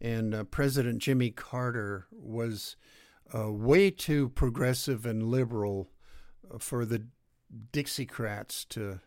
And 0.00 0.34
uh, 0.34 0.44
President 0.44 0.98
Jimmy 0.98 1.30
Carter 1.30 2.06
was 2.10 2.76
uh, 3.32 3.52
way 3.52 3.90
too 3.90 4.30
progressive 4.30 5.06
and 5.06 5.22
liberal 5.22 5.90
uh, 6.52 6.58
for 6.58 6.84
the 6.84 7.06
Dixiecrats 7.72 8.66
to 8.70 9.00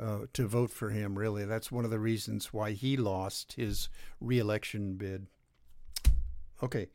uh, 0.00 0.20
to 0.32 0.46
vote 0.46 0.70
for 0.70 0.90
him. 0.90 1.18
Really, 1.18 1.44
that's 1.44 1.72
one 1.72 1.84
of 1.84 1.90
the 1.90 1.98
reasons 1.98 2.52
why 2.52 2.72
he 2.72 2.96
lost 2.96 3.54
his 3.54 3.88
reelection 4.20 4.94
bid. 4.94 5.26
Okay, 6.62 6.88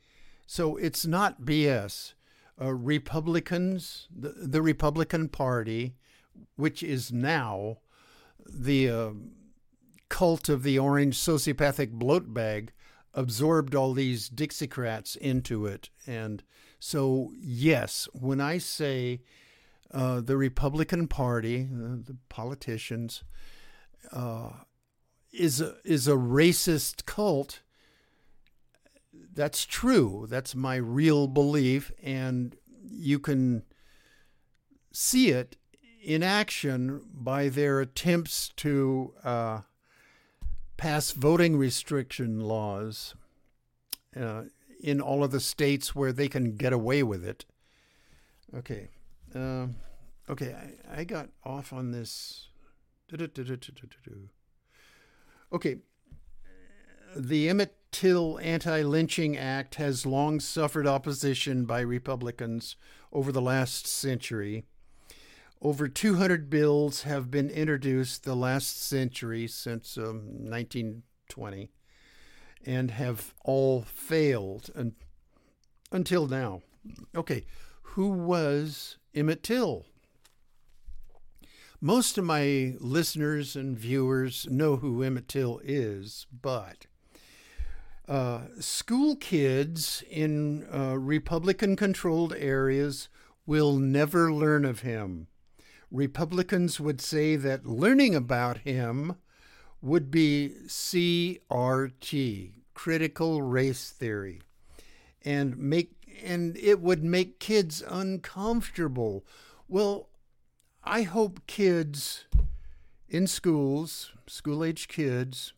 so 0.46 0.78
it's 0.78 1.06
not 1.06 1.42
BS. 1.42 2.14
Uh, 2.60 2.74
Republicans, 2.74 4.08
the, 4.16 4.30
the, 4.30 4.62
Republican 4.62 5.30
Party, 5.30 5.96
which 6.56 6.82
is 6.82 7.12
now 7.12 7.78
the 8.50 8.90
uh, 8.90 9.10
cult 10.10 10.50
of 10.50 10.64
the 10.64 10.80
orange 10.80 11.20
sociopathic 11.20 11.92
bloat 11.92 12.34
bag, 12.34 12.72
absorbed 13.14 13.76
all 13.76 13.94
these 13.94 14.30
Dixiecrats 14.30 15.16
into 15.18 15.68
it. 15.68 15.90
And 16.08 16.44
so, 16.80 17.32
yes, 17.40 18.08
when 18.14 18.40
I 18.42 18.58
say 18.58 19.22
uh, 19.94 20.22
the 20.22 20.38
Republican 20.38 21.08
Party, 21.08 21.70
uh, 21.72 21.98
the 22.06 22.18
politicians, 22.30 23.24
uh, 24.12 24.52
is 25.32 25.62
a, 25.62 25.76
is 25.84 26.08
a 26.08 26.14
racist 26.16 27.06
cult. 27.06 27.62
That's 29.34 29.66
true. 29.66 30.28
That's 30.30 30.56
my 30.56 30.76
real 30.76 31.28
belief, 31.28 31.92
and 32.02 32.56
you 32.84 33.20
can 33.20 33.64
see 34.92 35.30
it 35.30 35.58
in 36.04 36.24
action 36.24 37.02
by 37.14 37.50
their 37.50 37.80
attempts 37.80 38.50
to 38.58 39.14
uh, 39.24 39.62
pass 40.76 41.12
voting 41.12 41.58
restriction 41.58 42.42
laws 42.42 43.16
in 44.80 45.02
all 45.02 45.24
of 45.24 45.32
the 45.32 45.40
states 45.40 45.94
where 45.94 46.12
they 46.12 46.28
can 46.28 46.56
get 46.56 46.74
away 46.74 47.04
with 47.04 47.26
it. 47.26 47.46
Okay. 48.56 48.90
Um, 49.36 49.76
okay, 50.30 50.56
I, 50.90 51.02
I 51.02 51.04
got 51.04 51.30
off 51.44 51.74
on 51.74 51.92
this. 51.92 52.48
Okay. 55.52 55.78
The 57.16 57.50
Emmett 57.50 57.76
Till 57.92 58.38
Anti 58.40 58.82
Lynching 58.82 59.38
Act 59.38 59.76
has 59.76 60.06
long 60.06 60.40
suffered 60.40 60.86
opposition 60.86 61.66
by 61.66 61.80
Republicans 61.80 62.76
over 63.14 63.32
the 63.32 63.42
last 63.42 63.88
century. 63.88 64.66
Over 65.62 65.88
200 65.88 66.50
bills 66.50 67.04
have 67.04 67.32
been 67.32 67.50
introduced 67.50 68.24
the 68.24 68.36
last 68.36 68.80
century 68.84 69.48
since 69.48 69.98
um, 69.98 70.28
1920 70.50 71.72
and 72.66 72.92
have 72.92 73.34
all 73.44 73.82
failed 73.84 74.70
un- 74.76 74.96
until 75.92 76.28
now. 76.28 76.62
Okay, 77.16 77.46
who 77.82 78.10
was 78.10 78.98
Emmett 79.18 79.42
Till? 79.42 79.88
Most 81.82 82.20
of 82.20 82.24
my 82.24 82.76
listeners 82.80 83.56
and 83.56 83.76
viewers 83.76 84.46
know 84.48 84.76
who 84.76 85.02
Emmett 85.02 85.28
Till 85.28 85.60
is, 85.64 86.28
but 86.32 86.86
uh, 88.08 88.42
school 88.60 89.16
kids 89.16 90.04
in 90.08 90.68
uh, 90.72 91.00
Republican 91.00 91.76
controlled 91.76 92.36
areas 92.38 93.10
will 93.48 93.74
never 93.74 94.32
learn 94.32 94.64
of 94.66 94.82
him. 94.82 95.26
Republicans 95.90 96.80
would 96.80 97.02
say 97.02 97.36
that 97.36 97.66
learning 97.66 98.14
about 98.14 98.60
him 98.60 99.16
would 99.82 100.12
be 100.12 100.54
CRT, 100.68 102.52
critical 102.76 103.42
race 103.42 103.90
theory, 103.90 104.42
and 105.26 105.58
make 105.58 105.97
and 106.24 106.58
it 106.58 106.80
would 106.82 107.04
make 107.04 107.40
kids 107.40 107.84
uncomfortable. 107.88 109.26
Well, 109.68 110.10
I 110.84 111.04
hope 111.04 111.46
kids 111.48 112.26
in 113.10 113.28
schools, 113.28 114.12
school 114.26 114.64
age 114.64 114.88
kids, 114.88 115.54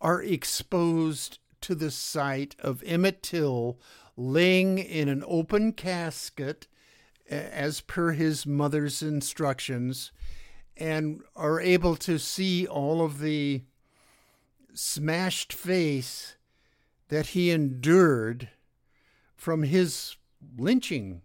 are 0.00 0.22
exposed 0.22 1.38
to 1.62 1.74
the 1.74 1.90
sight 1.90 2.56
of 2.58 2.82
Emmett 2.84 3.22
Till 3.22 3.78
laying 4.16 4.78
in 4.78 5.08
an 5.08 5.24
open 5.26 5.72
casket 5.72 6.66
as 7.28 7.80
per 7.80 8.12
his 8.12 8.44
mother's 8.44 9.02
instructions 9.02 10.12
and 10.76 11.22
are 11.36 11.60
able 11.60 11.96
to 11.96 12.18
see 12.18 12.66
all 12.66 13.02
of 13.02 13.20
the 13.20 13.62
smashed 14.74 15.52
face 15.52 16.36
that 17.08 17.28
he 17.28 17.50
endured 17.50 18.48
from 19.42 19.64
his 19.64 20.14
lynching. 20.56 21.20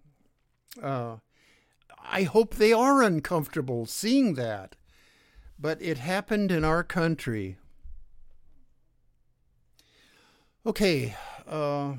Uh, 0.82 1.18
I 2.04 2.24
hope 2.24 2.56
they 2.56 2.74
are 2.74 3.04
uncomfortable 3.04 3.86
seeing 3.86 4.34
that. 4.34 4.76
But 5.60 5.80
it 5.84 6.00
happened 6.00 6.52
in 6.52 6.66
our 6.66 6.84
country. 6.84 7.58
Okay, 10.66 11.16
uh, 11.48 11.94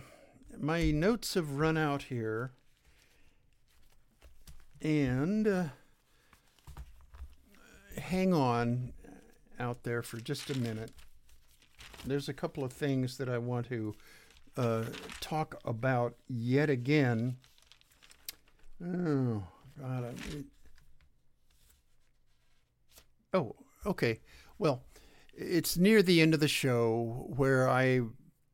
my 0.58 0.90
notes 0.90 1.34
have 1.34 1.52
run 1.52 1.76
out 1.76 2.02
here. 2.02 2.50
And 4.82 5.46
uh, 5.46 5.64
hang 7.96 8.34
on 8.34 8.92
out 9.60 9.84
there 9.84 10.02
for 10.02 10.16
just 10.16 10.50
a 10.50 10.58
minute. 10.58 10.90
There's 12.04 12.28
a 12.28 12.34
couple 12.34 12.64
of 12.64 12.72
things 12.72 13.18
that 13.18 13.28
I 13.28 13.38
want 13.38 13.68
to 13.68 13.94
uh, 14.58 14.84
talk 15.20 15.60
about 15.64 16.16
yet 16.28 16.68
again. 16.68 17.36
Oh, 18.84 19.44
God. 19.80 20.14
I, 23.32 23.38
oh, 23.38 23.54
okay. 23.86 24.20
Well, 24.58 24.82
it's 25.32 25.78
near 25.78 26.02
the 26.02 26.20
end 26.20 26.34
of 26.34 26.40
the 26.40 26.48
show 26.48 27.26
where 27.36 27.68
I 27.68 28.00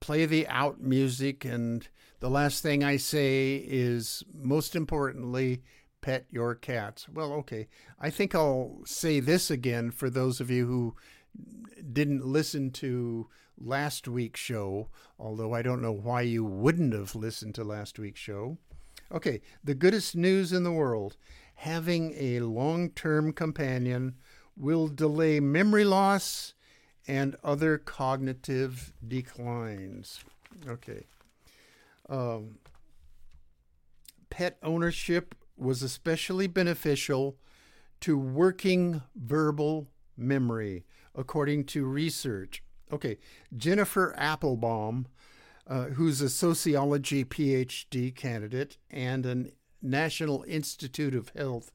play 0.01 0.27
the 0.27 0.47
out 0.49 0.83
music, 0.83 1.47
and 1.47 1.89
the 2.21 2.29
last 2.29 2.63
thing 2.63 2.85
I 2.85 2.99
say 2.99 3.57
is 3.67 4.23
most 4.35 4.77
importantly, 4.77 5.63
pet 6.03 6.27
your 6.29 6.55
cats. 6.55 7.09
Well, 7.09 7.33
okay. 7.33 7.69
I 7.99 8.11
think 8.11 8.35
I'll 8.35 8.83
say 8.85 9.21
this 9.21 9.51
again 9.51 9.91
for 9.91 10.11
those 10.11 10.39
of 10.39 10.51
you 10.51 10.67
who 10.67 10.97
didn't 11.93 12.25
listen 12.25 12.71
to 12.73 13.29
last 13.59 14.09
week's 14.09 14.41
show, 14.41 14.89
although 15.19 15.55
I 15.55 15.63
don't 15.63 15.83
know 15.83 15.93
why 15.93 16.23
you 16.23 16.45
wouldn't 16.45 16.93
have 16.93 17.15
listened 17.15 17.55
to 17.57 17.65
last 17.65 17.99
week's 17.99 18.21
show. 18.21 18.59
Okay, 19.13 19.43
the 19.63 19.75
goodest 19.75 20.17
news 20.17 20.53
in 20.53 20.65
the 20.65 20.73
world 20.73 21.17
having 21.57 22.15
a 22.17 22.41
long 22.41 22.91
term 22.91 23.33
companion 23.33 24.15
will 24.57 24.89
delay 24.89 25.41
memory 25.41 25.85
loss 25.85 26.55
and 27.07 27.37
other 27.45 27.79
cognitive 27.79 28.93
declines. 29.07 30.21
Okay. 30.67 31.07
Um, 32.09 32.59
pet 34.31 34.59
ownership 34.63 35.35
was 35.57 35.83
especially 35.83 36.47
beneficial 36.47 37.37
to 38.01 38.19
working 38.19 39.03
verbal 39.15 39.89
memory, 40.17 40.85
according 41.15 41.65
to 41.65 41.85
research. 41.85 42.63
Okay, 42.93 43.19
Jennifer 43.57 44.15
Applebaum, 44.17 45.07
uh, 45.67 45.85
who's 45.87 46.21
a 46.21 46.29
sociology 46.29 47.25
PhD 47.25 48.15
candidate 48.15 48.77
and 48.91 49.27
a 49.27 49.45
National 49.83 50.45
Institute 50.47 51.15
of 51.15 51.31
Health 51.31 51.73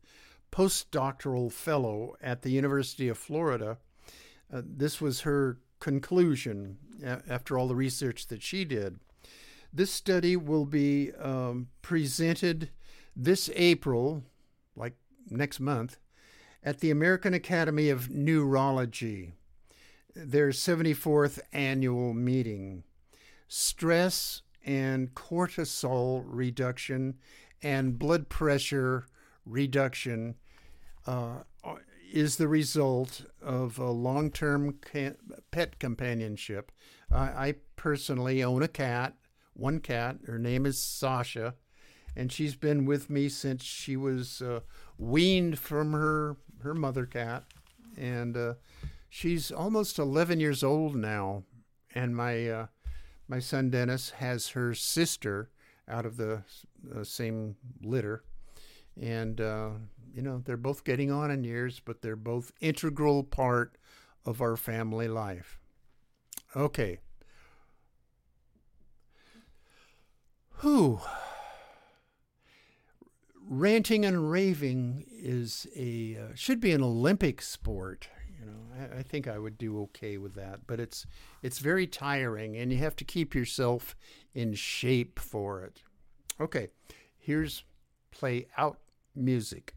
postdoctoral 0.51 1.51
fellow 1.51 2.15
at 2.21 2.41
the 2.41 2.51
University 2.51 3.07
of 3.07 3.17
Florida, 3.17 3.77
uh, 4.51 4.61
this 4.65 4.99
was 4.99 5.21
her 5.21 5.59
conclusion 5.79 6.77
after 7.29 7.57
all 7.57 7.67
the 7.67 7.75
research 7.75 8.27
that 8.27 8.41
she 8.41 8.65
did. 8.65 8.99
This 9.71 9.91
study 9.91 10.35
will 10.35 10.65
be 10.65 11.11
um, 11.13 11.67
presented 11.81 12.69
this 13.15 13.49
April, 13.55 14.23
like 14.75 14.95
next 15.29 15.59
month, 15.59 15.97
at 16.63 16.79
the 16.79 16.91
American 16.91 17.33
Academy 17.33 17.89
of 17.89 18.09
Neurology, 18.09 19.33
their 20.15 20.49
74th 20.49 21.39
annual 21.53 22.13
meeting. 22.13 22.83
Stress 23.47 24.41
and 24.65 25.13
cortisol 25.15 26.23
reduction 26.25 27.15
and 27.61 27.97
blood 27.97 28.29
pressure 28.29 29.05
reduction 29.45 30.35
uh, 31.07 31.39
is 32.11 32.37
the 32.37 32.47
result 32.47 33.25
of 33.41 33.77
a 33.79 33.89
long 33.89 34.31
term 34.31 34.79
ca- 34.81 35.15
pet 35.51 35.79
companionship. 35.79 36.71
I 37.11 37.55
personally 37.75 38.43
own 38.43 38.61
a 38.61 38.67
cat, 38.67 39.15
one 39.53 39.79
cat. 39.79 40.17
Her 40.27 40.37
name 40.37 40.65
is 40.65 40.77
Sasha, 40.77 41.55
and 42.15 42.31
she's 42.31 42.55
been 42.55 42.85
with 42.85 43.09
me 43.09 43.29
since 43.29 43.63
she 43.63 43.97
was 43.97 44.41
uh, 44.41 44.59
weaned 44.97 45.57
from 45.57 45.93
her, 45.93 46.37
her 46.63 46.73
mother 46.73 47.05
cat. 47.05 47.43
And 47.97 48.37
uh, 48.37 48.53
she's 49.09 49.51
almost 49.51 49.99
11 49.99 50.39
years 50.39 50.63
old 50.63 50.95
now. 50.95 51.43
And 51.95 52.15
my, 52.15 52.47
uh, 52.47 52.67
my 53.27 53.39
son 53.39 53.69
Dennis 53.69 54.11
has 54.11 54.49
her 54.49 54.73
sister 54.73 55.49
out 55.87 56.05
of 56.05 56.17
the 56.17 56.43
uh, 56.95 57.03
same 57.03 57.55
litter. 57.81 58.23
And 58.99 59.41
uh, 59.41 59.69
you 60.13 60.21
know, 60.21 60.41
they're 60.43 60.57
both 60.57 60.83
getting 60.83 61.11
on 61.11 61.31
in 61.31 61.43
years, 61.43 61.81
but 61.83 62.01
they're 62.01 62.15
both 62.15 62.51
integral 62.59 63.23
part 63.23 63.77
of 64.25 64.41
our 64.41 64.55
family 64.55 65.07
life. 65.07 65.59
Okay. 66.55 66.99
Who? 70.57 70.99
Ranting 73.51 74.05
and 74.05 74.29
raving 74.29 75.05
is 75.09 75.65
a 75.75 76.17
uh, 76.21 76.35
should 76.35 76.59
be 76.59 76.71
an 76.71 76.83
Olympic 76.83 77.41
sport. 77.41 78.07
You 78.39 78.45
know, 78.45 78.59
I, 78.77 78.99
I 78.99 79.01
think 79.01 79.27
I 79.27 79.39
would 79.39 79.57
do 79.57 79.81
okay 79.81 80.19
with 80.19 80.35
that, 80.35 80.67
but 80.67 80.79
it's 80.79 81.07
it's 81.41 81.57
very 81.57 81.87
tiring, 81.87 82.55
and 82.55 82.71
you 82.71 82.77
have 82.77 82.95
to 82.97 83.03
keep 83.03 83.33
yourself 83.33 83.95
in 84.35 84.53
shape 84.53 85.17
for 85.17 85.63
it. 85.63 85.81
Okay, 86.39 86.67
here's 87.17 87.63
play 88.11 88.45
out 88.55 88.77
music. 89.15 89.73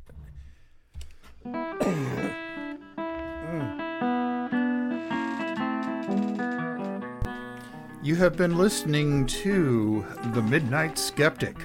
You 8.02 8.16
have 8.16 8.36
been 8.36 8.58
listening 8.58 9.24
to 9.26 10.04
The 10.34 10.42
Midnight 10.42 10.98
Skeptic 10.98 11.56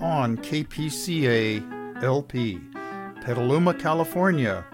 on 0.00 0.36
KPCA 0.38 2.02
LP, 2.02 2.60
Petaluma, 3.22 3.74
California. 3.74 4.64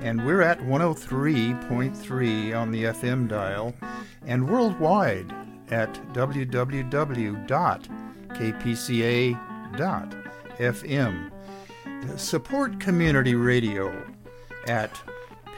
And 0.00 0.24
we're 0.26 0.42
at 0.42 0.58
103.3 0.60 2.56
on 2.56 2.70
the 2.72 2.84
FM 2.84 3.28
dial 3.28 3.74
and 4.26 4.48
worldwide 4.48 5.32
at 5.70 5.94
www.kpca.fm 6.12 6.52
support 12.16 12.80
community 12.80 13.34
radio 13.34 14.04
at 14.66 15.00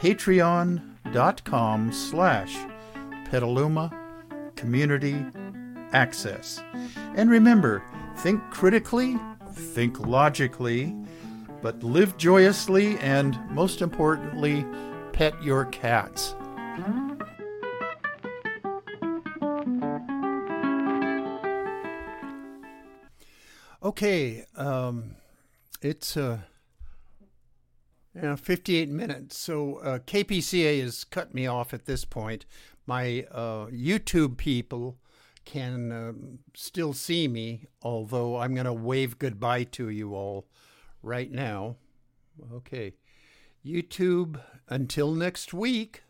patreon.com 0.00 1.92
slash 1.92 2.56
petaluma 3.30 3.90
community 4.56 5.24
access 5.92 6.62
and 7.16 7.30
remember 7.30 7.82
think 8.18 8.40
critically 8.50 9.18
think 9.52 9.98
logically 10.06 10.94
but 11.62 11.82
live 11.82 12.16
joyously 12.16 12.98
and 12.98 13.38
most 13.50 13.82
importantly 13.82 14.64
pet 15.12 15.40
your 15.42 15.64
cats 15.66 16.34
okay 23.82 24.44
um 24.56 25.14
it's 25.82 26.16
uh, 26.16 26.38
you 28.14 28.22
know, 28.22 28.36
58 28.36 28.88
minutes. 28.88 29.38
So 29.38 29.76
uh, 29.76 29.98
KPCA 29.98 30.80
has 30.80 31.04
cut 31.04 31.34
me 31.34 31.46
off 31.46 31.74
at 31.74 31.84
this 31.84 32.04
point. 32.04 32.46
My 32.86 33.26
uh, 33.30 33.66
YouTube 33.66 34.36
people 34.36 34.96
can 35.44 35.92
uh, 35.92 36.12
still 36.54 36.92
see 36.92 37.28
me, 37.28 37.66
although 37.82 38.38
I'm 38.38 38.54
going 38.54 38.66
to 38.66 38.72
wave 38.72 39.18
goodbye 39.18 39.64
to 39.64 39.88
you 39.88 40.14
all 40.14 40.46
right 41.02 41.30
now. 41.30 41.76
Okay. 42.52 42.94
YouTube, 43.64 44.40
until 44.68 45.14
next 45.14 45.52
week. 45.52 46.03